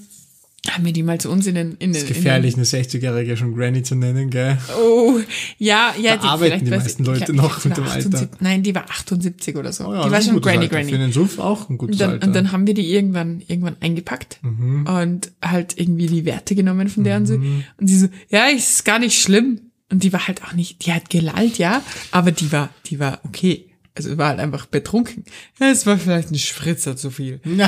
haben 0.69 0.85
wir 0.85 0.93
die 0.93 1.01
mal 1.01 1.19
zu 1.19 1.31
uns 1.31 1.47
in 1.47 1.55
den, 1.55 1.71
in 1.79 1.91
den, 1.91 1.93
Ist 1.93 2.07
gefährlich, 2.07 2.53
eine 2.55 2.65
60-Jährige 2.65 3.35
schon 3.35 3.55
Granny 3.55 3.81
zu 3.81 3.95
nennen, 3.95 4.29
gell? 4.29 4.51
In 4.51 4.75
oh, 4.79 5.19
ja, 5.57 5.93
ja. 5.99 6.17
Da 6.17 6.29
arbeiten 6.29 6.63
die 6.63 6.69
meisten 6.69 7.01
ich 7.01 7.07
Leute 7.07 7.33
noch 7.33 7.59
die 7.61 7.69
mit 7.69 7.77
dem 7.77 7.83
Alter. 7.85 7.97
78 7.97 8.41
Nein, 8.41 8.61
die 8.61 8.75
war 8.75 8.85
78 8.87 9.55
oder 9.55 9.73
so. 9.73 9.87
Oh 9.87 9.93
ja, 9.93 10.03
die 10.03 10.11
war 10.11 10.17
das 10.19 10.27
schon 10.27 10.39
Granny 10.39 10.57
Alter. 10.65 10.75
Granny. 10.75 10.91
Für 10.91 10.97
den 10.99 11.11
Suff 11.11 11.39
auch 11.39 11.67
ein 11.69 11.79
gutes 11.79 11.95
Und 11.95 12.01
dann, 12.01 12.09
Alter. 12.11 12.27
und 12.27 12.35
dann 12.35 12.51
haben 12.51 12.67
wir 12.67 12.75
die 12.75 12.93
irgendwann, 12.93 13.41
irgendwann 13.47 13.77
eingepackt 13.79 14.37
Mhm. 14.43 14.85
und 14.87 15.31
halt 15.41 15.79
irgendwie 15.79 16.05
die 16.07 16.25
Werte 16.25 16.53
genommen 16.53 16.89
von 16.89 17.03
der 17.03 17.17
und 17.17 17.25
so. 17.25 17.33
Und 17.35 17.87
sie 17.87 17.97
so, 17.97 18.07
ja, 18.29 18.45
ist 18.47 18.85
gar 18.85 18.99
nicht 18.99 19.19
schlimm. 19.19 19.61
Und 19.91 20.03
die 20.03 20.13
war 20.13 20.27
halt 20.27 20.43
auch 20.43 20.53
nicht, 20.53 20.85
die 20.85 20.93
hat 20.93 21.09
gelallt, 21.09 21.57
ja, 21.57 21.81
aber 22.11 22.31
die 22.31 22.51
war, 22.51 22.69
die 22.85 22.99
war 22.99 23.19
okay. 23.25 23.65
Also 23.93 24.17
war 24.17 24.29
halt 24.29 24.39
einfach 24.39 24.67
betrunken. 24.67 25.25
Es 25.59 25.85
war 25.85 25.97
vielleicht 25.97 26.31
ein 26.31 26.37
Spritzer 26.37 26.95
zu 26.95 27.11
viel. 27.11 27.41
Sie 27.45 27.61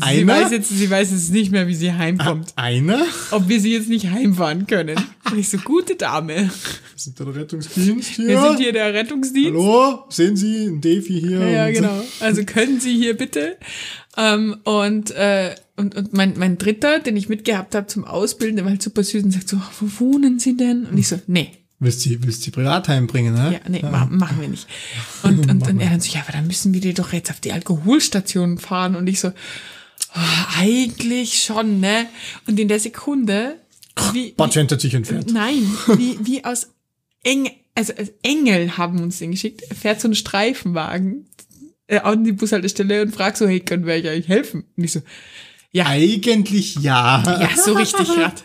einer? 0.00 0.34
weiß 0.34 0.52
jetzt, 0.52 0.68
sie 0.68 0.88
weiß 0.88 1.10
jetzt 1.10 1.32
nicht 1.32 1.50
mehr, 1.50 1.66
wie 1.66 1.74
sie 1.74 1.92
heimkommt. 1.92 2.52
einer? 2.54 3.04
Ob 3.32 3.48
wir 3.48 3.60
sie 3.60 3.72
jetzt 3.72 3.88
nicht 3.88 4.10
heimfahren 4.10 4.68
können. 4.68 4.96
Und 5.30 5.38
ich 5.38 5.48
so, 5.48 5.58
gute 5.58 5.96
Dame. 5.96 6.34
Wir 6.36 6.50
sind 6.94 7.18
der 7.18 7.34
Rettungsdienst 7.34 8.10
hier. 8.10 8.28
Wir 8.28 8.40
sind 8.42 8.58
hier 8.58 8.72
der 8.72 8.94
Rettungsdienst. 8.94 9.50
Hallo? 9.50 10.04
Sehen 10.08 10.36
Sie 10.36 10.66
einen 10.66 10.80
Defi 10.80 11.20
hier? 11.20 11.48
Ja, 11.48 11.70
genau. 11.70 12.00
Also 12.20 12.44
können 12.44 12.78
Sie 12.78 12.94
hier 12.94 13.16
bitte. 13.16 13.56
Ähm, 14.16 14.56
und, 14.64 15.10
äh, 15.10 15.54
und, 15.76 15.96
und 15.96 16.12
mein, 16.12 16.34
mein 16.38 16.58
Dritter, 16.58 17.00
den 17.00 17.16
ich 17.16 17.28
mitgehabt 17.28 17.74
habe 17.74 17.86
zum 17.86 18.04
Ausbilden, 18.04 18.56
der 18.56 18.64
war 18.64 18.70
halt 18.70 18.82
super 18.82 19.02
süß 19.02 19.24
und 19.24 19.32
sagt 19.32 19.48
so, 19.48 19.60
wo 19.80 20.04
wohnen 20.04 20.38
Sie 20.38 20.56
denn? 20.56 20.86
Und 20.86 20.96
ich 20.96 21.08
so, 21.08 21.18
nee. 21.26 21.50
Willst 21.78 22.06
du 22.06 22.22
willst 22.22 22.46
du 22.46 22.50
privat 22.50 22.88
heimbringen, 22.88 23.34
ne? 23.34 23.52
Ja, 23.52 23.68
nee, 23.68 23.82
ma 23.82 24.06
machen 24.06 24.40
wir 24.40 24.48
nicht. 24.48 24.66
Und, 25.22 25.40
und, 25.50 25.68
und 25.68 25.80
er 25.80 25.90
dann 25.90 26.00
so, 26.00 26.12
ja, 26.12 26.22
aber 26.22 26.32
dann 26.32 26.46
müssen 26.46 26.72
wir 26.72 26.80
die 26.80 26.94
doch 26.94 27.12
jetzt 27.12 27.30
auf 27.30 27.40
die 27.40 27.52
Alkoholstation 27.52 28.58
fahren. 28.58 28.96
Und 28.96 29.06
ich 29.08 29.20
so, 29.20 29.28
oh, 29.28 30.58
eigentlich 30.58 31.42
schon, 31.42 31.80
ne? 31.80 32.06
Und 32.46 32.58
in 32.58 32.68
der 32.68 32.80
Sekunde, 32.80 33.56
wie, 34.12 34.32
Patient 34.32 34.72
hat 34.72 34.80
sich 34.80 34.94
entfernt. 34.94 35.32
Nein, 35.32 35.70
wie, 35.98 36.18
wie 36.22 36.44
aus 36.44 36.68
Eng, 37.22 37.50
also 37.74 37.92
als 37.94 38.12
Engel 38.22 38.78
haben 38.78 39.00
uns 39.00 39.18
den 39.18 39.32
geschickt, 39.32 39.62
fährt 39.74 40.00
so 40.00 40.08
ein 40.08 40.14
Streifenwagen 40.14 41.26
äh, 41.88 41.98
an 41.98 42.24
die 42.24 42.32
Bushaltestelle 42.32 43.02
und 43.02 43.14
fragt 43.14 43.36
so, 43.36 43.46
hey, 43.46 43.60
können 43.60 43.86
wir 43.86 43.94
euch 43.94 44.08
eigentlich 44.08 44.28
helfen? 44.28 44.64
Und 44.76 44.84
ich 44.84 44.92
so, 44.92 45.00
ja, 45.76 45.86
Eigentlich 45.88 46.76
ja. 46.76 47.22
ja, 47.38 47.50
so 47.54 47.74
richtig 47.74 48.08
grad. 48.08 48.42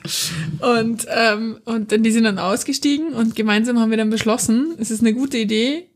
Und, 0.60 1.06
ähm, 1.10 1.62
und 1.64 1.94
dann, 1.94 2.04
die 2.04 2.12
sind 2.12 2.26
dann 2.26 2.38
ausgestiegen 2.38 3.14
und 3.14 3.38
gemeinsam 3.38 3.80
haben 3.80 3.90
wir 3.90 3.98
dann 3.98 4.10
beschlossen, 4.10 4.76
es 4.80 4.92
ist 4.92 5.00
eine 5.00 5.14
gute 5.14 5.38
Idee, 5.38 5.88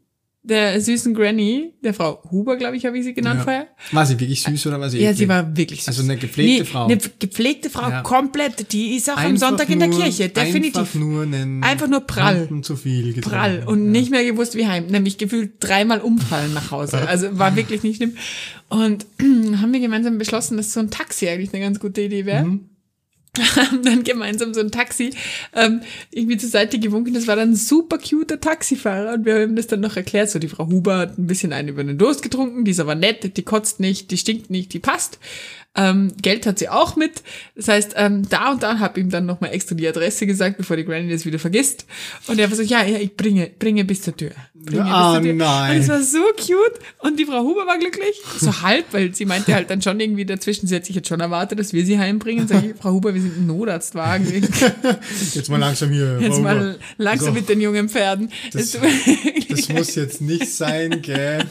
der 0.48 0.80
süßen 0.80 1.14
Granny, 1.14 1.74
der 1.84 1.94
Frau 1.94 2.22
Huber, 2.32 2.56
glaube 2.58 2.78
ich, 2.78 2.86
habe 2.86 2.98
ich 2.98 3.04
sie 3.04 3.14
genannt 3.14 3.40
Ja. 3.40 3.44
vorher. 3.44 3.68
War 3.92 4.06
sie 4.06 4.20
wirklich 4.20 4.42
süß 4.44 4.68
oder 4.68 4.80
war 4.80 4.90
sie 4.90 4.98
Ja, 5.00 5.06
eklig? 5.10 5.18
sie 5.18 5.28
war 5.28 5.58
wirklich 5.58 5.80
süß. 5.82 5.88
Also 5.90 6.04
eine 6.04 6.18
gepflegte 6.18 6.66
Frau. 6.66 6.86
Eine 6.86 6.98
gepflegte 6.98 7.70
Frau, 7.70 7.90
Ja. 7.90 8.02
komplett. 8.02 8.72
Die 8.72 8.96
ist 8.96 9.10
auch 9.10 9.18
am 9.18 9.26
Einfach 9.26 9.48
Sonntag 9.50 9.70
in 9.70 9.80
der 9.80 9.88
nur- 9.88 10.00
Kirche, 10.02 10.30
definitiv. 10.30 10.78
Einfach 10.78 10.96
nur 11.00 11.24
einen 11.24 11.64
Einfach 11.64 11.88
nur 11.88 12.02
prall. 12.02 12.48
Zu 12.62 12.76
viel 12.76 13.14
getrunken. 13.14 13.30
prall 13.30 13.64
und 13.66 13.92
nicht 13.92 14.12
mehr 14.12 14.24
gewusst 14.24 14.56
wie 14.56 14.68
heim, 14.68 14.88
nämlich 14.88 15.18
gefühlt 15.18 15.54
dreimal 15.60 16.00
umfallen 16.02 16.54
nach 16.54 16.72
Hause. 16.72 17.08
Also 17.08 17.38
war 17.40 17.56
wirklich 17.56 17.84
nicht 17.84 17.98
schlimm. 17.98 18.16
Und 18.70 19.06
haben 19.22 19.74
wir 19.74 19.80
gemeinsam 19.80 20.18
beschlossen, 20.18 20.58
dass 20.58 20.74
so 20.74 20.80
ein 20.80 20.92
Taxi 20.92 21.28
eigentlich 21.28 21.54
eine 21.54 21.64
ganz 21.64 21.80
gute 21.80 22.02
Idee 22.02 22.26
wäre. 22.26 22.46
Mhm. 22.46 22.70
Haben 23.56 23.84
dann 23.84 24.04
gemeinsam 24.04 24.54
so 24.54 24.62
ein 24.62 24.72
Taxi 24.72 25.12
ähm, 25.54 25.82
irgendwie 26.12 26.38
zur 26.38 26.50
Seite 26.50 26.80
gewunken. 26.80 27.14
Das 27.14 27.28
war 27.28 27.36
dann 27.36 27.52
ein 27.52 27.56
super 27.56 27.98
cuter 27.98 28.40
Taxifahrer 28.40 29.14
und 29.14 29.26
wir 29.26 29.36
haben 29.36 29.44
ihm 29.44 29.56
das 29.56 29.68
dann 29.68 29.82
noch 29.82 29.96
erklärt. 29.96 30.30
So, 30.30 30.40
die 30.40 30.48
Frau 30.48 30.68
Huber 30.68 30.98
hat 30.98 31.18
ein 31.18 31.28
bisschen 31.28 31.54
einen 31.54 31.70
über 31.70 31.84
den 31.84 31.98
Durst 31.98 32.22
getrunken, 32.22 32.66
die 32.66 32.72
ist 32.72 32.80
aber 32.80 32.96
nett, 32.96 33.38
die 33.38 33.44
kotzt 33.44 33.80
nicht, 33.80 34.12
die 34.12 34.18
stinkt 34.18 34.50
nicht, 34.50 34.74
die 34.74 34.80
passt. 34.80 35.20
Ähm, 35.76 36.14
Geld 36.22 36.46
hat 36.46 36.58
sie 36.58 36.70
auch 36.70 36.96
mit. 36.96 37.22
Das 37.56 37.68
heißt, 37.68 37.94
ähm, 37.98 38.28
da 38.30 38.52
und 38.52 38.64
da 38.64 38.80
habe 38.80 39.00
ihm 39.00 39.10
dann 39.10 39.26
nochmal 39.26 39.52
extra 39.54 39.76
die 39.76 39.88
Adresse 39.88 40.26
gesagt, 40.26 40.58
bevor 40.58 40.78
die 40.78 40.86
Granny 40.86 41.12
das 41.12 41.26
wieder 41.26 41.40
vergisst. 41.40 41.86
Und 42.28 42.40
er 42.40 42.50
war 42.50 42.56
so, 42.56 42.64
ja, 42.64 42.84
ja, 42.84 42.98
ich 42.98 43.16
bringe, 43.16 43.52
bringe 43.60 43.84
bis 43.84 44.02
zur 44.02 44.16
Tür. 44.16 44.32
Ah, 44.80 45.20
Tür. 45.20 45.34
nein. 45.34 45.76
Und 45.76 45.82
es 45.84 45.90
war 45.90 46.02
so 46.02 46.24
cute. 46.38 46.80
Und 47.00 47.20
die 47.20 47.26
Frau 47.26 47.44
Huber 47.44 47.66
war 47.68 47.78
glücklich. 47.78 48.16
So 48.40 48.62
halb, 48.62 48.86
weil 48.92 49.14
sie 49.14 49.26
meinte 49.26 49.54
halt 49.54 49.70
dann 49.70 49.82
schon 49.82 50.00
irgendwie 50.00 50.26
dazwischen, 50.26 50.68
sie 50.68 50.76
hat 50.76 50.86
sich 50.86 50.96
jetzt 50.96 51.08
schon 51.08 51.20
erwartet, 51.20 51.60
dass 51.60 51.74
wir 51.74 51.86
sie 51.86 52.00
heimbringen. 52.00 52.48
Sag 52.48 52.64
ich, 52.64 52.76
Frau 52.76 52.92
Huber, 52.92 53.14
wir 53.14 53.22
sind 53.22 53.38
ein 53.38 53.46
Notarztwagen. 53.48 54.26
Jetzt 55.34 55.50
mal 55.50 55.58
langsam 55.60 55.90
hier. 55.92 56.20
Jetzt 56.20 56.40
mal 56.42 56.78
langsam 56.98 57.28
So. 57.30 57.34
mit 57.34 57.50
den 57.50 57.62
jungen 57.62 57.90
Pferden. 57.90 58.32
Das- 58.54 58.76
Es- 58.76 58.80
Das 59.50 59.70
muss 59.70 59.96
jetzt 59.96 60.22
nicht 60.22 60.48
sein, 60.52 61.02
gell? 61.02 61.44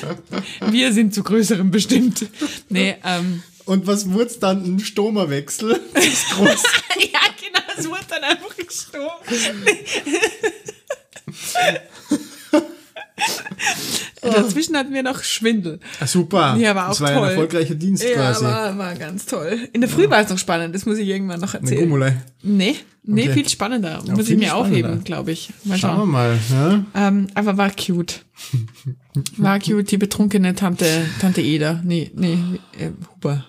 wir 0.70 0.92
sind 0.92 1.14
zu 1.14 1.22
größerem 1.22 1.70
bestimmt. 1.70 2.26
Nee, 2.68 2.96
ähm, 3.04 3.42
Und 3.64 3.86
was 3.86 4.10
wurde 4.10 4.30
dann? 4.40 4.64
Ein 4.64 4.80
Stomerwechsel? 4.80 5.80
Das 5.94 6.06
ist 6.06 6.30
groß. 6.30 6.62
ja, 7.00 7.20
genau, 7.40 7.64
es 7.76 7.88
wurde 7.88 8.00
dann 8.08 8.24
einfach 8.24 8.56
gestorben. 8.56 9.24
Dazwischen 14.22 14.76
hatten 14.76 14.92
wir 14.92 15.02
noch 15.02 15.22
Schwindel. 15.22 15.80
Ah, 16.00 16.06
super. 16.06 16.56
Ja, 16.58 16.74
war 16.74 16.86
auch 16.86 16.88
das 16.90 17.00
war 17.00 17.10
ja 17.10 17.16
toll. 17.18 17.24
ein 17.26 17.30
erfolgreicher 17.30 17.74
Dienst 17.74 18.02
Ja, 18.04 18.14
quasi. 18.14 18.44
war, 18.44 18.76
war 18.78 18.94
ganz 18.96 19.26
toll. 19.26 19.68
In 19.72 19.80
der 19.80 19.88
Früh 19.90 20.08
war 20.10 20.20
es 20.20 20.28
noch 20.28 20.38
spannend, 20.38 20.74
das 20.74 20.86
muss 20.86 20.98
ich 20.98 21.08
irgendwann 21.08 21.40
noch 21.40 21.54
Eine 21.54 21.62
erzählen. 21.62 21.80
Gummulei. 21.82 22.16
Nee, 22.42 22.76
nee, 23.04 23.22
Okay. 23.24 23.32
viel 23.34 23.48
spannender. 23.48 24.02
muss 24.10 24.28
ich 24.28 24.36
mir 24.36 24.54
aufheben, 24.54 25.04
glaube 25.04 25.32
ich. 25.32 25.50
Mal 25.64 25.78
Schauen 25.78 25.90
wir 25.92 25.98
schauen. 25.98 26.10
mal. 26.10 26.38
Ja? 26.94 27.08
Ähm, 27.08 27.26
aber 27.34 27.56
war 27.56 27.70
cute. 27.70 28.24
War 29.36 29.58
cute, 29.58 29.90
die 29.90 29.96
betrunkene 29.98 30.54
Tante, 30.54 30.86
Tante 31.20 31.40
Eda. 31.42 31.80
Nee, 31.84 32.10
nee, 32.14 32.38
äh, 32.78 32.90
Huber. 33.16 33.46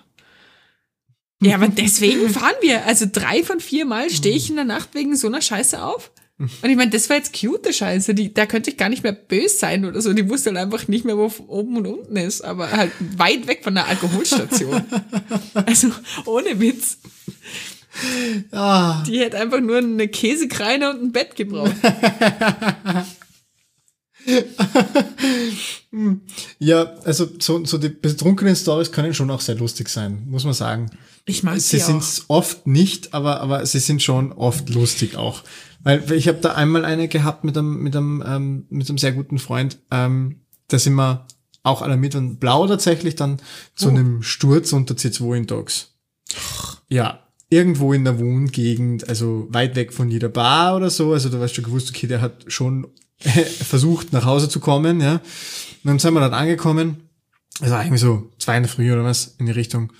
Ja, 1.40 1.54
aber 1.54 1.68
deswegen 1.68 2.28
fahren 2.28 2.54
wir. 2.60 2.84
Also 2.86 3.06
drei 3.10 3.44
von 3.44 3.60
vier 3.60 3.84
Mal 3.86 4.10
stehe 4.10 4.34
ich 4.34 4.50
in 4.50 4.56
der 4.56 4.64
Nacht 4.64 4.90
wegen 4.94 5.14
so 5.16 5.28
einer 5.28 5.40
Scheiße 5.40 5.80
auf. 5.82 6.10
Und 6.40 6.70
ich 6.70 6.76
meine, 6.76 6.90
das 6.90 7.10
war 7.10 7.16
jetzt 7.16 7.38
cute 7.38 7.74
Scheiße. 7.74 8.14
Die, 8.14 8.32
da 8.32 8.46
könnte 8.46 8.70
ich 8.70 8.78
gar 8.78 8.88
nicht 8.88 9.02
mehr 9.02 9.12
böse 9.12 9.58
sein 9.58 9.84
oder 9.84 10.00
so. 10.00 10.14
Die 10.14 10.28
wusste 10.30 10.48
halt 10.50 10.58
einfach 10.58 10.88
nicht 10.88 11.04
mehr, 11.04 11.18
wo 11.18 11.30
oben 11.48 11.76
und 11.76 11.86
unten 11.86 12.16
ist. 12.16 12.40
Aber 12.40 12.72
halt 12.72 12.92
weit 13.18 13.46
weg 13.46 13.62
von 13.62 13.74
der 13.74 13.86
Alkoholstation. 13.86 14.82
also 15.54 15.90
ohne 16.24 16.58
Witz. 16.58 16.96
Ah, 18.52 19.02
Die 19.06 19.18
hätte 19.20 19.38
einfach 19.38 19.60
nur 19.60 19.76
eine 19.78 20.08
Käsekreine 20.08 20.88
und 20.90 21.02
ein 21.02 21.12
Bett 21.12 21.36
gebraucht. 21.36 21.74
ja, 26.58 26.94
also 27.04 27.28
so, 27.38 27.64
so 27.66 27.76
die 27.76 27.88
betrunkenen 27.90 28.56
Stories 28.56 28.92
können 28.92 29.12
schon 29.12 29.30
auch 29.30 29.40
sehr 29.40 29.56
lustig 29.56 29.88
sein, 29.90 30.22
muss 30.26 30.44
man 30.44 30.54
sagen. 30.54 30.90
Ich 31.26 31.42
mag 31.42 31.60
Sie 31.60 31.78
sie 31.78 31.84
sind 31.84 32.02
oft 32.28 32.66
nicht, 32.66 33.12
aber, 33.12 33.40
aber 33.40 33.66
sie 33.66 33.78
sind 33.78 34.02
schon 34.02 34.32
oft 34.32 34.70
lustig 34.70 35.16
auch. 35.16 35.42
Weil 35.82 36.12
ich 36.12 36.28
habe 36.28 36.38
da 36.38 36.52
einmal 36.52 36.84
eine 36.84 37.08
gehabt 37.08 37.44
mit 37.44 37.56
einem, 37.56 37.82
mit 37.82 37.96
einem, 37.96 38.22
ähm, 38.26 38.66
mit 38.68 38.88
einem 38.88 38.98
sehr 38.98 39.12
guten 39.12 39.38
Freund. 39.38 39.78
Ähm, 39.90 40.40
da 40.68 40.78
sind 40.78 40.94
wir 40.94 41.26
auch 41.62 41.82
alarmiert 41.82 42.14
und 42.14 42.38
blau 42.38 42.66
tatsächlich 42.66 43.16
dann 43.16 43.38
zu 43.74 43.88
Oh. 43.88 43.90
einem 43.90 44.22
Sturz 44.22 44.72
unter 44.72 44.94
C2 44.94 45.36
in 45.36 45.46
Dogs. 45.46 45.94
Ja, 46.88 47.20
irgendwo 47.48 47.92
in 47.92 48.04
der 48.04 48.18
Wohngegend, 48.18 49.08
also 49.08 49.46
weit 49.50 49.74
weg 49.76 49.92
von 49.92 50.10
jeder 50.10 50.28
Bar 50.28 50.76
oder 50.76 50.90
so. 50.90 51.12
Also 51.12 51.28
du 51.28 51.40
weißt 51.40 51.54
schon 51.54 51.64
gewusst, 51.64 51.90
okay, 51.90 52.06
der 52.06 52.20
hat 52.20 52.44
schon 52.48 52.86
versucht, 53.18 54.12
nach 54.12 54.24
Hause 54.24 54.48
zu 54.48 54.60
kommen, 54.60 55.00
ja. 55.00 55.14
Und 55.14 55.20
dann 55.84 55.98
sind 55.98 56.14
wir 56.14 56.20
dort 56.20 56.32
angekommen. 56.34 57.08
Also 57.60 57.74
eigentlich 57.74 58.00
so 58.00 58.30
zwei 58.38 58.56
in 58.56 58.62
der 58.62 58.70
Früh 58.70 58.92
oder 58.92 59.04
was 59.04 59.34
in 59.38 59.46
die 59.46 59.52
Richtung. 59.52 59.92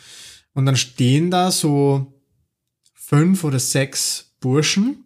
Und 0.55 0.67
dann 0.67 0.77
stehen 0.77 1.31
da 1.31 1.51
so 1.51 2.15
fünf 2.95 3.45
oder 3.45 3.59
sechs 3.59 4.33
Burschen, 4.41 5.05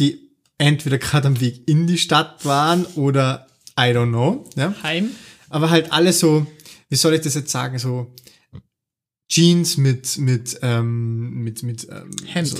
die 0.00 0.30
entweder 0.58 0.98
gerade 0.98 1.28
am 1.28 1.40
Weg 1.40 1.68
in 1.68 1.86
die 1.86 1.98
Stadt 1.98 2.44
waren 2.44 2.84
oder 2.96 3.46
I 3.78 3.92
don't 3.94 4.08
know, 4.08 4.44
ja. 4.56 4.74
Heim. 4.82 5.10
Aber 5.48 5.70
halt 5.70 5.92
alle 5.92 6.12
so, 6.12 6.46
wie 6.88 6.96
soll 6.96 7.14
ich 7.14 7.20
das 7.22 7.34
jetzt 7.34 7.50
sagen, 7.50 7.78
so 7.78 8.12
Jeans 9.28 9.76
mit, 9.76 10.18
mit, 10.18 10.58
ähm, 10.62 11.44
mit, 11.44 11.62
mit 11.62 11.86
ähm, 11.88 12.10
Hemd. 12.26 12.48
So, 12.48 12.56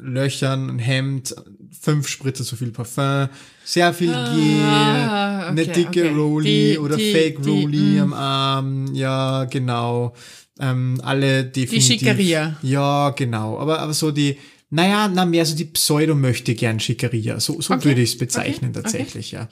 Löchern, 0.00 0.68
ein 0.68 0.78
Hemd, 0.80 1.32
fünf 1.80 2.08
Spritzer 2.08 2.42
so 2.42 2.56
viel 2.56 2.72
Parfum, 2.72 3.28
sehr 3.64 3.94
viel 3.94 4.12
Ah, 4.12 4.34
Gel, 4.34 5.48
eine 5.50 5.62
okay, 5.62 5.72
dicke 5.72 6.08
okay. 6.10 6.14
Rolli 6.14 6.72
Die- 6.72 6.78
oder 6.78 6.96
die- 6.96 7.12
Fake 7.12 7.42
die, 7.42 7.48
Rolli 7.48 7.78
mm. 7.78 8.00
am 8.02 8.12
Arm, 8.14 8.94
ja, 8.94 9.44
genau. 9.44 10.12
Ähm, 10.58 11.00
alle 11.04 11.44
definitiv. 11.44 11.86
Schickeria. 11.86 12.56
Ja, 12.62 13.10
genau. 13.10 13.58
Aber, 13.60 13.78
aber 13.78 13.94
so 13.94 14.10
die, 14.10 14.36
naja, 14.70 15.08
na 15.08 15.24
mehr 15.24 15.46
so 15.46 15.56
die 15.56 15.64
Pseudo 15.64 16.14
möchte 16.14 16.54
gern 16.54 16.80
Schickeria. 16.80 17.40
So, 17.40 17.60
so 17.60 17.74
Okay, 17.74 17.84
würde 17.86 18.02
ich 18.02 18.10
es 18.12 18.18
bezeichnen 18.18 18.70
okay, 18.70 18.82
tatsächlich, 18.82 19.30
ja. 19.32 19.48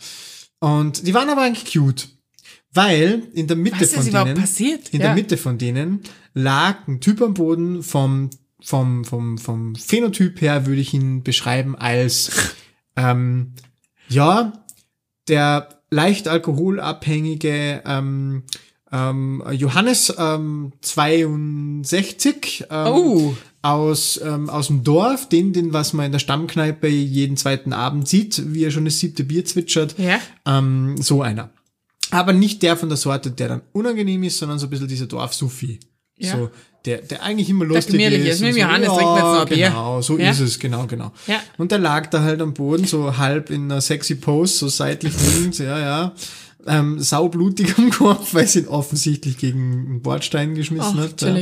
Und 0.61 1.07
die 1.07 1.15
waren 1.15 1.29
aber 1.29 1.43
eigentlich 1.43 1.73
cute. 1.73 2.09
Weil 2.73 3.23
in 3.33 3.47
der 3.47 3.57
Mitte 3.57 3.81
Was 3.81 3.95
von 3.95 4.05
denen, 4.11 4.35
passiert? 4.37 4.91
in 4.91 5.01
Ja. 5.01 5.07
der 5.07 5.15
Mitte 5.15 5.37
von 5.39 5.57
denen 5.57 6.01
lag 6.35 6.87
ein 6.87 7.01
Typ 7.01 7.23
am 7.23 7.33
Boden 7.35 7.83
vom, 7.83 8.29
vom, 8.61 9.05
vom, 9.05 9.39
vom 9.39 9.75
Phänotyp 9.77 10.41
her 10.43 10.67
würde 10.67 10.81
ich 10.83 10.93
ihn 10.93 11.23
beschreiben 11.23 11.75
als, 11.77 12.31
ähm, 12.97 13.55
ja, 14.09 14.65
der 15.29 15.81
leicht 15.91 16.29
alkoholabhängige, 16.29 17.83
ähm, 17.87 18.43
ähm, 18.93 19.43
Johannes 19.53 20.15
ähm, 20.17 20.73
62 20.81 22.65
ähm, 22.71 22.87
Oh. 22.87 23.35
aus, 23.63 24.21
ähm, 24.23 24.49
aus 24.49 24.69
dem 24.69 24.85
Dorf, 24.85 25.29
den, 25.29 25.53
den, 25.53 25.73
was 25.73 25.93
man 25.93 26.07
in 26.07 26.13
der 26.13 26.19
Stammkneipe 26.19 26.89
jeden 26.89 27.37
zweiten 27.37 27.73
Abend 27.73 28.09
sieht, 28.09 28.43
wie 28.55 28.65
er 28.65 28.71
schon 28.71 28.85
das 28.85 28.99
siebte 28.99 29.25
Bier 29.25 29.45
zwitschert. 29.45 29.97
Ja. 29.99 30.21
Ähm, 30.47 30.97
so 31.01 31.23
einer. 31.23 31.51
Aber 32.11 32.33
nicht 32.33 32.63
der 32.63 32.77
von 32.77 32.89
der 32.89 32.97
Sorte, 32.99 33.31
der 33.33 33.49
dann 33.49 33.63
unangenehm 33.73 34.23
ist, 34.23 34.39
sondern 34.39 34.59
so 34.59 34.67
ein 34.67 34.71
bisschen 34.71 34.87
dieser 34.89 35.07
Dorf-Sufi. 35.07 35.81
Ja. 36.19 36.37
So, 36.37 36.51
der, 36.85 36.99
der 37.03 37.23
eigentlich 37.25 37.51
immer 37.51 37.65
lustig 37.65 37.97
gemütliche 37.99 38.29
ist. 38.29 38.35
ist. 38.37 38.41
Mit 38.43 38.55
so, 38.55 38.61
Johannes 38.61 38.89
jetzt 38.89 39.01
noch 39.01 39.45
Bier. 39.49 39.69
Genau, 39.69 40.01
so 40.01 40.17
Ja. 40.19 40.31
ist 40.31 40.39
es, 40.41 40.59
genau, 40.61 40.87
genau. 40.87 41.13
Ja. 41.27 41.41
Und 41.59 41.73
der 41.73 41.79
lag 41.81 42.07
da 42.11 42.23
halt 42.23 42.41
am 42.41 42.55
Boden, 42.55 42.85
so 42.87 43.17
halb 43.19 43.51
in 43.51 43.65
einer 43.65 43.81
sexy 43.81 44.15
Pose, 44.15 44.57
so 44.57 44.69
seitlich 44.69 45.13
liegend, 45.21 45.59
ja, 45.59 45.79
ja. 45.81 46.13
Ähm, 46.67 46.99
saublutig 47.01 47.79
am 47.79 47.91
Kopf, 47.91 48.35
weil 48.35 48.47
sie 48.47 48.61
ihn 48.61 48.69
offensichtlich 48.69 49.39
gegen 49.39 49.87
einen 49.87 50.03
Bordstein 50.03 50.55
geschmissen 50.55 50.97
Ach, 50.99 51.05
hat. 51.05 51.23
Ja. 51.23 51.37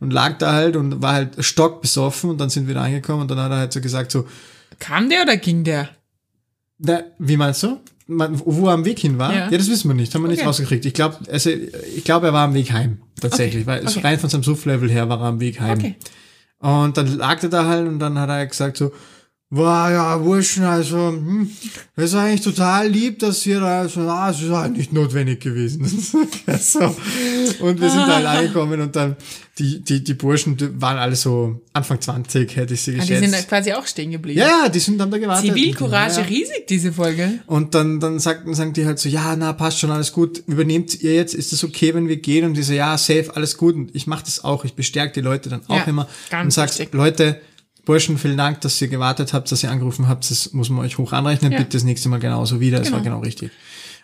Und 0.00 0.10
lag 0.12 0.38
da 0.38 0.52
halt 0.52 0.76
und 0.76 1.02
war 1.02 1.12
halt 1.14 1.32
stockbesoffen 1.44 2.30
und 2.30 2.38
dann 2.40 2.48
sind 2.50 2.66
wir 2.66 2.74
da 2.74 2.82
angekommen 2.82 3.22
und 3.22 3.30
dann 3.30 3.38
hat 3.38 3.50
er 3.50 3.58
halt 3.58 3.72
so 3.72 3.80
gesagt 3.80 4.10
so, 4.10 4.26
Kam 4.78 5.08
der 5.10 5.22
oder 5.22 5.36
ging 5.36 5.64
der? 5.64 5.88
na, 6.78 7.02
wie 7.18 7.36
meinst 7.36 7.62
du? 7.62 7.78
Man, 8.06 8.40
wo 8.44 8.66
er 8.66 8.74
am 8.74 8.84
Weg 8.84 8.98
hin 8.98 9.18
war? 9.18 9.32
Ja. 9.34 9.50
Ja, 9.50 9.56
das 9.56 9.70
wissen 9.70 9.88
wir 9.88 9.94
nicht, 9.94 10.14
haben 10.14 10.22
wir 10.22 10.28
nicht 10.28 10.40
Okay. 10.40 10.46
rausgekriegt. 10.46 10.84
Ich 10.84 10.92
glaube, 10.94 11.16
also, 11.30 11.48
ich 11.50 12.04
glaube, 12.04 12.26
er 12.26 12.32
war 12.32 12.44
am 12.44 12.52
Weg 12.54 12.70
heim, 12.72 12.98
tatsächlich, 13.20 13.66
Okay. 13.66 13.80
weil 13.82 13.86
Okay. 13.88 14.00
rein 14.00 14.18
von 14.18 14.28
seinem 14.28 14.42
Sufflevel 14.42 14.90
her 14.90 15.08
war 15.08 15.20
er 15.20 15.26
am 15.26 15.40
Weg 15.40 15.60
heim. 15.60 15.78
Okay. 15.78 15.94
Und 16.58 16.96
dann 16.96 17.16
lag 17.16 17.42
er 17.42 17.48
da 17.48 17.66
halt 17.66 17.86
und 17.88 17.98
dann 17.98 18.18
hat 18.18 18.28
er 18.28 18.46
gesagt 18.46 18.76
so, 18.76 18.92
Boah, 19.54 19.88
ja, 19.90 20.16
Burschen, 20.16 20.64
also, 20.64 21.08
hm, 21.10 21.48
das 21.94 22.06
ist 22.06 22.14
eigentlich 22.16 22.40
total 22.40 22.88
lieb, 22.88 23.20
dass 23.20 23.46
ihr 23.46 23.60
da, 23.60 23.88
so, 23.88 24.00
ah, 24.00 24.30
es 24.30 24.42
ist 24.42 24.50
halt 24.50 24.76
nicht 24.76 24.92
notwendig 24.92 25.40
gewesen. 25.40 25.84
so. 26.60 26.80
Und 27.60 27.80
wir 27.80 27.88
sind 27.90 28.00
da 28.08 28.16
halt 28.16 28.26
angekommen 28.26 28.80
und 28.80 28.96
dann, 28.96 29.16
die, 29.58 29.80
die, 29.84 30.02
die 30.02 30.14
Burschen 30.14 30.56
die 30.56 30.80
waren 30.82 30.98
alle 30.98 31.14
so 31.14 31.60
Anfang 31.72 32.00
20, 32.00 32.56
hätte 32.56 32.74
ich 32.74 32.82
sie 32.82 32.90
Ah, 32.90 32.94
geschätzt. 32.94 33.10
die 33.10 33.16
sind 33.28 33.32
da 33.32 33.42
quasi 33.42 33.72
auch 33.72 33.86
stehen 33.86 34.10
geblieben. 34.10 34.40
ja, 34.40 34.68
die 34.68 34.80
sind 34.80 34.98
dann 34.98 35.12
da 35.12 35.18
gewartet. 35.18 35.44
Zivilcourage 35.54 36.22
Ja, 36.22 36.26
riesig, 36.26 36.66
diese 36.68 36.92
Folge. 36.92 37.38
Und 37.46 37.76
dann, 37.76 38.00
dann 38.00 38.18
sagten, 38.18 38.52
sagen 38.54 38.72
die 38.72 38.84
halt 38.84 38.98
so, 38.98 39.08
ja, 39.08 39.36
na, 39.36 39.52
passt 39.52 39.78
schon, 39.78 39.92
alles 39.92 40.12
gut. 40.12 40.42
Übernehmt 40.48 41.00
ihr 41.00 41.14
jetzt? 41.14 41.34
Ist 41.34 41.52
das 41.52 41.62
okay, 41.62 41.94
wenn 41.94 42.08
wir 42.08 42.16
gehen? 42.16 42.44
Und 42.46 42.54
die 42.54 42.64
so, 42.64 42.72
ja, 42.72 42.98
safe, 42.98 43.30
alles 43.36 43.56
gut. 43.56 43.76
Und 43.76 43.94
ich 43.94 44.08
mache 44.08 44.24
das 44.24 44.42
auch. 44.42 44.64
Ich 44.64 44.74
bestärke 44.74 45.12
die 45.14 45.20
Leute 45.20 45.48
dann 45.50 45.60
auch 45.68 45.76
Ja, 45.76 45.84
immer 45.84 46.08
ganz 46.30 46.56
und 46.58 46.68
sag. 46.68 46.92
Leute, 46.92 47.40
Burschen, 47.84 48.18
vielen 48.18 48.36
Dank, 48.36 48.60
dass 48.62 48.80
ihr 48.80 48.88
gewartet 48.88 49.32
habt, 49.32 49.50
dass 49.52 49.62
ihr 49.62 49.70
angerufen 49.70 50.08
habt. 50.08 50.30
Das 50.30 50.52
muss 50.52 50.70
man 50.70 50.84
euch 50.84 50.98
hoch 50.98 51.12
anrechnen. 51.12 51.52
Ja. 51.52 51.58
Bitte 51.58 51.70
das 51.70 51.84
nächste 51.84 52.08
Mal 52.08 52.18
genauso 52.20 52.60
wieder. 52.60 52.78
Das 52.78 52.92
war 52.92 53.00
Genau. 53.00 53.16
genau 53.16 53.24
richtig. 53.24 53.50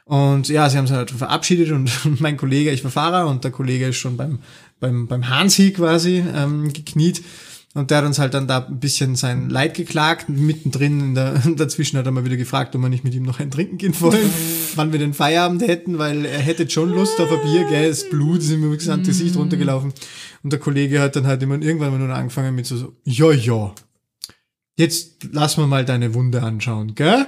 Und 0.04 0.48
ja, 0.48 0.68
sie 0.68 0.76
haben 0.76 0.86
sich 0.86 0.96
halt 0.96 1.10
verabschiedet 1.12 1.70
und 1.70 1.90
mein 2.20 2.36
Kollege, 2.36 2.70
ich 2.72 2.82
war 2.82 2.90
Fahrer 2.90 3.28
und 3.28 3.44
der 3.44 3.52
Kollege 3.52 3.86
ist 3.86 3.96
schon 3.96 4.16
beim, 4.16 4.40
beim, 4.80 5.06
beim 5.06 5.28
Hansi 5.28 5.70
quasi 5.70 6.24
ähm, 6.34 6.72
gekniet. 6.72 7.22
Und 7.72 7.92
der 7.92 7.98
hat 7.98 8.04
uns 8.04 8.18
halt 8.18 8.34
dann 8.34 8.48
da 8.48 8.66
ein 8.66 8.80
bisschen 8.80 9.14
sein 9.14 9.48
Leid 9.48 9.74
geklagt. 9.74 10.28
Mittendrin, 10.28 11.00
in 11.00 11.14
der, 11.14 11.34
dazwischen 11.56 11.98
hat 11.98 12.06
er 12.06 12.10
mal 12.10 12.24
wieder 12.24 12.36
gefragt, 12.36 12.74
ob 12.74 12.82
wir 12.82 12.88
nicht 12.88 13.04
mit 13.04 13.14
ihm 13.14 13.22
noch 13.22 13.38
ein 13.38 13.52
Trinken 13.52 13.78
gehen 13.78 14.00
wollen, 14.00 14.30
wann 14.74 14.90
wir 14.90 14.98
den 14.98 15.14
Feierabend 15.14 15.62
hätten, 15.62 15.98
weil 15.98 16.24
er 16.24 16.40
hätte 16.40 16.68
schon 16.68 16.90
Lust 16.90 17.20
auf 17.20 17.30
ein 17.30 17.42
Bier, 17.42 17.64
gell, 17.68 17.88
das 17.88 18.10
Blut 18.10 18.40
ist 18.40 18.50
ihm 18.50 18.64
über 18.64 18.76
das 18.76 19.06
Gesicht 19.06 19.36
runtergelaufen. 19.36 19.92
Und 20.42 20.52
der 20.52 20.58
Kollege 20.58 21.00
hat 21.00 21.14
dann 21.14 21.28
halt 21.28 21.42
immer 21.42 21.60
irgendwann 21.60 21.92
mal 21.92 21.98
nur 21.98 22.14
angefangen 22.14 22.56
mit 22.56 22.66
so, 22.66 22.76
so 22.76 22.96
ja, 23.04 23.30
ja, 23.30 23.72
jetzt 24.76 25.28
lass 25.30 25.56
mal 25.56 25.66
mal 25.68 25.84
deine 25.84 26.12
Wunde 26.14 26.42
anschauen, 26.42 26.96
gell? 26.96 27.26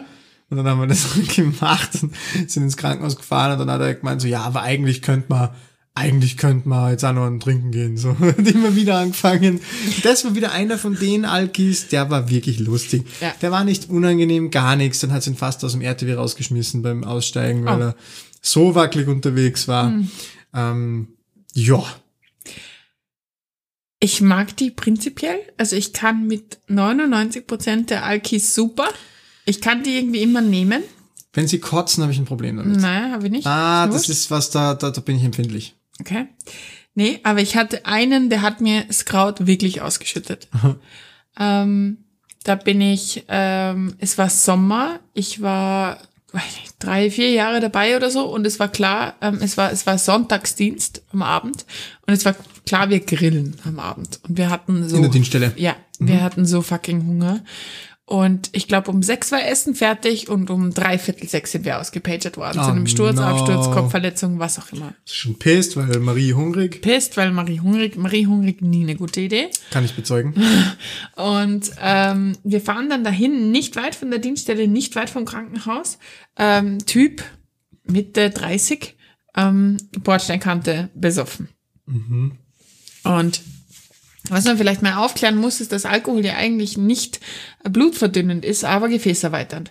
Und 0.51 0.57
dann 0.57 0.67
haben 0.67 0.81
wir 0.81 0.87
das 0.89 1.07
gemacht 1.37 1.91
und 2.03 2.15
sind 2.51 2.65
ins 2.65 2.77
Krankenhaus 2.77 3.17
gefahren 3.17 3.53
und 3.53 3.59
dann 3.61 3.71
hat 3.71 3.81
er 3.81 3.95
gemeint 3.95 4.21
so, 4.21 4.29
ja, 4.29 4.43
aber 4.43 4.63
eigentlich 4.63 5.03
könnte 5.03 5.27
man 5.29 5.51
eigentlich 5.95 6.37
könnte 6.39 6.69
man 6.69 6.91
jetzt 6.91 7.05
auch 7.05 7.13
noch 7.13 7.27
ein 7.27 7.39
Trinken 7.41 7.71
gehen. 7.71 7.97
So, 7.99 8.11
und 8.21 8.49
immer 8.49 8.75
wieder 8.77 8.99
angefangen. 8.99 9.61
Das 10.03 10.25
war 10.25 10.35
wieder 10.35 10.53
einer 10.53 10.79
von 10.79 10.99
den 10.99 11.25
Alkis, 11.25 11.89
der 11.89 12.09
war 12.11 12.31
wirklich 12.31 12.59
lustig. 12.61 13.05
Ja. 13.21 13.35
Der 13.43 13.51
war 13.51 13.65
nicht 13.65 13.91
unangenehm, 13.91 14.51
gar 14.51 14.77
nichts. 14.77 15.01
Dann 15.01 15.13
hat 15.13 15.23
sie 15.23 15.31
ihn 15.31 15.37
fast 15.37 15.65
aus 15.65 15.73
dem 15.73 15.83
RTW 15.83 16.15
rausgeschmissen 16.15 16.83
beim 16.83 17.05
Aussteigen, 17.05 17.65
weil 17.67 17.79
Oh. 17.79 17.85
er 17.85 17.97
so 18.41 18.75
wackelig 18.75 19.07
unterwegs 19.09 19.69
war. 19.69 19.93
Ähm, 20.55 21.09
ja, 21.55 21.85
Ich 24.01 24.21
mag 24.21 24.57
die 24.57 24.71
prinzipiell. 24.71 25.39
Also 25.59 25.77
ich 25.77 25.93
kann 25.93 26.27
mit 26.27 26.59
99% 26.69 27.87
der 27.91 28.05
Alkis 28.05 28.55
super. 28.55 28.89
Ich 29.45 29.61
kann 29.61 29.83
die 29.85 29.97
irgendwie 29.97 30.23
immer 30.23 30.41
nehmen. 30.41 30.83
wenn 31.35 31.47
sie 31.49 31.61
kotzen, 31.61 32.03
habe 32.03 32.13
ich 32.13 32.19
ein 32.19 32.25
Problem 32.25 32.57
damit. 32.57 32.81
Nein, 32.81 33.13
habe 33.13 33.27
ich 33.27 33.33
nicht. 33.33 33.47
Ah, 33.47 33.87
das 33.87 34.09
ist 34.09 34.31
was, 34.31 34.51
da, 34.51 34.75
da, 34.75 34.91
da 34.91 35.01
bin 35.01 35.17
ich 35.17 35.23
empfindlich. 35.25 35.75
Okay. 36.03 36.27
Nee, 36.95 37.21
aber 37.23 37.41
ich 37.41 37.57
hatte 37.57 37.87
einen, 37.87 38.29
der 38.29 38.43
hat 38.43 38.61
mir 38.61 38.85
das 38.85 39.07
Kraut 39.07 39.47
wirklich 39.47 39.81
ausgeschüttet. 39.81 40.49
ähm, 41.39 41.99
da 42.45 42.55
bin 42.57 42.81
ich, 42.81 43.25
ähm, 43.29 43.95
es 43.99 44.19
war 44.19 44.29
Sommer, 44.29 45.01
ich 45.15 45.41
war 45.41 45.99
weiß 46.33 46.61
nicht, 46.61 46.75
drei, 46.79 47.11
vier 47.11 47.31
Jahre 47.31 47.61
dabei 47.61 47.97
oder 47.97 48.11
so 48.11 48.25
und 48.25 48.47
es 48.47 48.59
war 48.59 48.69
klar, 48.69 49.15
ähm, 49.21 49.39
es 49.43 49.57
war, 49.57 49.71
es 49.71 49.87
war 49.87 49.99
Sonntagsdienst 49.99 51.03
am 51.13 51.23
Abend 51.23 51.67
und 52.07 52.15
es 52.15 52.25
war 52.25 52.35
klar, 52.67 52.91
wir 52.91 53.01
grillen 53.01 53.57
am 53.65 53.79
Abend 53.79 54.21
und 54.27 54.39
wir 54.39 54.51
hatten 54.51 54.89
so. 54.89 54.97
In 54.97 55.03
der 55.03 55.11
Dienststelle. 55.11 55.53
Ja, 55.57 55.77
wir 55.99 56.23
hatten 56.23 56.47
so 56.47 56.63
fucking 56.63 57.07
Hunger. 57.07 57.45
Und 58.13 58.51
ich 58.53 58.69
glaube, 58.69 58.91
um 58.91 59.03
sechs 59.03 59.33
war 59.33 59.43
Essen 59.43 59.75
fertig 59.75 60.29
und 60.29 60.51
um 60.51 60.75
drei 60.75 60.99
Viertel 60.99 61.31
sechs 61.31 61.53
sind 61.53 61.65
wir 61.65 61.81
ausgepagert 61.81 62.37
worden. 62.37 62.59
Oh 62.61 62.65
zu 62.65 62.71
einem 62.71 62.87
Sturz, 62.87 63.17
no. 63.17 63.23
Absturz, 63.23 63.71
Kopfverletzung, 63.71 64.39
was 64.39 64.59
auch 64.59 64.71
immer. 64.71 64.93
Ist 65.07 65.17
schon 65.17 65.39
pisst, 65.39 65.79
weil 65.79 65.99
Marie 65.99 66.35
hungrig. 66.35 66.83
Pisst, 66.83 67.17
weil 67.17 67.33
Marie 67.33 67.61
hungrig, 67.61 67.97
Marie 67.97 68.27
hungrig 68.27 68.61
nie 68.61 68.83
eine 68.83 68.97
gute 68.97 69.23
Idee. 69.23 69.49
Kann 69.71 69.87
ich 69.87 69.97
bezeugen. 69.97 70.35
Und 71.17 71.71
ähm, 71.81 72.37
wir 72.45 72.61
fahren 72.61 72.91
dann 72.91 73.03
dahin, 73.03 73.51
nicht 73.51 73.77
weit 73.77 73.95
von 73.95 74.11
der 74.11 74.19
Dienststelle, 74.19 74.69
nicht 74.69 74.95
weit 74.95 75.09
vom 75.09 75.25
Krankenhaus. 75.25 75.97
Ähm, 76.37 76.85
typ 76.85 77.25
Mitte 77.85 78.29
30, 78.29 78.95
ähm, 79.39 79.79
Bordsteinkante 80.03 80.91
besoffen. 80.95 81.49
Und 83.05 83.41
was 84.29 84.45
man 84.45 84.57
vielleicht 84.57 84.83
mal 84.83 84.97
aufklären 84.97 85.37
muss, 85.37 85.61
ist, 85.61 85.73
dass 85.73 85.85
Alkohol 85.85 86.25
ja 86.25 86.35
eigentlich 86.37 86.77
nicht 86.77 87.21
blutverdünnend 87.69 88.45
ist, 88.45 88.65
aber 88.65 88.89
gefäßerweiternd. 88.89 89.71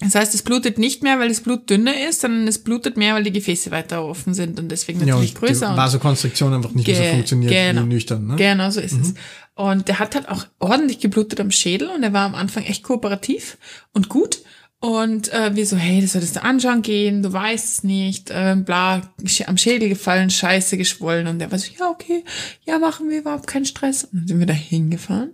Das 0.00 0.14
heißt, 0.14 0.34
es 0.34 0.42
blutet 0.42 0.78
nicht 0.78 1.02
mehr, 1.02 1.18
weil 1.18 1.28
das 1.28 1.40
Blut 1.42 1.68
dünner 1.68 1.92
ist, 2.08 2.22
sondern 2.22 2.48
es 2.48 2.58
blutet 2.58 2.96
mehr, 2.96 3.14
weil 3.14 3.22
die 3.22 3.32
Gefäße 3.32 3.70
weiter 3.70 4.02
offen 4.04 4.32
sind 4.32 4.58
und 4.58 4.68
deswegen 4.70 5.00
Ja, 5.00 5.06
natürlich 5.14 5.34
und 5.34 5.42
die 5.42 5.46
größer. 5.46 5.70
und- 5.70 5.76
Vasokonstriktion 5.76 6.54
einfach 6.54 6.72
nicht 6.72 6.86
mehr 6.88 6.96
so 6.96 7.02
funktioniert 7.04 7.52
genau. 7.52 7.82
wie 7.82 7.86
nüchtern. 7.86 8.26
Ne? 8.26 8.36
Genau, 8.36 8.70
so 8.70 8.80
ist 8.80 8.96
es. 8.98 9.14
Und 9.54 9.88
der 9.88 9.98
hat 9.98 10.14
halt 10.14 10.28
auch 10.30 10.46
ordentlich 10.58 11.00
geblutet 11.00 11.38
am 11.38 11.50
Schädel 11.50 11.88
und 11.90 12.02
er 12.02 12.14
war 12.14 12.24
am 12.24 12.34
Anfang 12.34 12.64
echt 12.64 12.82
kooperativ 12.82 13.58
und 13.92 14.08
gut. 14.08 14.38
Und 14.82 15.30
äh, 15.34 15.54
wir 15.54 15.66
so, 15.66 15.76
hey, 15.76 16.00
das 16.00 16.12
solltest 16.12 16.36
du 16.36 16.42
anschauen 16.42 16.80
gehen, 16.80 17.22
du 17.22 17.30
weißt 17.30 17.68
es 17.68 17.84
nicht, 17.84 18.30
äh, 18.30 18.56
bla, 18.56 19.02
am 19.46 19.58
Schädel 19.58 19.90
gefallen, 19.90 20.30
scheiße 20.30 20.78
geschwollen. 20.78 21.26
Und 21.26 21.38
der 21.38 21.52
war 21.52 21.58
so, 21.58 21.70
ja, 21.78 21.90
okay, 21.90 22.24
ja, 22.64 22.78
machen 22.78 23.10
wir 23.10 23.18
überhaupt 23.18 23.46
keinen 23.46 23.66
Stress. 23.66 24.04
Und 24.04 24.20
dann 24.20 24.26
sind 24.26 24.38
wir 24.38 24.46
da 24.46 24.54
hingefahren, 24.54 25.32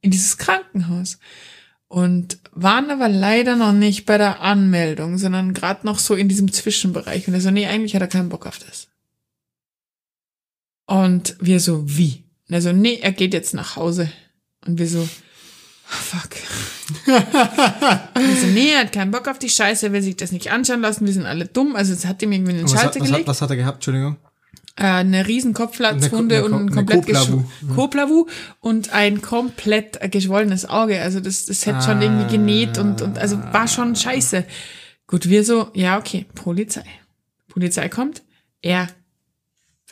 in 0.00 0.10
dieses 0.10 0.38
Krankenhaus. 0.38 1.18
Und 1.86 2.38
waren 2.50 2.90
aber 2.90 3.08
leider 3.08 3.54
noch 3.54 3.72
nicht 3.72 4.06
bei 4.06 4.18
der 4.18 4.40
Anmeldung, 4.40 5.18
sondern 5.18 5.54
gerade 5.54 5.86
noch 5.86 6.00
so 6.00 6.16
in 6.16 6.28
diesem 6.28 6.52
Zwischenbereich. 6.52 7.28
Und 7.28 7.34
er 7.34 7.40
so, 7.40 7.52
nee, 7.52 7.66
eigentlich 7.66 7.94
hat 7.94 8.02
er 8.02 8.08
keinen 8.08 8.28
Bock 8.28 8.44
auf 8.44 8.58
das. 8.58 8.88
Und 10.86 11.36
wir 11.40 11.60
so, 11.60 11.84
wie? 11.86 12.24
Und 12.48 12.54
er 12.54 12.62
so, 12.62 12.72
nee, 12.72 12.98
er 13.00 13.12
geht 13.12 13.34
jetzt 13.34 13.54
nach 13.54 13.76
Hause. 13.76 14.10
Und 14.66 14.80
wir 14.80 14.88
so, 14.88 15.08
fuck. 15.94 16.30
Und 18.14 18.28
wir 18.28 18.36
so, 18.36 18.46
nee, 18.48 18.70
er 18.72 18.80
hat 18.80 18.92
keinen 18.92 19.10
Bock 19.10 19.28
auf 19.28 19.38
die 19.38 19.48
Scheiße, 19.48 19.86
er 19.86 19.92
will 19.92 20.02
sich 20.02 20.16
das 20.16 20.32
nicht 20.32 20.50
anschauen 20.50 20.80
lassen, 20.80 21.06
wir 21.06 21.12
sind 21.12 21.26
alle 21.26 21.46
dumm. 21.46 21.76
Also 21.76 21.92
es 21.92 22.06
hat 22.06 22.22
ihm 22.22 22.32
irgendwie 22.32 22.52
einen 22.52 22.64
Was, 22.64 22.74
hat, 22.74 22.80
Schalter 22.80 23.00
was, 23.00 23.06
hat, 23.06 23.12
gelegt. 23.12 23.28
was 23.28 23.42
hat 23.42 23.50
er 23.50 23.56
gehabt? 23.56 23.76
Entschuldigung. 23.76 24.16
Äh, 24.76 24.84
eine 24.86 25.26
riesen 25.26 25.54
Kopfplatzwunde 25.54 26.36
Eine 26.36 26.44
und 26.44 26.54
ein 26.54 26.74
komplett 26.74 27.04
Koplavu. 27.04 27.44
Koplavu 27.74 28.26
und 28.60 28.92
ein 28.92 29.22
komplett 29.22 30.00
geschwollenes 30.10 30.68
Auge. 30.68 31.00
Also 31.00 31.20
das, 31.20 31.46
das 31.46 31.64
hätte 31.64 31.82
schon 31.82 32.02
irgendwie 32.02 32.30
genäht 32.30 32.78
und, 32.78 33.00
und 33.00 33.18
also 33.18 33.38
war 33.52 33.68
schon 33.68 33.94
scheiße. 33.94 34.44
Gut, 35.06 35.28
wir 35.28 35.44
so, 35.44 35.70
ja, 35.74 35.98
okay, 35.98 36.26
Polizei. 36.34 36.84
Polizei 37.48 37.88
kommt, 37.88 38.22
er 38.62 38.88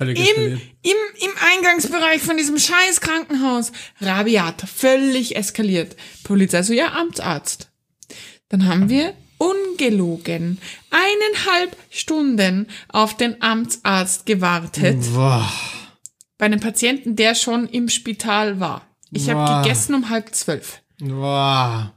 Völlig 0.05 0.37
im, 0.37 0.53
im, 0.83 0.97
im 1.21 1.31
Eingangsbereich 1.55 2.23
von 2.23 2.37
diesem 2.37 2.59
scheiß 2.59 3.01
Krankenhaus. 3.01 3.73
Rabiat, 4.01 4.63
völlig 4.63 5.37
eskaliert. 5.37 5.97
Polizei 6.25 6.63
so, 6.63 6.73
ja, 6.73 6.93
Amtsarzt. 6.93 7.71
Dann 8.49 8.67
haben 8.67 8.89
wir 8.89 9.15
ungelogen 9.39 10.59
eineinhalb 10.91 11.77
Stunden 11.91 12.69
auf 12.89 13.17
den 13.17 13.43
Amtsarzt 13.43 14.27
gewartet. 14.27 14.99
Boah. 15.15 15.51
Bei 16.39 16.47
einem 16.47 16.61
Patienten, 16.61 17.17
der 17.17 17.35
schon 17.35 17.69
im 17.69 17.89
Spital 17.89 18.61
war. 18.61 18.87
Ich 19.11 19.29
habe 19.31 19.63
gegessen 19.63 19.95
um 19.95 20.09
halb 20.11 20.35
zwölf. 20.35 20.83
Boah. 21.01 21.95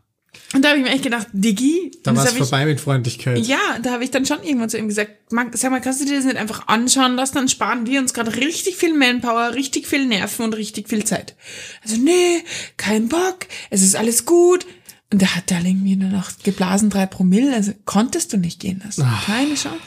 Und 0.56 0.64
da 0.64 0.70
habe 0.70 0.80
ich 0.80 0.86
mir 0.86 0.92
echt 0.92 1.04
gedacht, 1.04 1.28
Diggi, 1.34 1.92
Da 2.04 2.16
war 2.16 2.24
es 2.24 2.30
hab 2.30 2.36
ich, 2.38 2.48
vorbei 2.48 2.66
mit 2.66 2.80
Freundlichkeit. 2.80 3.46
ja, 3.46 3.60
da 3.82 3.92
habe 3.92 4.06
ich 4.06 4.12
dann 4.12 4.26
schon 4.26 4.42
irgendwann 4.42 4.70
zu 4.70 4.78
ihm 4.78 4.88
gesagt, 4.88 5.12
sag 5.52 5.70
mal, 5.70 5.82
kannst 5.82 6.00
du 6.00 6.06
dir 6.06 6.16
das 6.16 6.24
nicht 6.24 6.38
einfach 6.38 6.68
anschauen 6.68 7.16
lassen? 7.16 7.36
Dann 7.36 7.50
sparen 7.50 7.86
wir 7.86 8.00
uns 8.00 8.14
gerade 8.14 8.34
richtig 8.38 8.78
viel 8.78 8.94
Manpower, 8.94 9.54
richtig 9.54 9.86
viel 9.86 10.06
Nerven 10.06 10.46
und 10.46 10.56
richtig 10.56 10.88
viel 10.88 11.04
Zeit. 11.04 11.36
Also, 11.84 11.98
nee, 11.98 12.42
kein 12.78 13.10
Bock, 13.10 13.48
es 13.70 13.82
ist 13.82 13.98
alles 13.98 14.24
gut. 14.24 14.66
Und 15.12 15.22
der 15.22 15.36
hat 15.36 15.52
da 15.52 15.60
irgendwie 15.60 15.98
nur 15.98 16.10
noch 16.10 16.32
geblasen 16.42 16.90
drei 16.90 17.06
Promille, 17.06 17.54
also 17.54 17.74
konntest 17.84 18.32
du 18.32 18.38
nicht 18.38 18.62
gehen 18.62 18.82
lassen. 18.84 19.06
Keine 19.26 19.56
Chance. 19.56 19.80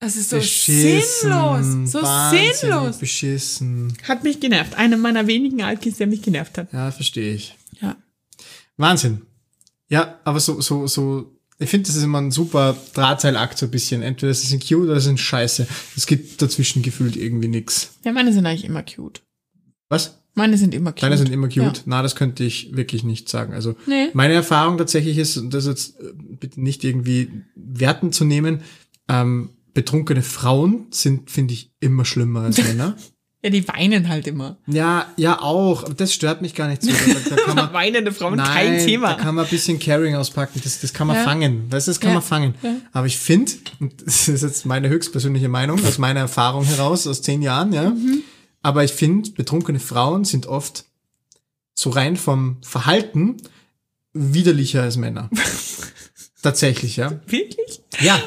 Das 0.00 0.16
ist 0.16 0.30
so 0.30 0.40
sinnlos, 0.40 1.90
so 1.90 2.00
sinnlos. 2.30 2.98
Beschissen. 2.98 3.96
Hat 4.08 4.24
mich 4.24 4.40
genervt. 4.40 4.76
Einer 4.76 4.96
meiner 4.96 5.26
wenigen 5.26 5.62
Alkis, 5.62 5.96
der 5.96 6.06
mich 6.06 6.22
genervt 6.22 6.56
hat. 6.58 6.72
Ja, 6.72 6.90
verstehe 6.90 7.34
ich. 7.34 7.55
Wahnsinn. 8.76 9.22
Ja, 9.88 10.20
aber 10.24 10.40
so, 10.40 10.60
so, 10.60 10.86
so, 10.86 11.32
ich 11.58 11.70
finde, 11.70 11.86
das 11.86 11.96
ist 11.96 12.02
immer 12.02 12.20
ein 12.20 12.30
super 12.30 12.76
Drahtseilakt 12.94 13.56
so 13.56 13.66
ein 13.66 13.70
bisschen. 13.70 14.02
Entweder 14.02 14.34
sie 14.34 14.46
sind 14.46 14.62
cute 14.66 14.84
oder 14.90 15.00
sie 15.00 15.06
sind 15.06 15.20
scheiße. 15.20 15.66
Es 15.96 16.06
gibt 16.06 16.42
dazwischen 16.42 16.82
gefühlt 16.82 17.16
irgendwie 17.16 17.48
nix. 17.48 17.92
Ja, 18.04 18.12
meine 18.12 18.32
sind 18.32 18.44
eigentlich 18.46 18.64
immer 18.64 18.82
cute. 18.82 19.22
Was? 19.88 20.18
Meine 20.34 20.58
sind 20.58 20.74
immer 20.74 20.92
cute. 20.92 21.02
Deine 21.04 21.16
sind 21.16 21.30
immer 21.30 21.46
cute. 21.48 21.78
Ja. 21.78 21.82
Na, 21.86 22.02
das 22.02 22.14
könnte 22.14 22.44
ich 22.44 22.76
wirklich 22.76 23.04
nicht 23.04 23.28
sagen. 23.28 23.54
Also 23.54 23.74
Nee. 23.86 24.08
meine 24.12 24.34
Erfahrung 24.34 24.76
tatsächlich 24.76 25.16
ist, 25.16 25.36
und 25.38 25.54
das 25.54 25.66
jetzt 25.66 25.98
äh, 26.00 26.12
bitte 26.14 26.60
nicht 26.60 26.84
irgendwie 26.84 27.30
werten 27.54 28.12
zu 28.12 28.24
nehmen, 28.24 28.60
ähm, 29.08 29.50
betrunkene 29.72 30.22
Frauen 30.22 30.86
sind, 30.90 31.30
finde 31.30 31.54
ich, 31.54 31.70
immer 31.80 32.04
schlimmer 32.04 32.42
als 32.42 32.58
Männer. 32.62 32.96
Ja, 33.46 33.50
die 33.50 33.68
weinen 33.68 34.08
halt 34.08 34.26
immer. 34.26 34.56
ja, 34.66 35.06
ja 35.16 35.40
auch, 35.40 35.84
aber 35.84 35.94
das 35.94 36.12
stört 36.12 36.42
mich 36.42 36.56
gar 36.56 36.66
nicht 36.66 36.82
so. 36.82 36.90
Da, 36.90 37.30
da 37.30 37.36
kann 37.44 37.54
man, 37.54 37.72
Weinende 37.72 38.10
Frauen, 38.10 38.34
Nein, 38.38 38.48
kein 38.76 38.84
Thema. 38.84 39.10
da 39.10 39.14
kann 39.14 39.36
man 39.36 39.44
ein 39.44 39.50
bisschen 39.50 39.78
Caring 39.78 40.16
auspacken, 40.16 40.60
das, 40.64 40.80
das 40.80 40.92
kann 40.92 41.06
man 41.06 41.14
Ja. 41.14 41.22
fangen, 41.22 41.70
weißt 41.70 41.86
du, 41.86 41.90
das 41.92 42.00
kann 42.00 42.08
Ja. 42.10 42.14
man 42.14 42.22
fangen. 42.24 42.54
Aber 42.92 43.06
ich 43.06 43.16
finde, 43.18 43.52
und 43.78 44.04
das 44.04 44.26
ist 44.26 44.42
jetzt 44.42 44.66
meine 44.66 44.88
höchstpersönliche 44.88 45.48
Meinung, 45.48 45.78
aus 45.86 45.98
meiner 45.98 46.18
Erfahrung 46.18 46.64
heraus, 46.64 47.06
aus 47.06 47.22
zehn 47.22 47.40
Jahren, 47.40 47.72
ja, 47.72 47.90
Mhm. 47.90 48.22
aber 48.62 48.82
ich 48.82 48.90
finde, 48.92 49.30
betrunkene 49.30 49.78
Frauen 49.78 50.24
sind 50.24 50.46
oft 50.46 50.84
so 51.72 51.90
rein 51.90 52.16
vom 52.16 52.56
Verhalten 52.62 53.36
widerlicher 54.12 54.82
als 54.82 54.96
Männer. 54.96 55.30
Tatsächlich, 56.42 56.96
ja. 56.96 57.12
Wirklich? 57.28 57.80
Ja, 58.00 58.20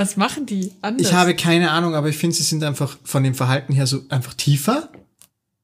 Was 0.00 0.16
machen 0.16 0.46
die 0.46 0.72
anders? 0.80 1.06
ich 1.06 1.12
habe 1.12 1.34
keine 1.34 1.72
Ahnung, 1.72 1.94
aber 1.94 2.08
ich 2.08 2.16
finde, 2.16 2.34
sie 2.34 2.42
sind 2.42 2.64
einfach 2.64 2.96
von 3.04 3.22
dem 3.22 3.34
Verhalten 3.34 3.74
her 3.74 3.86
so 3.86 4.00
einfach 4.08 4.32
tiefer. 4.32 4.88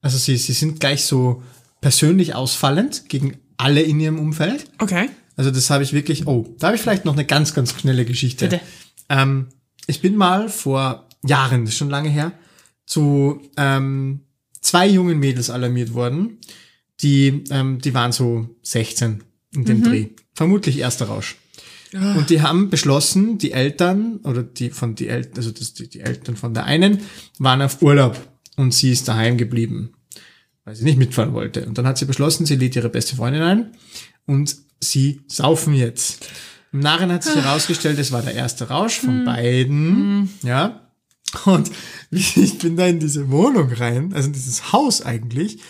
Also 0.02 0.18
sie, 0.18 0.36
sie 0.36 0.52
sind 0.52 0.78
gleich 0.78 1.06
so 1.06 1.42
persönlich 1.80 2.34
ausfallend 2.34 3.08
gegen 3.08 3.38
alle 3.56 3.80
in 3.80 3.98
ihrem 3.98 4.18
Umfeld. 4.18 4.66
Okay. 4.78 5.08
Also 5.36 5.50
das 5.50 5.70
habe 5.70 5.84
ich 5.84 5.94
wirklich, 5.94 6.26
oh, 6.26 6.54
da 6.58 6.66
habe 6.66 6.76
ich 6.76 6.82
vielleicht 6.82 7.06
noch 7.06 7.14
eine 7.14 7.24
ganz, 7.24 7.54
ganz 7.54 7.72
schnelle 7.80 8.04
Geschichte. 8.04 8.48
Bitte. 8.48 8.62
Ähm, 9.08 9.46
ich 9.86 10.02
bin 10.02 10.16
mal 10.16 10.50
vor 10.50 11.08
Jahren, 11.24 11.64
das 11.64 11.72
ist 11.72 11.78
schon 11.78 11.88
lange 11.88 12.10
her, 12.10 12.32
zu 12.84 13.40
ähm, 13.56 14.20
zwei 14.60 14.86
jungen 14.86 15.18
Mädels 15.18 15.48
alarmiert 15.48 15.94
worden. 15.94 16.40
Die, 17.00 17.42
ähm, 17.48 17.80
die 17.80 17.94
waren 17.94 18.12
so 18.12 18.50
16 18.64 19.24
in 19.54 19.64
dem 19.64 19.82
Dreh. 19.82 20.08
Vermutlich 20.34 20.78
erster 20.78 21.06
Rausch. 21.06 21.36
Und 21.92 22.30
die 22.30 22.42
haben 22.42 22.68
beschlossen, 22.68 23.38
die 23.38 23.52
Eltern 23.52 24.18
oder 24.24 24.42
die 24.42 24.70
von 24.70 24.94
die 24.94 25.08
Eltern, 25.08 25.34
also 25.36 25.50
das, 25.50 25.74
die, 25.74 25.88
die 25.88 26.00
Eltern 26.00 26.36
von 26.36 26.52
der 26.52 26.64
einen 26.64 27.00
waren 27.38 27.62
auf 27.62 27.80
Urlaub 27.80 28.16
und 28.56 28.74
sie 28.74 28.90
ist 28.90 29.08
daheim 29.08 29.36
geblieben, 29.36 29.92
weil 30.64 30.74
sie 30.74 30.84
nicht 30.84 30.98
mitfahren 30.98 31.32
wollte. 31.32 31.64
Und 31.66 31.78
dann 31.78 31.86
hat 31.86 31.98
sie 31.98 32.06
beschlossen, 32.06 32.44
sie 32.44 32.56
lädt 32.56 32.76
ihre 32.76 32.88
beste 32.88 33.16
Freundin 33.16 33.42
ein 33.42 33.70
und 34.26 34.56
sie 34.80 35.20
saufen 35.28 35.74
jetzt. 35.74 36.28
Im 36.72 36.80
Nachhinein 36.80 37.16
hat 37.16 37.24
sich 37.24 37.36
herausgestellt, 37.36 37.98
es 37.98 38.12
war 38.12 38.22
der 38.22 38.34
erste 38.34 38.68
Rausch 38.68 38.98
von 38.98 39.24
beiden, 39.24 40.30
ja. 40.42 40.90
Und 41.44 41.70
ich 42.10 42.58
bin 42.58 42.76
da 42.76 42.86
in 42.86 42.98
diese 42.98 43.30
Wohnung 43.30 43.72
rein, 43.72 44.12
also 44.12 44.26
in 44.26 44.32
dieses 44.32 44.72
Haus 44.72 45.02
eigentlich, 45.02 45.60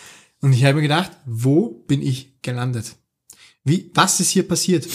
und 0.40 0.52
ich 0.52 0.64
habe 0.64 0.76
mir 0.76 0.82
gedacht, 0.82 1.12
wo 1.24 1.70
bin 1.86 2.02
ich 2.02 2.40
gelandet? 2.42 2.96
Wie, 3.64 3.90
was 3.94 4.20
ist 4.20 4.30
hier 4.30 4.46
passiert? 4.46 4.86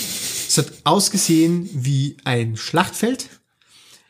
Es 0.52 0.58
hat 0.58 0.74
ausgesehen 0.84 1.70
wie 1.72 2.18
ein 2.26 2.58
Schlachtfeld. 2.58 3.30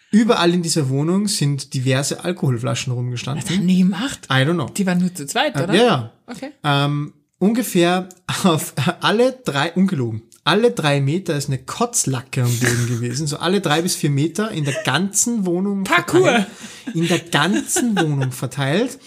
Überall 0.09 0.51
in 0.55 0.63
dieser 0.63 0.89
Wohnung 0.89 1.27
sind 1.27 1.75
diverse 1.75 2.23
Alkoholflaschen 2.23 2.91
rumgestanden. 2.91 3.47
Haben 3.47 3.67
die 3.67 3.77
gemacht? 3.77 4.21
I 4.27 4.37
don't 4.37 4.55
know. 4.55 4.65
Die 4.65 4.87
waren 4.87 4.97
nur 4.97 5.13
zu 5.13 5.27
zweit, 5.27 5.55
oder? 5.55 5.71
Ja, 5.71 5.83
ja. 5.83 6.13
Okay. 6.25 6.49
Ähm, 6.63 7.13
ungefähr 7.37 8.09
auf 8.43 8.73
alle 9.01 9.33
drei, 9.45 9.71
ungelogen, 9.73 10.23
alle 10.43 10.71
drei 10.71 10.99
Meter 10.99 11.35
ist 11.37 11.47
eine 11.47 11.59
Kotzlacke 11.59 12.41
am 12.41 12.59
Boden 12.59 12.87
gewesen. 12.87 13.27
So 13.27 13.37
alle 13.37 13.61
drei 13.61 13.83
bis 13.83 13.95
vier 13.95 14.09
Meter 14.09 14.49
in 14.49 14.65
der 14.65 14.81
ganzen 14.83 15.45
Wohnung 15.45 15.83
Parkour. 15.83 16.23
verteilt. 16.23 16.47
In 16.95 17.07
der 17.07 17.19
ganzen 17.19 17.95
Wohnung 17.99 18.31
verteilt. 18.31 18.97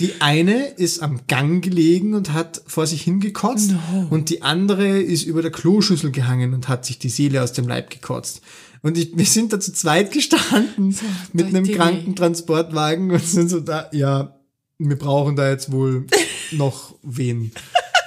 Die 0.00 0.20
eine 0.20 0.66
ist 0.66 1.02
am 1.02 1.20
Gang 1.28 1.62
gelegen 1.62 2.14
und 2.14 2.32
hat 2.32 2.62
vor 2.66 2.86
sich 2.86 3.02
hingekotzt 3.02 3.72
No. 3.72 4.08
und 4.10 4.28
die 4.28 4.42
andere 4.42 5.00
ist 5.00 5.24
über 5.24 5.40
der 5.40 5.52
Kloschüssel 5.52 6.10
gehangen 6.10 6.52
und 6.52 6.68
hat 6.68 6.84
sich 6.84 6.98
die 6.98 7.08
Seele 7.08 7.42
aus 7.42 7.52
dem 7.52 7.68
Leib 7.68 7.90
gekotzt. 7.90 8.40
Und 8.82 8.98
ich, 8.98 9.16
wir 9.16 9.24
sind 9.24 9.52
da 9.52 9.60
zu 9.60 9.72
zweit 9.72 10.12
gestanden 10.12 10.96
mit 11.32 11.46
einem. 11.46 11.64
Krankentransportwagen 11.64 13.10
und 13.12 13.24
sind 13.24 13.48
so 13.48 13.60
da, 13.60 13.88
ja, 13.92 14.36
wir 14.78 14.98
brauchen 14.98 15.36
da 15.36 15.48
jetzt 15.48 15.70
wohl 15.72 16.06
noch 16.50 16.94
wen. 17.02 17.52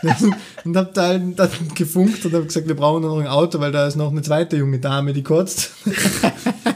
und 0.64 0.78
hab 0.78 0.94
da 0.94 1.18
dann 1.18 1.56
gefunkt 1.74 2.24
und 2.26 2.34
hab 2.34 2.48
gesagt, 2.48 2.68
wir 2.68 2.76
brauchen 2.76 3.02
noch 3.02 3.18
ein 3.18 3.28
Auto, 3.28 3.60
weil 3.60 3.72
da 3.72 3.88
ist 3.88 3.96
noch 3.96 4.12
eine 4.12 4.22
zweite 4.22 4.58
junge 4.58 4.80
Dame, 4.80 5.14
die 5.14 5.24
kotzt. 5.24 5.72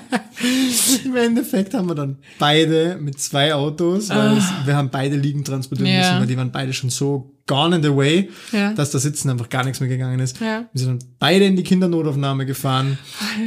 Im 1.06 1.16
Endeffekt 1.16 1.74
haben 1.74 1.88
wir 1.88 1.96
dann 1.96 2.18
beide 2.40 2.98
mit 3.00 3.20
zwei 3.20 3.54
Autos, 3.54 4.10
weil 4.10 4.38
es, 4.38 4.46
wir 4.66 4.76
haben 4.76 4.90
beide 4.90 5.16
liegend 5.16 5.48
transportieren 5.48 5.92
Ah. 5.92 5.94
Ja. 5.94 6.02
müssen, 6.10 6.20
weil 6.22 6.28
die 6.28 6.38
waren 6.38 6.52
beide 6.52 6.74
schon 6.74 6.90
so 6.90 7.32
gone 7.48 7.76
in 7.78 7.84
the 7.84 7.96
way, 7.96 8.30
Ja. 8.52 8.74
dass 8.74 8.92
da 8.92 9.00
sitzen 9.00 9.30
einfach 9.30 9.50
gar 9.50 9.64
nichts 9.64 9.80
mehr 9.80 9.90
gegangen 9.90 10.20
ist. 10.20 10.40
Ja. 10.40 10.66
Wir 10.74 10.80
sind 10.82 11.02
dann 11.02 11.10
beide 11.20 11.46
in 11.46 11.56
die 11.56 11.64
Kindernotaufnahme 11.64 12.46
gefahren, 12.46 12.98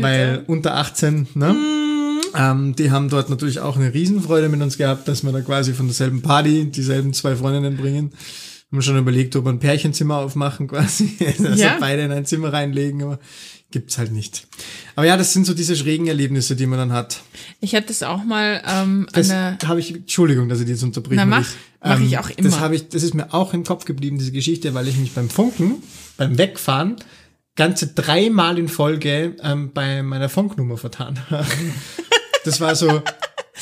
weil 0.01 0.45
unter 0.47 0.77
18, 0.77 1.29
ne? 1.35 1.53
Mhm. 1.55 2.21
Ähm, 2.37 2.75
die 2.77 2.91
haben 2.91 3.09
dort 3.09 3.31
natürlich 3.31 3.61
auch 3.61 3.77
eine 3.77 3.95
Riesenfreude 3.95 4.49
mit 4.49 4.61
uns 4.61 4.77
gehabt, 4.77 5.07
dass 5.07 5.23
wir 5.23 5.31
da 5.33 5.41
quasi 5.41 5.73
von 5.73 5.87
derselben 5.87 6.21
Party 6.21 6.69
dieselben 6.71 7.13
zwei 7.13 7.37
Freundinnen 7.37 7.77
bringen. 7.77 8.11
Haben 8.71 8.79
wir 8.79 8.83
schon 8.83 8.99
überlegt, 8.99 9.37
ob 9.37 9.45
wir 9.45 9.51
ein 9.53 9.61
Pärchenzimmer 9.61 10.17
aufmachen 10.17 10.67
quasi. 10.67 11.13
Also 11.39 11.63
Ja. 11.63 11.77
beide 11.79 12.03
in 12.03 12.11
ein 12.11 12.25
Zimmer 12.27 12.53
reinlegen, 12.53 13.03
aber 13.05 13.21
gibt's 13.75 13.99
halt 13.99 14.13
nicht. 14.13 14.47
Aber 14.95 15.05
ja, 15.05 15.17
das 15.17 15.33
sind 15.33 15.45
so 15.47 15.53
diese 15.53 15.75
schrägen 15.75 16.07
Erlebnisse, 16.07 16.55
die 16.55 16.65
man 16.65 16.79
dann 16.79 16.93
hat. 16.93 17.23
Ich 17.61 17.75
hatte 17.75 17.89
das 17.89 18.05
auch 18.05 18.23
mal 18.23 18.63
ähm, 18.65 19.09
Das 19.13 19.31
habe 19.33 19.81
ich, 19.81 19.93
Entschuldigung, 19.93 20.49
dass 20.49 20.61
ich 20.61 20.67
die 20.67 20.73
jetzt 20.73 20.85
unterbreche. 20.85 21.17
Na, 21.17 21.27
mach. 21.27 21.47
Marie. 21.83 22.01
Mach 22.01 22.07
ich 22.07 22.19
auch 22.19 22.31
immer. 22.31 22.49
Das, 22.49 22.61
habe 22.61 22.77
ich, 22.77 22.89
das 22.89 23.03
ist 23.03 23.15
mir 23.15 23.35
auch 23.35 23.53
im 23.53 23.65
Kopf 23.65 23.85
geblieben, 23.85 24.17
diese 24.17 24.31
Geschichte, 24.31 24.75
weil 24.75 24.87
ich 24.87 24.97
mich 24.97 25.13
beim 25.13 25.29
Funken, 25.29 25.83
beim 26.17 26.39
Wegfahren, 26.39 26.97
ganze 27.57 27.89
dreimal 27.89 28.59
in 28.59 28.69
Folge 28.69 29.35
ähm, 29.43 29.73
bei 29.75 30.05
meiner 30.05 30.29
Funknummer 30.29 30.77
vertan 30.77 31.19
habe. 31.31 31.45
Das 32.45 32.61
war 32.61 32.77
so, 32.77 33.03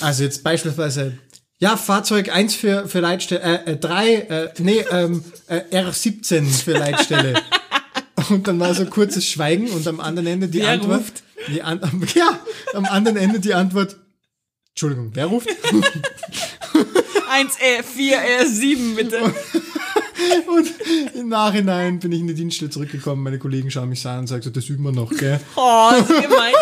also 0.01 0.25
jetzt 0.25 0.45
beispielsweise, 0.45 1.17
ja, 1.59 1.79
Fahrzeug 1.79 2.31
1 2.31 2.55
für, 2.55 2.87
für 2.87 3.01
Leitstelle, 3.01 3.65
äh, 3.67 3.73
äh, 3.73 3.77
3, 3.79 4.15
äh, 4.15 4.49
nee, 4.59 4.85
ähm, 4.91 5.25
äh, 5.47 5.61
R17 5.73 6.45
für 6.45 6.73
Leitstelle. 6.73 7.42
Und 8.31 8.47
dann 8.47 8.61
war 8.61 8.75
so 8.75 8.85
kurzes 8.87 9.27
Schweigen 9.27 9.71
und 9.71 9.87
am 9.87 10.01
anderen 10.01 10.27
Ende 10.27 10.49
die 10.49 10.61
Wer 10.61 10.71
Antwort. 10.71 11.01
ruft? 11.01 11.23
Die 11.49 11.63
An 11.63 11.81
ja, 12.15 12.39
am 12.75 12.85
anderen 12.85 13.17
Ende 13.17 13.41
die 13.41 13.55
Antwort. 13.55 13.97
Entschuldigung, 14.71 15.11
wer 15.15 15.27
ruft? 15.27 15.49
1 17.31 17.57
äh, 17.61 17.83
4 17.83 18.19
äh, 18.41 18.47
7 18.47 18.95
bitte. 18.97 19.19
Und 20.47 20.73
im 21.15 21.29
Nachhinein 21.29 21.99
bin 21.99 22.13
ich 22.13 22.21
in 22.21 22.27
die 22.29 22.35
Dienststelle 22.35 22.71
zurückgekommen. 22.71 23.23
Meine 23.23 23.39
Kollegen 23.39 23.71
schauen 23.71 23.89
mich 23.89 24.07
an 24.07 24.21
und 24.21 24.27
sagen 24.29 24.43
so, 24.43 24.51
das 24.51 24.69
üben 24.69 24.85
wir 24.85 24.93
noch, 24.93 25.11
gell? 25.11 25.41
Oh, 25.57 25.91
so 25.97 26.15
gemein. 26.15 26.55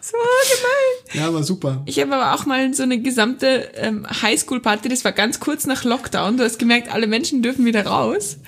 so 0.00 0.16
gemein. 0.52 0.92
Ja, 1.22 1.32
war 1.32 1.44
super. 1.44 1.82
Ich 1.86 2.00
habe 2.00 2.14
aber 2.14 2.34
auch 2.34 2.46
mal 2.46 2.74
so 2.74 2.82
eine 2.82 3.00
gesamte 3.00 3.70
ähm, 3.76 4.06
Highschool-Party, 4.22 4.88
das 4.88 5.04
war 5.04 5.12
ganz 5.12 5.38
kurz 5.38 5.66
nach 5.66 5.84
Lockdown. 5.84 6.36
Du 6.36 6.44
hast 6.44 6.58
gemerkt, 6.58 6.92
alle 6.92 7.06
Menschen 7.06 7.42
dürfen 7.42 7.64
wieder 7.64 7.86
raus. 7.86 8.38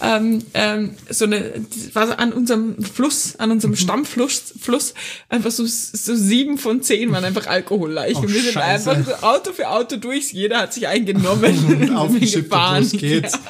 Ähm, 0.00 0.44
ähm, 0.54 0.90
so 1.08 1.24
eine, 1.24 1.40
das 1.40 1.94
war 1.94 2.06
so 2.06 2.12
an 2.14 2.32
unserem 2.32 2.82
Fluss, 2.82 3.34
an 3.36 3.50
unserem 3.50 3.74
Stammfluss, 3.74 4.54
Fluss, 4.60 4.94
einfach 5.28 5.50
so, 5.50 5.64
so 5.66 6.14
sieben 6.14 6.56
von 6.56 6.82
zehn 6.82 7.10
waren 7.10 7.24
einfach 7.24 7.46
alkoholreich. 7.48 8.16
Oh, 8.16 8.20
und 8.20 8.32
wir 8.32 8.42
sind 8.42 8.52
Scheiße. 8.52 8.90
einfach 8.90 9.18
so 9.20 9.26
Auto 9.26 9.52
für 9.52 9.68
Auto 9.68 9.96
durch, 9.96 10.32
jeder 10.32 10.58
hat 10.60 10.72
sich 10.72 10.86
eingenommen 10.86 11.66
und 11.90 11.96
Aufgeschippt 11.96 12.52
und 12.52 12.78
los 12.78 12.92
geht's. 12.92 13.32
Ja. 13.32 13.40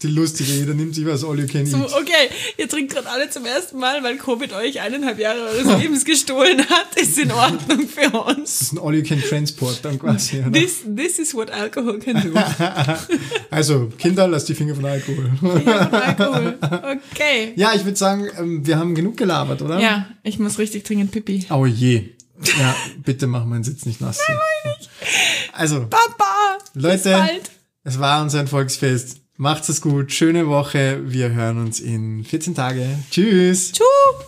Die 0.00 0.06
lustige, 0.06 0.52
jeder 0.52 0.74
nimmt 0.74 0.94
sich 0.94 1.04
was 1.06 1.24
all 1.24 1.36
you 1.40 1.48
can 1.48 1.66
So, 1.66 1.78
eat. 1.78 1.92
okay, 1.92 2.30
ihr 2.56 2.68
trinkt 2.68 2.92
gerade 2.94 3.10
alle 3.10 3.28
zum 3.30 3.44
ersten 3.44 3.80
Mal, 3.80 4.00
weil 4.04 4.16
Covid 4.16 4.52
euch 4.52 4.80
eineinhalb 4.80 5.18
Jahre 5.18 5.40
eures 5.40 5.76
Lebens 5.82 6.04
gestohlen 6.04 6.60
hat. 6.70 6.94
Ist 6.94 7.18
in 7.18 7.32
Ordnung 7.32 7.88
für 7.88 8.08
uns. 8.16 8.58
Das 8.60 8.62
ist 8.62 8.72
ein 8.74 8.78
all 8.78 8.94
you 8.94 9.02
can 9.02 9.20
transport 9.20 9.80
dann 9.82 9.98
quasi. 9.98 10.38
Oder? 10.38 10.52
This, 10.52 10.82
this 10.94 11.18
is 11.18 11.34
what 11.34 11.50
alcohol 11.50 11.98
can 11.98 12.22
do. 12.22 12.32
Also, 13.50 13.90
Kinder, 13.98 14.28
lasst 14.28 14.48
die 14.48 14.54
Finger 14.54 14.76
von 14.76 14.84
Alkohol. 14.84 15.32
Alkohol. 15.66 16.58
Okay. 17.12 17.54
Ja, 17.56 17.72
ich 17.74 17.84
würde 17.84 17.96
sagen, 17.96 18.28
ähm, 18.38 18.64
wir 18.64 18.78
haben 18.78 18.94
genug 18.94 19.16
gelabert, 19.16 19.62
oder? 19.62 19.80
Ja, 19.80 20.06
ich 20.22 20.38
muss 20.38 20.58
richtig 20.60 20.84
dringend 20.84 21.10
pipi. 21.10 21.46
Oh 21.50 21.66
je. 21.66 22.10
Ja, 22.56 22.76
bitte 23.04 23.26
mach 23.26 23.44
meinen 23.46 23.64
Sitz 23.64 23.84
nicht 23.84 24.00
nass. 24.00 24.20
hier. 24.24 24.38
Also, 25.54 25.80
Papa! 25.88 26.58
Leute, 26.74 27.18
es 27.82 27.98
war 27.98 28.22
unser 28.22 28.46
Volksfest. 28.46 29.22
Macht's 29.40 29.68
es 29.68 29.80
gut, 29.80 30.10
schöne 30.10 30.48
Woche. 30.48 31.00
Wir 31.04 31.30
hören 31.30 31.58
uns 31.58 31.78
in 31.78 32.24
14 32.24 32.56
Tage. 32.56 32.98
Tschüss. 33.08 33.70
Tschüss. 33.70 34.27